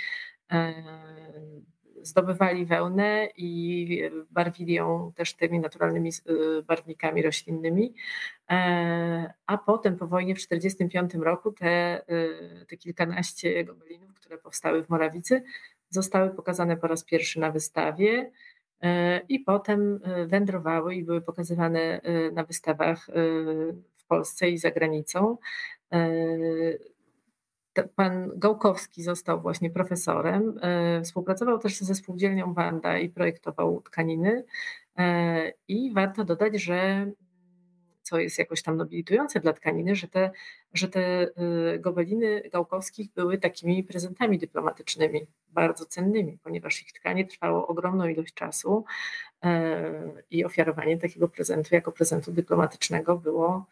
[2.01, 4.01] zdobywali wełnę i
[4.31, 7.93] barwili ją też tymi naturalnymi y, barwnikami roślinnymi.
[8.49, 14.83] E, a potem po wojnie w 1945 roku te, y, te kilkanaście gobelinów, które powstały
[14.83, 15.43] w Morawicy,
[15.89, 18.31] zostały pokazane po raz pierwszy na wystawie
[18.81, 22.01] e, i potem wędrowały i były pokazywane
[22.33, 23.07] na wystawach
[23.97, 25.37] w Polsce i za granicą
[27.83, 30.59] pan Gałkowski został właśnie profesorem.
[30.61, 34.45] E, współpracował też ze spółdzielnią Wanda i projektował tkaniny.
[34.97, 37.11] E, I warto dodać, że
[38.01, 40.31] co jest jakoś tam nobilitujące dla tkaniny, że te,
[40.73, 41.27] że te e,
[41.79, 48.85] gobeliny Gałkowskich były takimi prezentami dyplomatycznymi, bardzo cennymi, ponieważ ich tkanie trwało ogromną ilość czasu
[50.31, 53.65] i ofiarowanie takiego prezentu jako prezentu dyplomatycznego było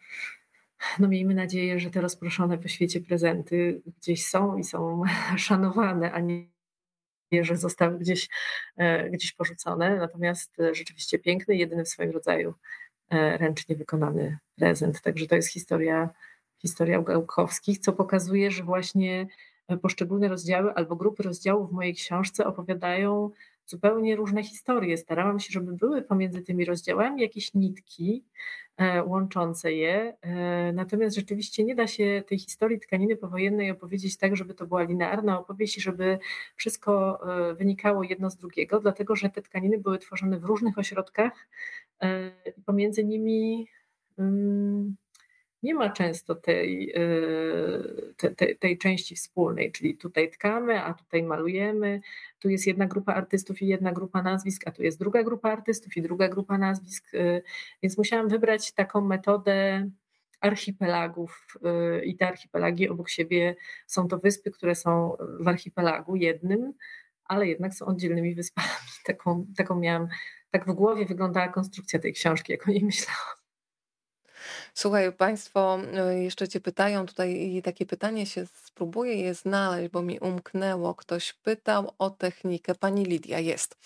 [0.98, 5.02] no miejmy nadzieję, że te rozproszone po świecie prezenty gdzieś są i są
[5.36, 6.48] szanowane, a nie
[7.40, 8.28] że zostały gdzieś,
[8.76, 9.96] e, gdzieś porzucone.
[9.96, 12.54] Natomiast e, rzeczywiście piękny, jedyny w swoim rodzaju
[13.10, 15.00] e, ręcznie wykonany prezent.
[15.00, 16.10] Także to jest historia,
[16.58, 19.26] historia Gałkowskich, co pokazuje, że właśnie
[19.82, 23.30] poszczególne rozdziały albo grupy rozdziałów w mojej książce opowiadają
[23.66, 24.96] zupełnie różne historie.
[24.96, 28.24] Starałam się, żeby były pomiędzy tymi rozdziałami jakieś nitki
[28.76, 30.16] e, łączące je.
[30.20, 34.82] E, natomiast rzeczywiście nie da się tej historii tkaniny powojennej opowiedzieć tak, żeby to była
[34.82, 36.18] linearna opowieść i żeby
[36.56, 37.20] wszystko
[37.50, 41.48] e, wynikało jedno z drugiego, dlatego że te tkaniny były tworzone w różnych ośrodkach
[42.56, 43.68] i pomiędzy nimi.
[44.18, 44.96] Um,
[45.66, 46.92] nie ma często tej,
[48.22, 52.00] y, tej, tej części wspólnej, czyli tutaj tkamy, a tutaj malujemy,
[52.38, 55.96] tu jest jedna grupa artystów i jedna grupa nazwisk, a tu jest druga grupa artystów
[55.96, 57.42] i druga grupa nazwisk, y,
[57.82, 59.90] więc musiałam wybrać taką metodę
[60.40, 61.58] archipelagów
[62.00, 63.56] y, i te archipelagi obok siebie
[63.86, 66.72] są to wyspy, które są w archipelagu jednym,
[67.24, 68.68] ale jednak są oddzielnymi wyspami.
[69.06, 70.08] Taką, taką miałam,
[70.50, 73.45] tak w głowie wyglądała konstrukcja tej książki, jak o niej myślałam.
[74.78, 75.78] Słuchaj, Państwo
[76.10, 80.94] y, jeszcze Cię pytają tutaj i takie pytanie się spróbuję je znaleźć, bo mi umknęło.
[80.94, 82.74] Ktoś pytał o technikę.
[82.74, 83.76] Pani Lidia jest.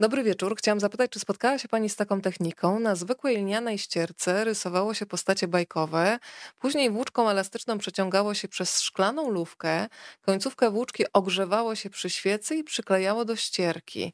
[0.00, 0.56] Dobry wieczór.
[0.56, 2.80] Chciałam zapytać, czy spotkała się Pani z taką techniką?
[2.80, 6.18] Na zwykłej lnianej ścierce rysowało się postacie bajkowe,
[6.58, 9.86] później włóczką elastyczną przeciągało się przez szklaną lufkę,
[10.20, 14.12] końcówkę włóczki ogrzewało się przy świecy i przyklejało do ścierki.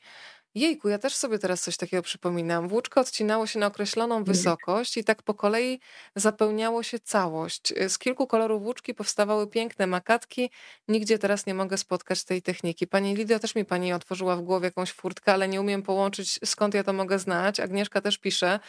[0.55, 2.69] Jejku, ja też sobie teraz coś takiego przypominam.
[2.69, 4.25] Włóczko odcinało się na określoną Mhm.
[4.25, 5.81] wysokość i tak po kolei
[6.17, 7.73] zapełniało się całość.
[7.73, 10.51] Y, Z kilku kolorów włóczki powstawały piękne makatki.
[10.89, 12.87] Nigdzie teraz nie mogę spotkać tej techniki.
[12.87, 16.75] Pani Lidia też mi pani otworzyła w głowie jakąś furtkę, ale nie umiem połączyć, skąd
[16.75, 17.61] ja to mogę znać.
[17.61, 18.61] Agnieszka też pisze,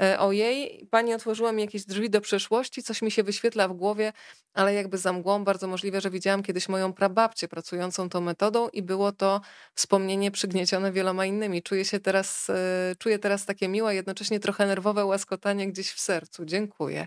[0.00, 4.12] e, ojej, pani otworzyła mi jakieś drzwi do przeszłości, coś mi się wyświetla w głowie,
[4.54, 8.82] ale jakby za mgłą bardzo możliwe, że widziałam kiedyś moją prababcię pracującą tą metodą i
[8.82, 9.40] było to
[9.74, 11.62] wspomnienie przygniecione wieloma innymi.
[11.62, 16.44] Czuję się teraz, e, czuję teraz takie miłe, jednocześnie trochę nerwowe łaskotanie gdzieś w sercu.
[16.44, 17.06] Dziękuję.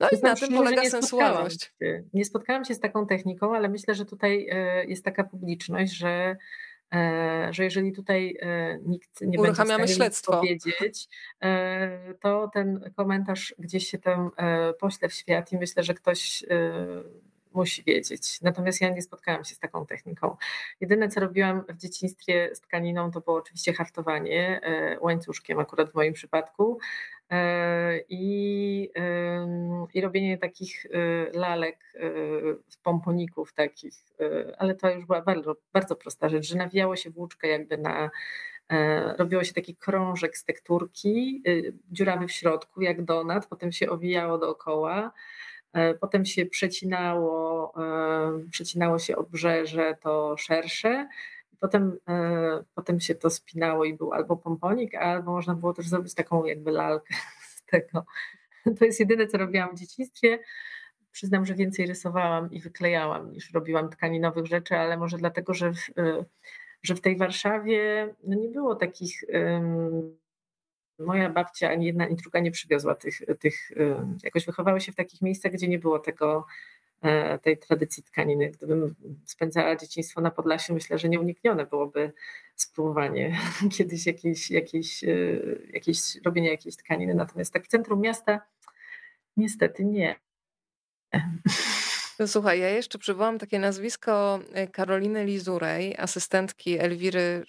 [0.00, 1.72] No i na tym szczerze, polega sensualność.
[1.82, 5.92] się nie spotkałam się z taką techniką, ale myślę, że tutaj, e, jest taka publiczność,
[5.92, 6.36] że,
[6.94, 8.38] e, że jeżeli tutaj,
[8.82, 10.32] nikt nie będzie Uruchamiamy śledztwo.
[10.32, 11.08] powiedzieć,
[12.20, 14.30] to ten komentarz gdzieś się tam,
[14.80, 16.44] pośle w świat i myślę, że ktoś,
[17.56, 18.40] musi wiedzieć.
[18.42, 20.36] Natomiast ja nie spotkałam się z taką techniką.
[20.80, 25.94] Jedyne, co robiłam w dzieciństwie z tkaniną, to było oczywiście hartowanie, e, łańcuszkiem akurat w
[25.94, 26.78] moim przypadku.
[27.30, 28.90] E, i,
[29.94, 30.90] i robienie takich y,
[31.32, 31.92] lalek
[32.68, 33.94] z pomponików takich,
[34.58, 38.10] ale to już była bardzo, bardzo prosta rzecz, że nawijało się włóczkę jakby na,
[38.70, 41.42] e, robiło się taki krążek z tekturki,
[41.90, 45.12] dziurawy w środku jak donat, potem się owijało dookoła, e,
[46.00, 51.08] potem się przecinało, e, przecinało się obrzeże to szersze,
[51.60, 56.14] Potem, e, potem się to spinało i był albo pomponik, albo można było też zrobić
[56.14, 57.14] taką jakby lalkę
[57.56, 58.04] z tego.
[58.78, 60.38] To jest jedyne, co robiłam w dzieciństwie.
[61.12, 65.98] Przyznam, że więcej rysowałam i wyklejałam niż robiłam tkaninowych rzeczy, ale może dlatego, że w,
[65.98, 66.24] e,
[66.82, 69.24] że w tej Warszawie no nie było takich.
[69.28, 70.16] em,
[70.98, 73.70] Moja babcia ani jedna, ani druga nie przywiozła tych, tych.
[73.76, 76.46] em, Jakoś wychowały się w takich miejscach, gdzie nie było tego,
[77.02, 78.50] e, tej tradycji tkaniny.
[78.50, 78.94] Gdybym
[79.24, 82.12] spędzała dzieciństwo na Podlasiu, myślę, że nieuniknione byłoby
[82.56, 83.38] spróbowanie
[83.76, 85.08] kiedyś jakiejś, jakiejś, e,
[85.72, 87.14] jakiejś robienia jakiejś tkaniny.
[87.14, 88.40] Natomiast tak w centrum miasta
[89.36, 90.16] niestety nie.
[92.18, 97.44] No Słuchaj, ja jeszcze przywołam takie nazwisko e, Karoliny Lizurej, asystentki Elwiry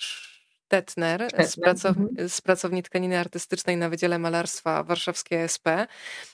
[0.68, 2.30] Stetner z, pracow Mhm.
[2.30, 5.68] z pracowni tkaniny artystycznej na Wydziale Malarstwa Warszawskiej SP,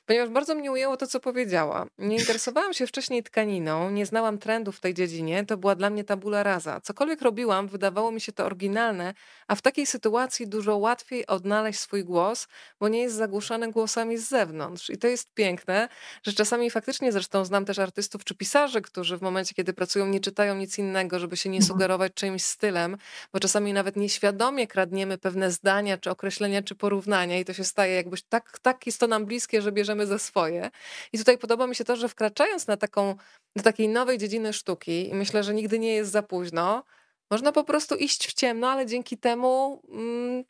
[0.06, 1.86] ponieważ bardzo mnie ujęło to, co powiedziała.
[1.98, 6.04] Nie interesowałam się wcześniej tkaniną, nie znałam trendów w tej dziedzinie, to była dla mnie
[6.04, 6.82] tabula rasa.
[6.82, 9.14] Cokolwiek robiłam, wydawało mi się to oryginalne,
[9.48, 12.48] a w takiej sytuacji dużo łatwiej odnaleźć swój głos,
[12.80, 14.90] bo nie jest zagłuszany głosami z zewnątrz.
[14.90, 15.88] I to jest piękne,
[16.24, 20.20] że czasami faktycznie, zresztą znam też artystów czy pisarzy, którzy w momencie, kiedy pracują, nie
[20.20, 21.68] czytają nic innego, żeby się nie Mhm.
[21.68, 22.98] sugerować czyimś stylem,
[23.34, 27.96] bo czasami nawet nieświadomie kradniemy pewne zdania, czy określenia, czy porównania i to się staje
[27.96, 30.72] jakbyś tak, tak jest to nam bliskie, że bierzemy za swoje.
[31.14, 33.16] I tutaj podoba mi się to, że wkraczając na taką,
[33.56, 36.84] do takiej nowej dziedziny sztuki i myślę, że nigdy nie jest za późno,
[37.32, 40.44] można po prostu iść w ciemno, ale dzięki temu mm,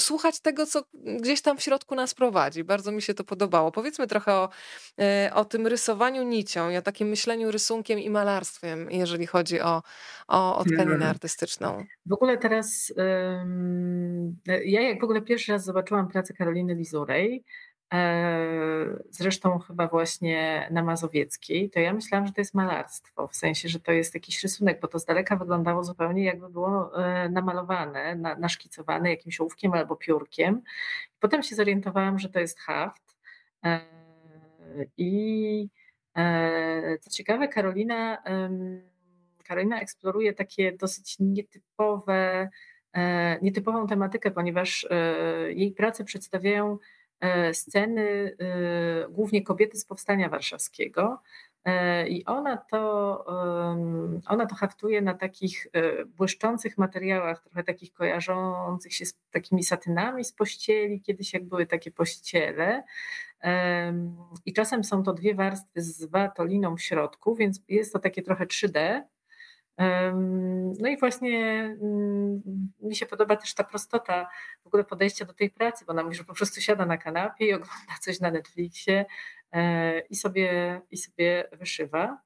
[0.00, 2.64] słuchać tego, co gdzieś tam w środku nas prowadzi.
[2.64, 3.72] Bardzo mi się to podobało.
[3.72, 4.48] Powiedzmy trochę o,
[5.00, 9.82] e, o tym rysowaniu nicią i o takim myśleniu rysunkiem i malarstwem, jeżeli chodzi o,
[10.28, 11.10] o, o tkaninę Hmm.
[11.10, 11.84] artystyczną.
[12.06, 12.92] W ogóle teraz,
[13.42, 17.69] ym, ja jak w ogóle pierwszy raz zobaczyłam pracę Karoliny Lizurej, e,
[19.10, 23.80] zresztą chyba właśnie na Mazowieckiej, to ja myślałam, że to jest malarstwo, w sensie, że
[23.80, 28.34] to jest jakiś rysunek, bo to z daleka wyglądało zupełnie jakby było e, namalowane, na,
[28.34, 30.62] naszkicowane jakimś ołówkiem albo piórkiem.
[31.20, 33.16] Potem się zorientowałam, że to jest haft.
[33.64, 33.80] E,
[34.96, 35.68] I
[36.16, 38.22] e, co ciekawe, Karolina,
[39.44, 42.48] Karolina eksploruje takie dosyć nietypowe,
[43.42, 44.88] nietypową tematykę, ponieważ
[45.48, 46.78] jej prace przedstawiają
[47.52, 51.22] sceny e, głównie kobiety z powstania warszawskiego.
[51.64, 53.24] E, I ona to,
[54.26, 60.24] ona to haftuje na takich e, błyszczących materiałach, trochę takich kojarzących się z takimi satynami
[60.24, 62.82] z pościeli, kiedyś jak były takie pościele.
[64.46, 68.46] I czasem są to dwie warstwy z watoliną w środku, więc jest to takie trochę
[68.46, 69.02] 3D.
[70.80, 72.42] No i właśnie mm,
[72.80, 74.28] mi się podoba też ta prostota
[74.64, 77.46] w ogóle podejścia do tej pracy, bo ona mówi, że po prostu siada na kanapie
[77.46, 79.06] i ogląda coś na Netflixie
[79.52, 82.18] e, i sobie, i sobie wyszywa.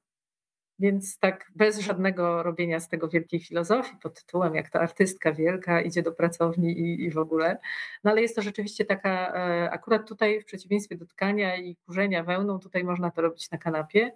[0.79, 5.81] Więc tak bez żadnego robienia z tego wielkiej filozofii pod tytułem, jak to artystka wielka
[5.81, 7.57] idzie do pracowni i, i w ogóle.
[8.03, 12.23] No ale jest to rzeczywiście taka, e, akurat tutaj w przeciwieństwie do tkania i kurzenia
[12.23, 14.11] wełną, tutaj można to robić na kanapie.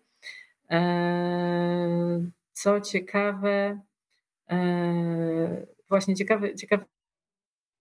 [0.72, 0.80] E,
[2.62, 3.82] co ciekawe,
[4.50, 6.86] e, właśnie ciekawy, ciekawy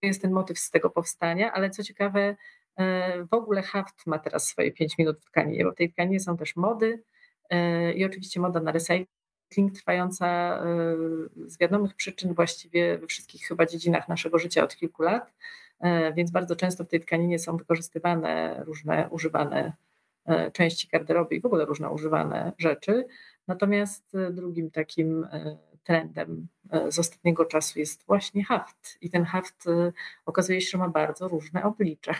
[0.03, 2.37] jest ten motyw z tego powstania, ale co ciekawe,
[3.31, 6.37] w ogóle haft ma teraz swoje 5 minut w tkaninie, bo w tej tkaninie są
[6.37, 7.03] też mody,
[7.51, 10.65] E, i oczywiście moda na recycling trwająca e,
[11.47, 15.33] z wiadomych przyczyn właściwie we wszystkich chyba dziedzinach naszego życia od kilku lat,
[15.81, 19.73] e, więc bardzo często w tej tkaninie są wykorzystywane różne używane
[20.53, 23.07] części garderoby i w ogóle różne używane rzeczy.
[23.49, 25.29] Natomiast drugim takim
[25.85, 26.49] trendem
[26.89, 28.99] z ostatniego czasu jest właśnie haft.
[29.01, 29.65] I ten haft
[30.27, 32.15] okazuje się, że ma bardzo różne oblicze.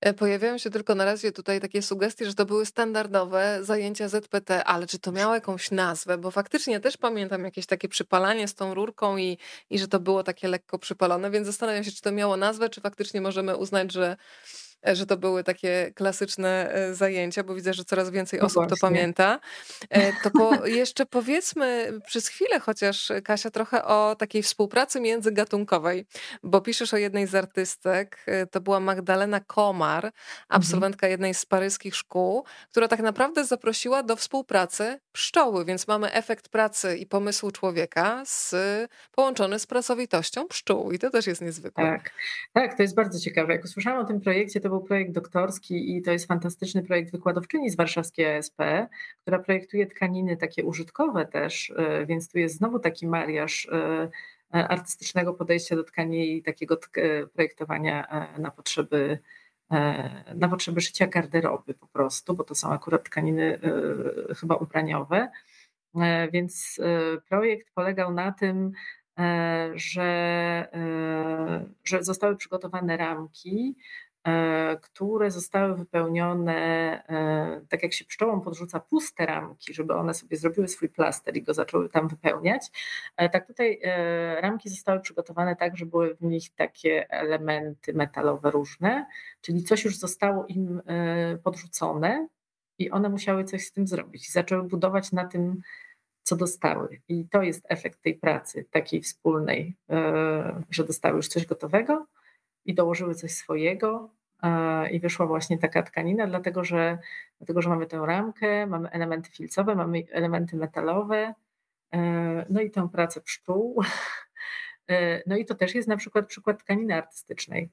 [0.00, 4.64] E, pojawiają się tylko na razie tutaj takie sugestie, że to były standardowe zajęcia ZPT,
[4.64, 6.18] ale czy to miało jakąś nazwę?
[6.18, 9.38] Bo faktycznie też pamiętam jakieś takie przypalanie z tą rurką i,
[9.70, 12.80] i że to było takie lekko przypalone, więc zastanawiam się, czy to miało nazwę, czy
[12.80, 17.84] faktycznie możemy uznać, że E, że to były takie klasyczne e, zajęcia, bo widzę, że
[17.84, 19.40] coraz więcej no osób to pamięta.
[19.90, 26.06] E, to po, jeszcze powiedzmy przez chwilę chociaż, Kasia, trochę o takiej współpracy międzygatunkowej,
[26.42, 30.12] bo piszesz o jednej z artystek, to była Magdalena Komar, mhm.
[30.48, 31.10] absolwentka mhm.
[31.10, 36.96] jednej z paryskich szkół, która tak naprawdę zaprosiła do współpracy pszczoły, więc mamy efekt pracy
[36.96, 38.54] i pomysłu człowieka z,
[39.12, 41.84] połączony z pracowitością pszczół i to też jest niezwykłe.
[41.84, 42.10] Tak,
[42.52, 43.52] tak, to jest bardzo ciekawe.
[43.52, 47.12] Jak usłyszałam o tym projekcie, to to był projekt doktorski i to jest fantastyczny projekt
[47.12, 48.62] wykładowczyni z warszawskiej ASP,
[49.22, 54.08] która projektuje tkaniny takie użytkowe też, e, więc tu jest znowu taki mariaż e,
[54.54, 56.78] e, artystycznego podejścia do tkaniny i takiego
[57.34, 59.18] projektowania na potrzeby
[60.34, 63.60] na potrzeby szycia garderoby po prostu, bo to są akurat tkaniny
[64.40, 65.28] chyba ubraniowe.
[66.32, 66.80] Więc
[67.28, 68.72] projekt polegał na tym,
[69.74, 70.68] że,
[71.84, 73.76] że zostały przygotowane ramki
[74.07, 74.07] E,
[74.82, 76.54] które zostały wypełnione,
[77.08, 81.42] e, tak jak się pszczołom podrzuca puste ramki, żeby one sobie zrobiły swój plaster i
[81.42, 82.70] go zaczęły tam wypełniać.
[83.16, 83.80] E, tak tutaj
[84.40, 89.06] ramki zostały przygotowane tak, że były w nich takie elementy metalowe różne,
[89.40, 90.82] czyli coś już zostało im
[91.44, 92.28] podrzucone
[92.78, 95.60] i one musiały coś z tym zrobić zaczęły budować na tym,
[96.22, 97.00] co dostały.
[97.08, 99.76] I to jest efekt tej pracy, takiej wspólnej,
[100.70, 102.06] że dostały już coś gotowego
[102.68, 104.17] i dołożyły coś swojego e,
[104.90, 106.98] i wyszła właśnie taka tkanina, dlatego że,
[107.38, 111.34] dlatego że mamy tę ramkę, mamy elementy filcowe, mamy elementy metalowe,
[111.94, 113.82] e, no i tę pracę pszczół.
[114.90, 117.70] E, no i to też jest na przykład przykład tkaniny artystycznej.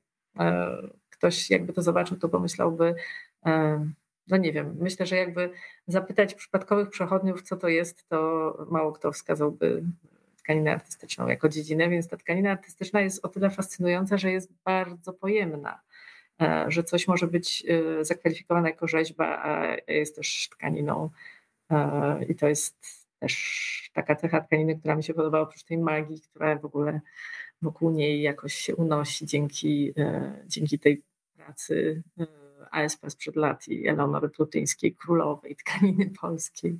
[1.10, 2.96] Ktoś jakby to zobaczył, to pomyślałby,
[4.28, 5.50] no nie wiem, myślę, że jakby
[5.88, 8.18] zapytać przypadkowych przechodniów, co to jest, to
[8.70, 9.84] mało kto wskazałby
[10.38, 15.14] tkaninę artystyczną jako dziedzinę, więc ta tkanina artystyczna jest o tyle fascynująca, że jest bardzo
[15.14, 15.85] pojemna, e,
[16.68, 21.10] że coś może być e, zakwalifikowane jako rzeźba, a jest też tkaniną.
[21.72, 22.76] E, I to jest
[23.20, 27.02] też taka cecha tkaniny, która mi się podoba, oprócz tej magii, która w ogóle
[27.62, 29.94] wokół niej jakoś się unosi dzięki,
[30.48, 31.04] dzięki tej
[31.36, 32.04] pracy
[32.72, 36.80] ASP sprzed lat i Eleonory Plutyńskiej, królowej tkaniny polskiej.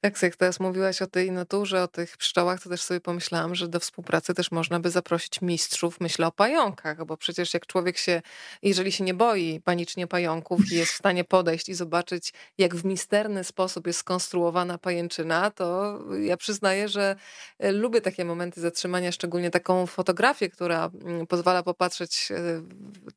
[0.00, 3.68] Tak, jak teraz mówiłaś o tej naturze, o tych pszczołach, to też sobie pomyślałam, że
[3.68, 8.22] do współpracy też można by zaprosić mistrzów, myślę o pająkach, bo przecież jak człowiek się,
[8.62, 12.84] jeżeli się nie boi panicznie pająków i jest w stanie podejść i zobaczyć, jak w
[12.84, 17.16] misterny sposób jest skonstruowana pajęczyna, to ja przyznaję, że
[17.58, 22.28] e, lubię takie momenty zatrzymania, szczególnie taką fotografię, która mm, pozwala popatrzeć,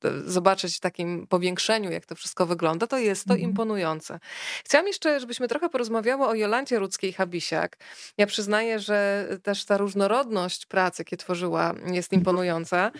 [0.03, 3.49] e, zobaczyć w takim powiększeniu, jak to wszystko wygląda, to jest to mhm.
[3.49, 4.19] imponujące.
[4.65, 7.77] Chciałam jeszcze, żebyśmy trochę porozmawiały o Jolancie Jolancie Rudzkiej-Habisiak.
[8.17, 12.91] Ja przyznaję, że też ta różnorodność pracy, jakie tworzyła, jest imponująca.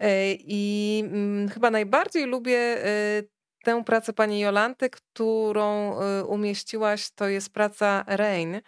[0.00, 3.22] E, I mm, chyba najbardziej lubię e,
[3.64, 8.60] tę pracę pani Jolanty, którą e, umieściłaś, to jest praca Rain.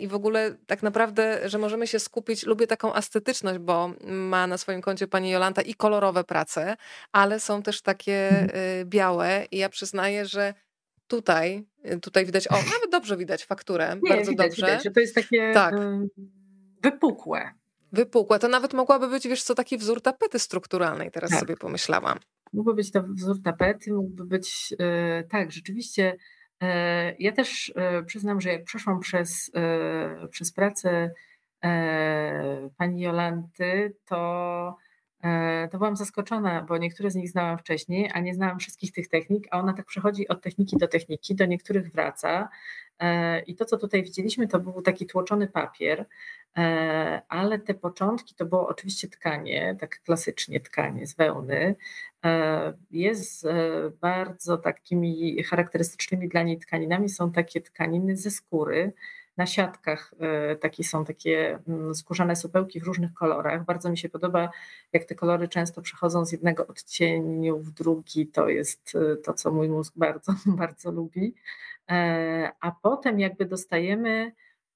[0.00, 4.58] I w ogóle tak naprawdę, że możemy się skupić, lubię taką estetyczność, bo ma na
[4.58, 6.76] swoim koncie pani Jolanta i kolorowe prace,
[7.12, 8.88] ale są też takie mhm.
[8.88, 9.46] białe.
[9.50, 10.54] I ja przyznaję, że
[11.08, 14.66] tutaj, y, tutaj widać, o, nawet dobrze widać fakturę, Nie, bardzo widać, dobrze.
[14.66, 15.74] Widać, że to jest takie tak.
[16.82, 17.50] wypukłe.
[17.92, 18.38] Wypukłe.
[18.38, 21.40] To nawet mogłaby być, wiesz co, taki wzór tapety strukturalnej, teraz tak.
[21.40, 22.18] sobie pomyślałam.
[22.52, 26.16] Mógłby być to wzór tapety, mógłby być, e, tak, rzeczywiście.
[26.62, 29.50] E, ja też e, przyznam, że jak przeszłam przez,
[30.30, 31.10] przez pracę
[32.78, 34.76] pani Jolanty, to,
[35.70, 39.48] to byłam zaskoczona, bo niektóre z nich znałam wcześniej, a nie znałam wszystkich tych technik,
[39.50, 42.48] a ona tak przechodzi od techniki do techniki, do niektórych wraca.
[42.98, 46.06] E, I to, co tutaj widzieliśmy, to był taki tłoczony papier,
[46.56, 51.76] e, ale te początki to było oczywiście tkanie, tak klasycznie tkanie z wełny.
[52.24, 53.46] E, jest
[54.00, 58.92] bardzo takimi charakterystycznymi dla niej tkaninami są takie tkaniny ze skóry,
[59.36, 60.14] na siatkach
[60.60, 63.64] takie są takie mm, skórzane supełki w różnych kolorach.
[63.64, 64.50] Bardzo mi się podoba,
[64.92, 68.26] jak te kolory często przechodzą z jednego odcieniu w drugi.
[68.26, 70.32] To jest to, co mój mózg bardzo,
[70.62, 71.34] bardzo lubi.
[71.90, 74.32] E, a potem jakby dostajemy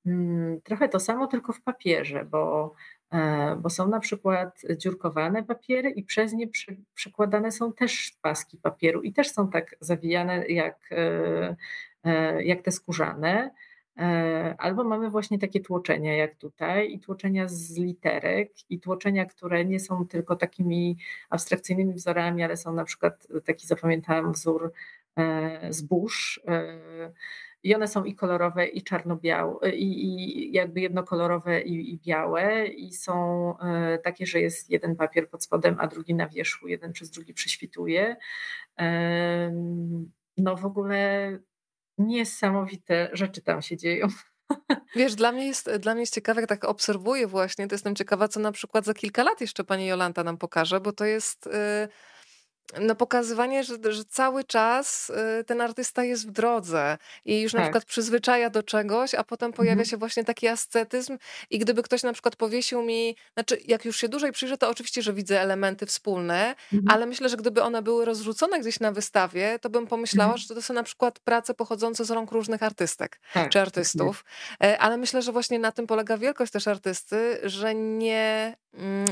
[0.07, 2.75] mm, trochę to samo, tylko w papierze, bo,
[3.13, 6.49] e, bo są na przykład dziurkowane papiery i przez nie
[6.95, 10.91] przekładane są też paski papieru i też są tak zawijane jak,
[12.05, 13.51] e, jak te skórzane.
[14.59, 19.81] Albo mamy właśnie takie tłoczenia jak tutaj, i tłoczenia z literek, i tłoczenia, które nie
[19.81, 20.97] są tylko takimi
[21.31, 24.73] abstrakcyjnymi wzorami, ale są na przykład taki zapamiętałam wzór
[25.17, 26.41] E, zbóż.
[26.49, 27.13] E,
[27.63, 32.93] I one są i kolorowe, i czarno-białe, i, i jakby jednokolorowe, i, i, białe, i
[32.93, 37.11] są e, takie, że jest jeden papier pod spodem, a drugi na wierzchu, jeden przez
[37.11, 38.17] drugi prześwituje.
[40.37, 41.39] No w ogóle
[42.01, 44.07] niesamowite rzeczy tam się dzieją.
[44.97, 48.29] Wiesz, dla mnie, jest, dla mnie jest ciekawe, jak tak obserwuję właśnie, to jestem ciekawa,
[48.29, 51.47] co na przykład za kilka lat jeszcze pani Jolanta nam pokaże, bo to jest...
[51.47, 52.10] Yy
[52.81, 55.11] no pokazywanie, że, że cały czas
[55.41, 57.67] y, ten artysta jest w drodze i już na tak.
[57.67, 59.89] przykład przyzwyczaja do czegoś, a potem pojawia mhm.
[59.89, 61.19] się właśnie taki ascetyzm
[61.51, 65.03] i gdyby ktoś na przykład powiesił mi, znaczy jak już się dłużej przyjrzę, to oczywiście,
[65.03, 66.89] że widzę elementy wspólne, mhm.
[66.89, 70.39] ale myślę, że gdyby one były rozrzucone gdzieś na wystawie, to bym pomyślała, mhm.
[70.49, 74.25] że to są na przykład prace pochodzące z rąk różnych artystek tak, czy artystów,
[74.63, 78.57] e, ale myślę, że właśnie na tym polega wielkość też artysty, że nie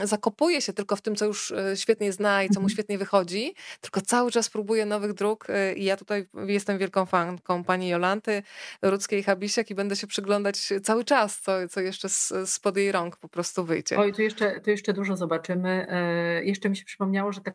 [0.04, 2.70] zakopuje się tylko w tym, co już e, świetnie zna i co mu mhm.
[2.70, 7.64] świetnie wychodzi, tylko cały czas próbuję nowych dróg y, i ja tutaj jestem wielką fanką
[7.64, 8.42] pani Jolanty
[8.82, 12.08] Rudzkiej-Habisiak i będę się przyglądać cały czas, co, co jeszcze
[12.46, 13.98] spod jej rąk po prostu wyjdzie.
[13.98, 15.86] Oj, tu jeszcze, tu jeszcze dużo zobaczymy.
[15.88, 17.54] E, jeszcze mi się przypomniało, że tak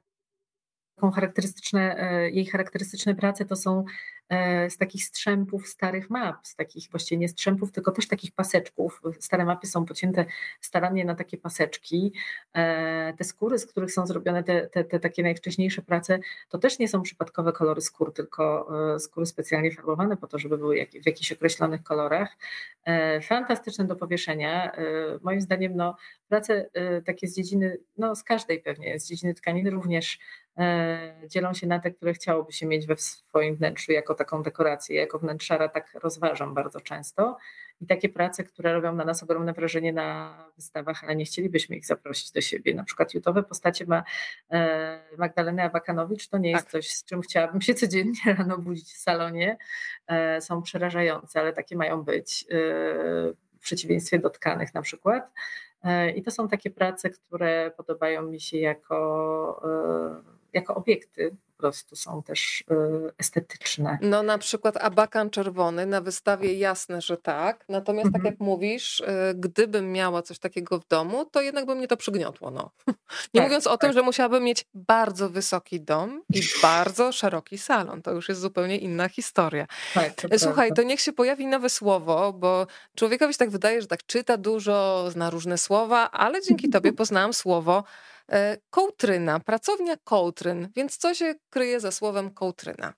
[1.15, 3.85] charakterystyczne, e, jej charakterystyczne prace to są
[4.22, 4.22] E,
[4.69, 9.01] z takich strzępów starych map, z takich właściwie nie strzępów, tylko też takich paseczków.
[9.19, 10.25] Stare mapy są pocięte
[10.61, 12.13] starannie na takie paseczki.
[12.53, 16.19] E, te skóry, z których są zrobione te, te, te takie najwcześniejsze prace,
[16.49, 20.57] to też nie są przypadkowe kolory skór, tylko e, skóry specjalnie farbowane po to, żeby
[20.57, 22.37] były w jakichś określonych kolorach.
[23.21, 24.71] Fantastyczne do powieszenia.
[25.21, 25.95] Moim zdaniem no,
[26.27, 26.69] prace
[27.05, 30.19] takie z dziedziny, no z każdej pewnie, z dziedziny tkaniny również
[31.27, 34.95] dzielą się na te, które chciałoby się mieć we swoim wnętrzu jako taką dekorację.
[34.95, 37.37] Jako wnętrzara tak rozważam bardzo często.
[37.81, 41.85] I takie prace, które robią na nas ogromne wrażenie na wystawach, ale nie chcielibyśmy ich
[41.85, 42.73] zaprosić do siebie.
[42.75, 44.03] Na przykład jutowe postacie ma
[44.51, 46.71] e, Magdalena Abakanowicz, to nie jest tak.
[46.71, 49.57] coś, z czym chciałabym się codziennie rano budzić w salonie.
[50.07, 52.55] E, są przerażające, ale takie mają być e,
[53.33, 55.31] w przeciwieństwie do tkanych na przykład.
[56.15, 59.61] I to są takie prace, które podobają mi się jako,
[60.53, 63.97] jako obiekty prostu są też y, estetyczne.
[64.01, 67.65] No na przykład abakan czerwony na wystawie jasne, że tak.
[67.69, 68.23] Natomiast tak mhm.
[68.23, 71.97] tak jak mówisz, y, gdybym miała coś takiego w domu, to jednak by mnie to
[71.97, 72.51] przygniotło.
[72.51, 72.71] No.
[73.33, 73.81] Nie tak, mówiąc o tak.
[73.81, 78.01] tym, że musiałabym mieć bardzo wysoki dom i bardzo szeroki salon.
[78.01, 79.65] To już jest zupełnie inna historia.
[79.93, 80.75] Tak, to Słuchaj, prawda.
[80.75, 85.05] to niech się pojawi nowe słowo, bo człowiekowi się tak wydaje, że tak czyta dużo,
[85.11, 87.83] zna różne słowa, ale dzięki tobie poznałam słowo
[88.69, 92.93] kołtryna, pracownia kołtryn, więc co się kryje za słowem kołtryna?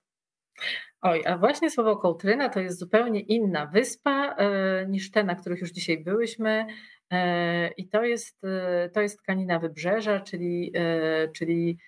[1.02, 5.60] Oj, a właśnie słowo kołtryna to jest zupełnie inna wyspa e, niż te, na których
[5.60, 6.66] już dzisiaj byłyśmy.
[7.10, 8.40] E, I to jest,
[8.92, 10.72] to jest tkanina wybrzeża, czyli,
[11.36, 11.78] czyli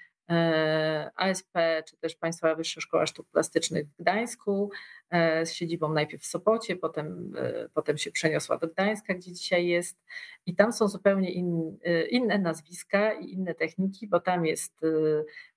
[1.15, 4.71] ASP, czy też Państwowa Wyższa Szkoła Sztuk Plastycznych w Gdańsku,
[5.11, 9.67] E, z siedzibą najpierw w Sopocie, potem, e, potem się przeniosła do Gdańska, gdzie dzisiaj
[9.67, 9.99] jest.
[10.47, 14.73] I tam są zupełnie in, e, inne nazwiska i inne techniki, bo tam jest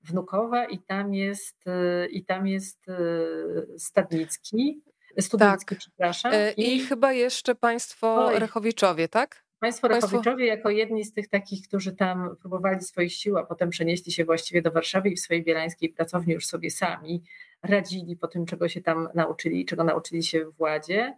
[0.01, 1.65] Wnukowa i tam jest,
[2.09, 2.85] i tam jest
[3.77, 4.81] Stadnicki.
[5.19, 5.79] Studnicki, tak.
[5.79, 6.31] przepraszam.
[6.57, 8.39] I, I, chyba jeszcze państwo Oj.
[8.39, 9.43] Rechowiczowie, tak?
[9.61, 14.11] Państwo Rachowiczowie jako jedni z tych takich, którzy tam próbowali swoich sił, a potem przenieśli
[14.11, 17.23] się właściwie do Warszawy i w swojej bielańskiej pracowni już sobie sami
[17.63, 21.15] radzili po tym, czego się tam nauczyli, czego nauczyli się w Władzie.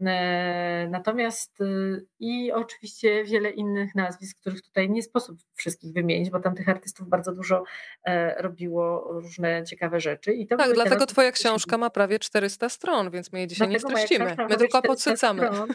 [0.00, 6.40] E, natomiast y, i oczywiście wiele innych nazwisk, których tutaj nie sposób wszystkich wymienić, bo
[6.40, 7.64] tam tych artystów bardzo dużo
[8.04, 10.32] e, robiło różne ciekawe rzeczy.
[10.32, 13.80] I to tak, dlatego twoja książka ma prawie 400 stron, więc my jej dzisiaj nie
[13.80, 14.36] streścimy.
[14.50, 15.46] My tylko podsycamy.
[15.46, 15.68] Stron,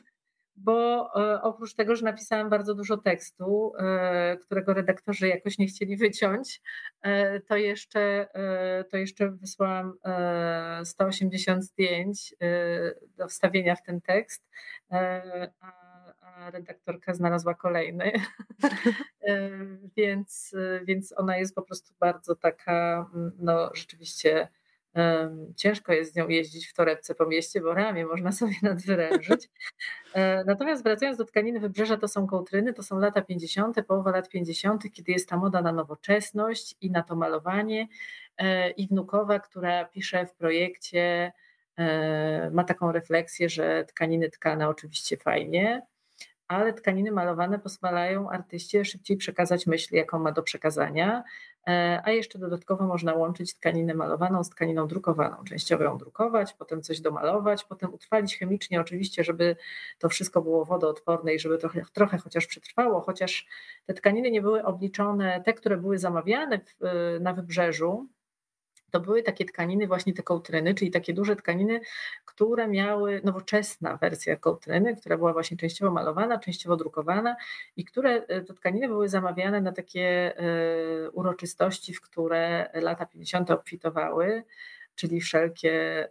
[0.64, 5.98] bo e, oprócz tego, że napisałam bardzo dużo tekstu, e, którego redaktorzy jakoś nie chcieli
[5.98, 6.61] wyciąć,
[7.02, 8.27] e, to jeszcze,
[8.91, 9.94] to jeszcze wysłałam
[10.84, 12.36] 180 zdjęć
[13.18, 14.44] do wstawienia w ten tekst,
[15.61, 18.11] a redaktorka znalazła kolejny.
[19.98, 23.10] więc, więc ona jest po prostu bardzo taka,
[23.40, 24.48] no rzeczywiście
[25.56, 29.49] Ciężko jest z nią jeździć w torebce po mieście, bo ramię można sobie nadwyrężyć.
[30.14, 34.30] E, natomiast wracając do tkaniny wybrzeża, to są kołtryny, to są lata 50., połowa lat
[34.30, 37.88] 50., kiedy jest ta moda na nowoczesność i na to malowanie.
[38.38, 41.32] E, I wnukowa, która pisze w projekcie,
[41.78, 45.82] e, ma taką refleksję, że tkaniny tkane oczywiście fajnie,
[46.49, 51.23] ale tkaniny malowane pozwalają artyście szybciej przekazać myśl, jaką ma do przekazania,
[51.67, 55.43] e, a jeszcze dodatkowo można łączyć tkaninę malowaną z tkaniną drukowaną.
[55.43, 59.55] Częściowo ją drukować, potem coś domalować, potem utrwalić chemicznie, oczywiście, żeby
[59.99, 63.47] to wszystko było wodoodporne i żeby trochę, trochę chociaż przetrwało, chociaż
[63.85, 68.07] te tkaniny nie były obliczone, te, które były zamawiane w, na wybrzeżu,
[68.91, 71.82] to były takie tkaniny, właśnie te kołtryny, czyli takie duże tkaniny,
[72.26, 77.36] które miały nowoczesna wersja kołtryny, która była właśnie częściowo malowana, częściowo drukowana
[77.76, 83.52] i które e, te tkaniny były zamawiane na takie e, uroczystości, w które lata 50.
[83.52, 84.44] obfitowały,
[84.95, 86.07] czyli wszelkie,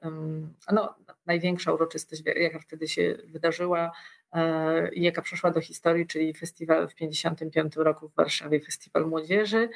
[0.72, 0.94] no,
[1.26, 3.92] największa uroczystość, jaka wtedy się wydarzyła,
[4.32, 9.68] E, jaka przeszła do historii, czyli festiwal w 1955 roku w Warszawie, Festiwal Młodzieży.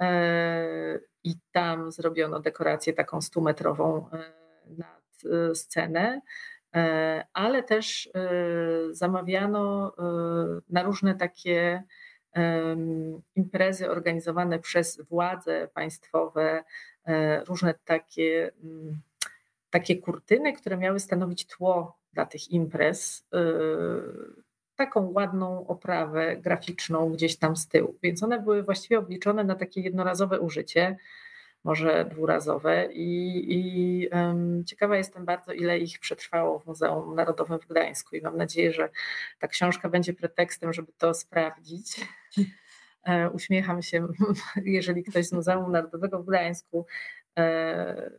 [0.00, 4.32] E, I tam zrobiono dekorację taką 100-metrową e,
[4.78, 5.00] nad
[5.58, 6.20] scenę,
[7.32, 8.10] ale też
[8.90, 9.92] zamawiano
[10.68, 11.82] na różne takie
[13.34, 16.64] imprezy organizowane przez władze państwowe,
[17.48, 18.50] różne takie,
[19.70, 23.38] takie kurtyny, które miały stanowić tło dla tych imprez y,
[24.76, 27.98] taką ładną oprawę graficzną gdzieś tam z tyłu.
[28.02, 30.96] Więc one były właściwie obliczone na takie jednorazowe użycie,
[31.64, 32.88] może dwurazowe.
[32.92, 38.16] I, i um, ciekawa jestem bardzo, ile ich przetrwało w Muzeum Narodowym w Gdańsku.
[38.16, 38.88] I mam nadzieję, że
[39.38, 42.06] ta książka będzie pretekstem, żeby to sprawdzić.
[43.04, 44.08] E, uśmiecham się,
[44.64, 46.86] jeżeli ktoś z Muzeum Narodowego w Gdańsku
[47.38, 48.10] e,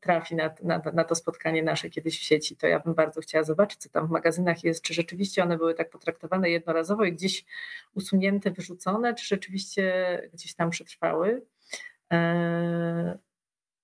[0.00, 3.44] trafi na, na, na, to spotkanie nasze kiedyś w sieci, to ja bym bardzo chciała
[3.44, 7.44] zobaczyć, co tam w magazynach jest, czy rzeczywiście one były tak potraktowane jednorazowo i gdzieś
[7.94, 9.92] usunięte, wyrzucone, czy rzeczywiście
[10.32, 11.42] gdzieś tam przetrwały.
[12.12, 13.18] E,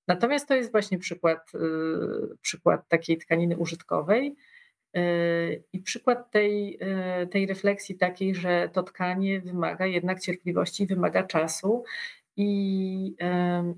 [0.08, 4.36] natomiast to jest właśnie przykład, y, przykład takiej tkaniny użytkowej
[4.94, 5.02] e,
[5.72, 11.84] i przykład tej, e, tej refleksji takiej, że to tkanie wymaga jednak cierpliwości, wymaga czasu
[12.40, 13.16] i,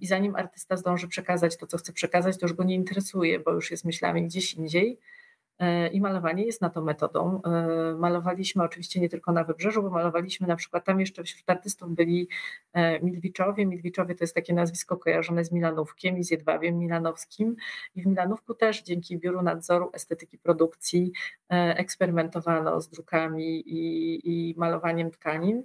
[0.00, 3.52] I zanim artysta zdąży przekazać to, co chce przekazać, to już go nie interesuje, bo
[3.52, 4.98] już jest myślami gdzieś indziej.
[5.62, 7.42] E, I malowanie jest na to metodą.
[7.42, 11.94] E, malowaliśmy oczywiście nie tylko na wybrzeżu, bo malowaliśmy na przykład tam jeszcze wśród artystów
[11.94, 12.28] byli
[12.72, 13.66] e, Milwiczowie.
[13.66, 17.56] Milwiczowie to jest takie nazwisko kojarzone z Milanówkiem i z Jedwabiem Milanowskim.
[17.94, 21.12] I w Milanówku też dzięki Biuru Nadzoru Estetyki Produkcji
[21.48, 25.62] eksperymentowano z drukami i, i malowaniem tkanin.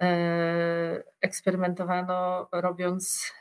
[0.00, 3.34] E, eksperymentowano, robiąc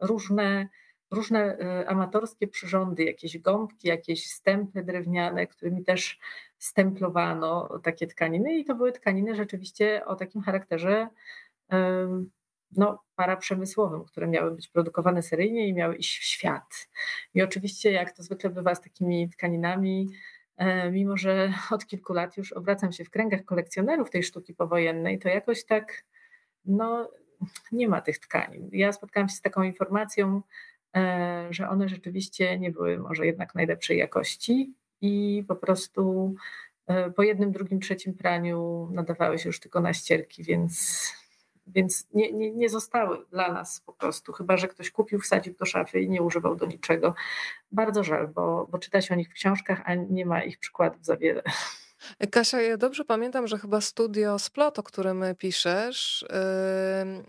[0.00, 0.68] różne,
[1.10, 6.18] różne e, amatorskie przyrządy, jakieś gąbki, jakieś stępy drewniane, którymi też
[6.58, 11.08] stemplowano takie tkaniny i to były tkaniny rzeczywiście o takim charakterze
[12.76, 16.88] no, paraprzemysłowym, które miały być produkowane seryjnie i miały iść w świat.
[17.34, 20.08] I oczywiście, jak to zwykle bywa z takimi tkaninami,
[20.92, 25.28] mimo że od kilku lat już obracam się w kręgach kolekcjonerów tej sztuki powojennej, to
[25.28, 26.04] jakoś tak
[26.64, 27.10] no,
[27.72, 28.68] nie ma tych tkanin.
[28.72, 30.42] Ja spotkałam się z taką informacją,
[30.96, 36.34] e, że one rzeczywiście nie były może jednak najlepszej jakości i po prostu
[36.86, 41.12] e, po jednym, drugim, trzecim praniu nadawały się już tylko na ścierki, więc
[41.74, 45.66] więc nie, nie, nie zostały dla nas po prostu, chyba że ktoś kupił, wsadził do
[45.66, 47.14] szafy i nie używał do niczego.
[47.72, 51.04] Bardzo żal, bo, bo czyta się o nich w książkach, a nie ma ich przykładów
[51.04, 51.42] za wiele.
[52.30, 56.24] Kasia, ja dobrze pamiętam, że chyba studio Splot, o którym piszesz,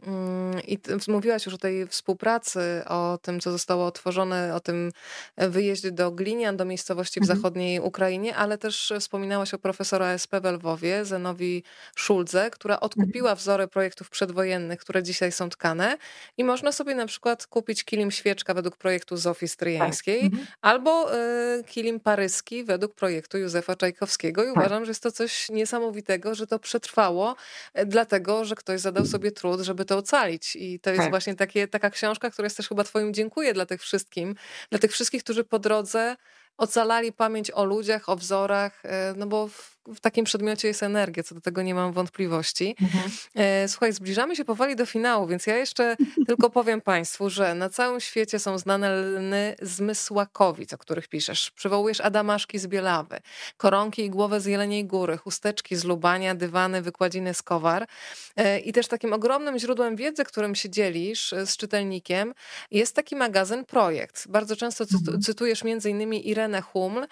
[0.08, 4.92] yy, i mówiłaś już o tej współpracy, o tym, co zostało otworzone, o tym
[5.38, 7.38] wyjeździe do Glinian, do miejscowości w mhm.
[7.38, 11.64] zachodniej Ukrainie, ale też wspominałaś o profesora SP w Lwowie, Zenowi
[11.96, 13.38] Szulze, która odkupiła mhm.
[13.38, 15.98] wzory projektów przedwojennych, które dzisiaj są tkane
[16.38, 20.32] i można sobie na przykład kupić kilim świeczka według projektu Zofii Stryjeńskiej tak.
[20.32, 20.48] mhm.
[20.62, 26.36] albo y, kilim paryski według projektu Józefa Czajkowskiego i uważam, że jest to coś niesamowitego,
[26.36, 27.36] że to przetrwało,
[27.74, 30.56] e, dlatego, że ktoś zadał sobie trud, żeby to ocalić.
[30.56, 31.10] I to jest tak.
[31.10, 34.36] właśnie takie, taka książka, która jest też chyba twoim dziękuję dla tych wszystkim,
[34.70, 36.16] dla tych wszystkich, którzy po drodze
[36.58, 39.50] ocalali pamięć o ludziach, o wzorach, e, no bo
[39.88, 42.76] w, takim przedmiocie jest energia, co do tego nie mam wątpliwości.
[42.82, 43.12] Mhm.
[43.36, 45.96] E, słuchaj, zbliżamy się powoli do finału, więc ja jeszcze
[46.28, 51.52] tylko powiem Państwu, że na całym świecie są znane lny zmysłakowic, o których piszesz.
[51.52, 53.20] Przywołujesz adamaszki z Bielawy,
[53.58, 57.88] koronki i głowę z Jeleniej Góry, chusteczki z Lubania, dywany, wykładziny z Kowar.
[58.36, 62.34] E, I też takim ogromnym źródłem wiedzy, którym się dzielisz z czytelnikiem,
[62.72, 64.28] jest taki magazyn Projekt.
[64.28, 65.22] Bardzo często mhm.
[65.22, 67.08] cytujesz między innymi Irenę Huml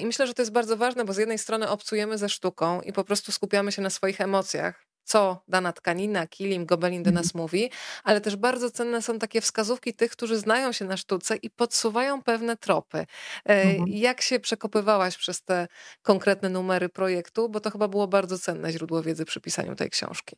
[0.00, 2.92] i myślę, że to jest bardzo ważne, bo z jednej strony obcujemy ze sztuką i
[2.92, 7.42] po prostu skupiamy się na swoich emocjach, co dana tkanina, kilim, gobelin do nas mhm.
[7.42, 7.70] mówi,
[8.04, 12.22] ale też bardzo cenne są takie wskazówki tych, którzy znają się na sztuce i podsuwają
[12.22, 12.98] pewne tropy.
[12.98, 13.06] E,
[13.44, 13.88] mhm.
[13.88, 15.68] Jak się przekopywałaś przez te
[16.02, 20.36] konkretne numery projektu, bo to chyba było bardzo cenne źródło wiedzy przy pisaniu tej książki.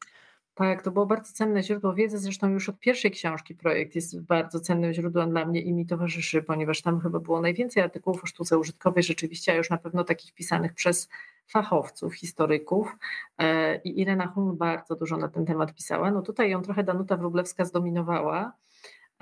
[0.54, 2.18] Tak, to było bardzo cenne źródło wiedzy.
[2.18, 6.42] Zresztą już od pierwszej książki projekt jest bardzo cennym źródłem dla mnie i mi towarzyszy,
[6.42, 10.32] ponieważ tam chyba było najwięcej artykułów o sztuce użytkowej rzeczywiście, a już na pewno takich
[10.32, 11.08] pisanych przez
[11.50, 12.96] fachowców, historyków.
[13.38, 16.10] E, I Irena Hum bardzo dużo na ten temat pisała.
[16.10, 18.52] No tutaj ją trochę Danuta Wróblewska zdominowała,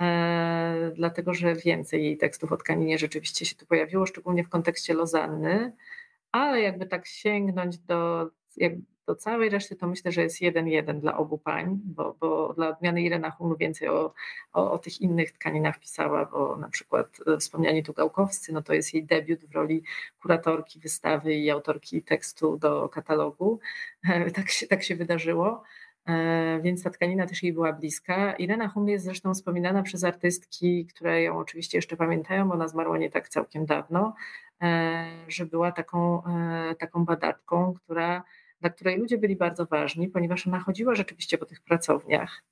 [0.01, 4.93] e, dlatego że więcej jej tekstów o tkaninie rzeczywiście się tu pojawiło, szczególnie w kontekście
[4.93, 5.73] Lozanny,
[6.31, 8.29] ale jakby tak sięgnąć do
[9.09, 12.69] do całej reszty to myślę, że jest jeden jeden dla obu pań, bo, bo dla
[12.69, 14.13] odmiany Irena Hunu więcej o,
[14.53, 18.73] o, o, tych innych tkaninach pisała, bo na przykład e, wspomniani tu Gałkowscy, no to
[18.73, 19.83] jest jej debiut w roli
[20.21, 23.59] kuratorki wystawy i autorki tekstu do katalogu.
[24.09, 25.63] E, tak się, tak się wydarzyło
[26.05, 28.33] e, więc ta tkanina też jej była bliska.
[28.33, 32.97] Irena Hum jest zresztą wspominana przez artystki, które ją oczywiście jeszcze pamiętają, bo ona zmarła
[32.97, 34.13] nie tak całkiem dawno,
[35.27, 36.23] że była taką,
[36.79, 38.23] taką badaczką, która
[38.61, 42.43] dla której ludzie byli bardzo ważni, ponieważ ona chodziła rzeczywiście po tych pracowniach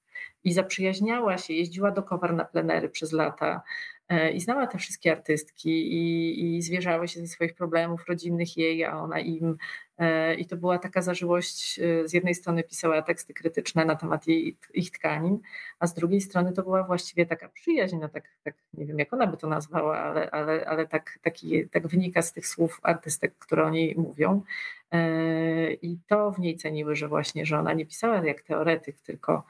[0.43, 3.61] i zaprzyjaźniała się, jeździła do Kowar na plenery przez lata
[4.09, 8.85] e, i znała te wszystkie artystki i, i zwierzały się ze swoich problemów rodzinnych jej,
[8.85, 9.57] a ona im.
[9.97, 14.27] E, I to była taka zażyłość, e, z jednej strony pisała teksty krytyczne na temat
[14.27, 15.39] jej, ich tkanin,
[15.79, 19.13] a z drugiej strony to była właściwie taka przyjaźń, no tak, tak nie wiem jak
[19.13, 23.37] ona by to nazwała, ale, ale, ale tak, taki, tak wynika z tych słów artystek,
[23.37, 24.41] które o niej mówią.
[25.81, 29.43] I to w niej ceniły, że właśnie, że ona nie pisała jak teoretyk, tylko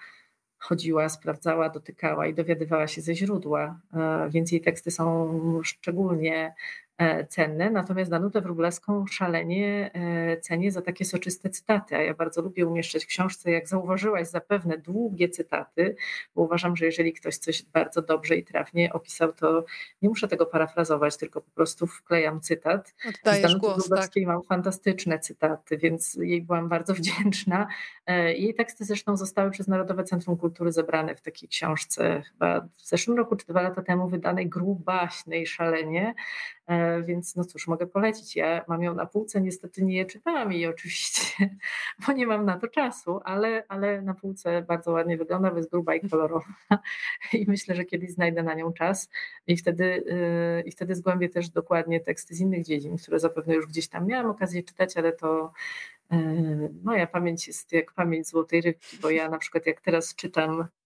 [0.58, 5.30] chodziła, sprawdzała, dotykała i dowiadywała się ze źródła, e, więc jej teksty są
[5.64, 6.87] szczególnie E,
[7.30, 12.68] cenne, natomiast Danutę Wróblewską szalenie e, cenię za takie soczyste cytaty, a ja bardzo lubię
[12.68, 15.96] umieszczać w książce, jak zauważyłaś, zapewne długie cytaty,
[16.36, 19.66] bo uważam, że jeżeli ktoś coś bardzo dobrze i trafnie opisał, to
[20.02, 22.96] nie muszę tego parafrazować, tylko po prostu wklejam cytat.
[23.10, 24.12] Oddajesz Z głos, tak.
[24.26, 27.68] mam fantastyczne cytaty, więc jej byłam bardzo wdzięczna.
[28.06, 32.88] E, jej teksty zresztą zostały przez Narodowe Centrum Kultury zebrane w takiej książce chyba w
[32.88, 36.14] zeszłym roku czy dwa lata temu wydanej grubaśnej szalenie,
[36.57, 36.57] E,
[37.04, 38.36] więc no cóż, mogę polecić.
[38.36, 41.50] Ja mam ją na półce, niestety nie czytałam jej oczywiście,
[42.08, 45.72] bo nie mam na to czasu, ale, ale na półce bardzo ładnie wygląda, bo jest
[45.72, 46.46] gruba i kolorowa
[47.34, 49.10] i myślę, że kiedyś znajdę na nią czas
[49.48, 53.68] i wtedy, e, i wtedy zgłębię też dokładnie teksty z innych dziedzin, które zapewne już
[53.68, 55.52] gdzieś tam miałam okazję czytać, ale to
[56.12, 56.18] e,
[56.84, 60.77] moja pamięć jest jak pamięć złotej rybki, bo ja na przykład jak teraz czytam E,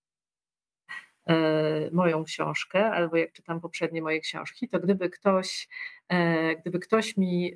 [1.92, 5.68] moją książkę, albo jak czytam poprzednie moje książki, to gdyby ktoś,
[6.10, 7.54] e, gdyby ktoś mi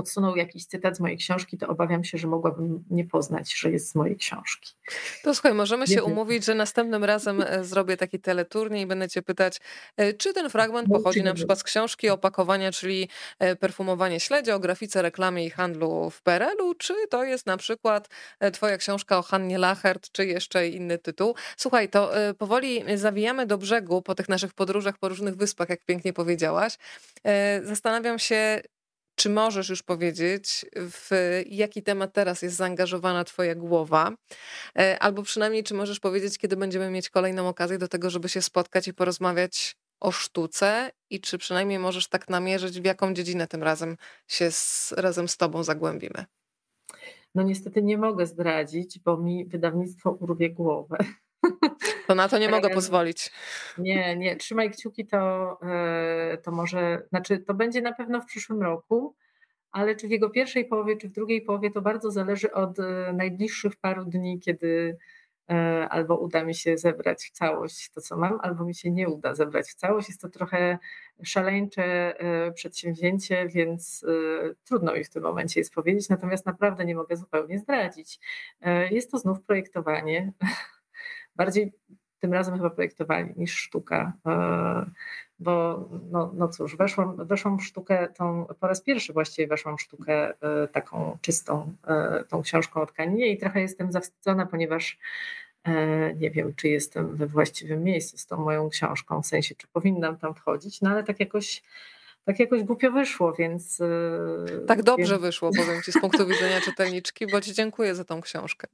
[0.00, 3.90] podsunął jakiś cytat z mojej książki, to obawiam się, że mogłabym nie poznać, że jest
[3.90, 4.72] z mojej książki.
[5.22, 9.22] To słuchaj, możemy się umówić, że następnym razem e, zrobię taki teleturniej i będę cię
[9.22, 9.60] pytać,
[10.18, 13.08] czy ten fragment pochodzi na przykład z książki opakowania, czyli
[13.60, 18.08] perfumowanie śledzia o grafice, reklamie i handlu w PRL-u, czy to jest na przykład
[18.52, 21.34] twoja książka o Hannie Lachert, czy jeszcze inny tytuł.
[21.56, 26.12] Słuchaj, to powoli zawijamy do brzegu po tych naszych podróżach po różnych wyspach, jak pięknie
[26.12, 26.78] powiedziałaś.
[27.62, 28.60] Zastanawiam się,
[29.20, 31.10] czy możesz już powiedzieć, w
[31.46, 34.12] jaki temat teraz jest zaangażowana Twoja głowa?
[34.78, 38.42] E, albo przynajmniej, czy możesz powiedzieć, kiedy będziemy mieć kolejną okazję do tego, żeby się
[38.42, 40.90] spotkać i porozmawiać o sztuce?
[41.10, 43.96] I czy przynajmniej możesz tak namierzyć, w jaką dziedzinę tym razem
[44.28, 46.24] się z, razem z Tobą zagłębimy?
[47.34, 50.96] No niestety nie mogę zdradzić, bo mi wydawnictwo urwie głowę.
[52.06, 53.32] To na to nie mogę pozwolić.
[53.78, 58.62] Nie, nie, trzymaj kciuki, to, e, to może, znaczy to będzie na pewno w przyszłym
[58.62, 59.14] roku,
[59.72, 63.12] ale czy w jego pierwszej połowie, czy w drugiej połowie, to bardzo zależy od e,
[63.12, 64.98] najbliższych paru dni, kiedy
[65.50, 69.08] e, albo uda mi się zebrać w całość to, co mam, albo mi się nie
[69.08, 70.08] uda zebrać w całość.
[70.08, 70.78] Jest to trochę
[71.22, 72.14] szaleńcze
[72.54, 74.04] przedsięwzięcie, więc
[74.64, 78.20] trudno mi w tym momencie jest powiedzieć, natomiast naprawdę nie mogę zupełnie zdradzić.
[78.90, 80.32] Jest to znów projektowanie
[81.40, 81.72] bardziej
[82.20, 84.12] tym razem chyba projektowali niż sztuka.
[85.38, 89.82] Bo no, no cóż, weszłam, weszłam w sztukę tą, po raz pierwszy właściwie weszłam w
[89.82, 90.32] sztukę
[90.72, 91.72] taką czystą,
[92.28, 94.98] tą książką o tkaninie i trochę jestem zawstydzona, ponieważ
[96.16, 100.16] nie wiem, czy jestem we właściwym miejscu z tą moją książką, w sensie, czy powinnam
[100.16, 101.62] tam wchodzić, no ale tak jakoś
[102.24, 103.80] tak jakoś głupio wyszło, więc.
[103.80, 105.22] E, tak dobrze więc...
[105.22, 108.68] wyszło, powiem ci, z punktu widzenia czytelniczki, bo ci dziękuję za tą książkę.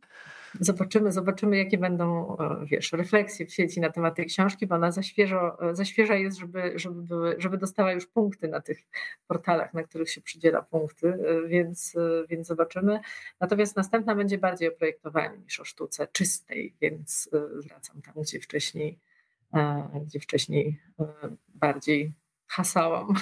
[0.60, 4.92] Zobaczymy, zobaczymy, jakie będą, e, wiesz, refleksje w sieci na temat tej książki, bo ona
[4.92, 8.78] za świeżo, za świeża jest, żeby, żeby, były, żeby dostała już punkty na tych
[9.26, 11.96] portalach, na których się przydziela punkty, e, więc,
[12.28, 13.00] więc zobaczymy.
[13.40, 17.30] Natomiast następna będzie bardziej o projektowaniu niż o sztuce czystej, więc
[17.64, 18.98] wracam tam, gdzie wcześniej,
[20.06, 20.80] gdzie wcześniej
[21.48, 22.12] bardziej
[22.46, 23.14] hasałam.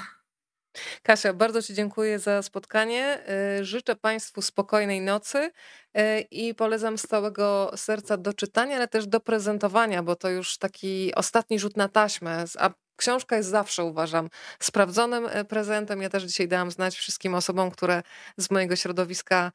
[1.02, 3.20] Kasia, bardzo Ci dziękuję za spotkanie.
[3.60, 9.06] Y, życzę Państwu spokojnej nocy y, i polecam z całego serca do czytania, ale też
[9.06, 12.44] do prezentowania, bo to już taki ostatni rzut na taśmę.
[12.58, 14.28] A książka jest zawsze, uważam,
[14.60, 16.02] sprawdzonym y, prezentem.
[16.02, 18.02] Ja też dzisiaj dałam znać wszystkim osobom, które
[18.36, 19.52] z mojego środowiska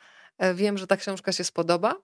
[0.54, 1.96] wiem, że ta książka się spodoba,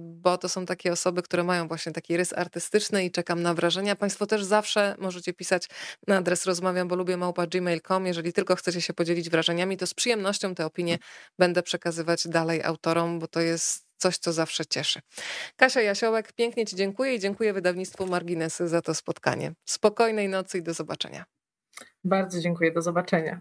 [0.00, 3.96] bo to są takie osoby, które mają właśnie taki rys artystyczny i czekam na wrażenia.
[3.96, 5.68] Państwo też zawsze możecie pisać
[6.06, 8.06] na adres rozmawiam, bo lubię małpa gmail.com.
[8.06, 10.98] Jeżeli tylko chcecie się podzielić wrażeniami, to z przyjemnością te opinie
[11.38, 15.00] będę przekazywać dalej autorom, bo to jest coś, co zawsze cieszy.
[15.56, 19.52] Kasia Jasiołek, pięknie Ci dziękuję i dziękuję wydawnictwu Marginesy za to spotkanie.
[19.64, 21.24] Spokojnej nocy i do zobaczenia.
[22.04, 23.40] Bardzo dziękuję, do zobaczenia.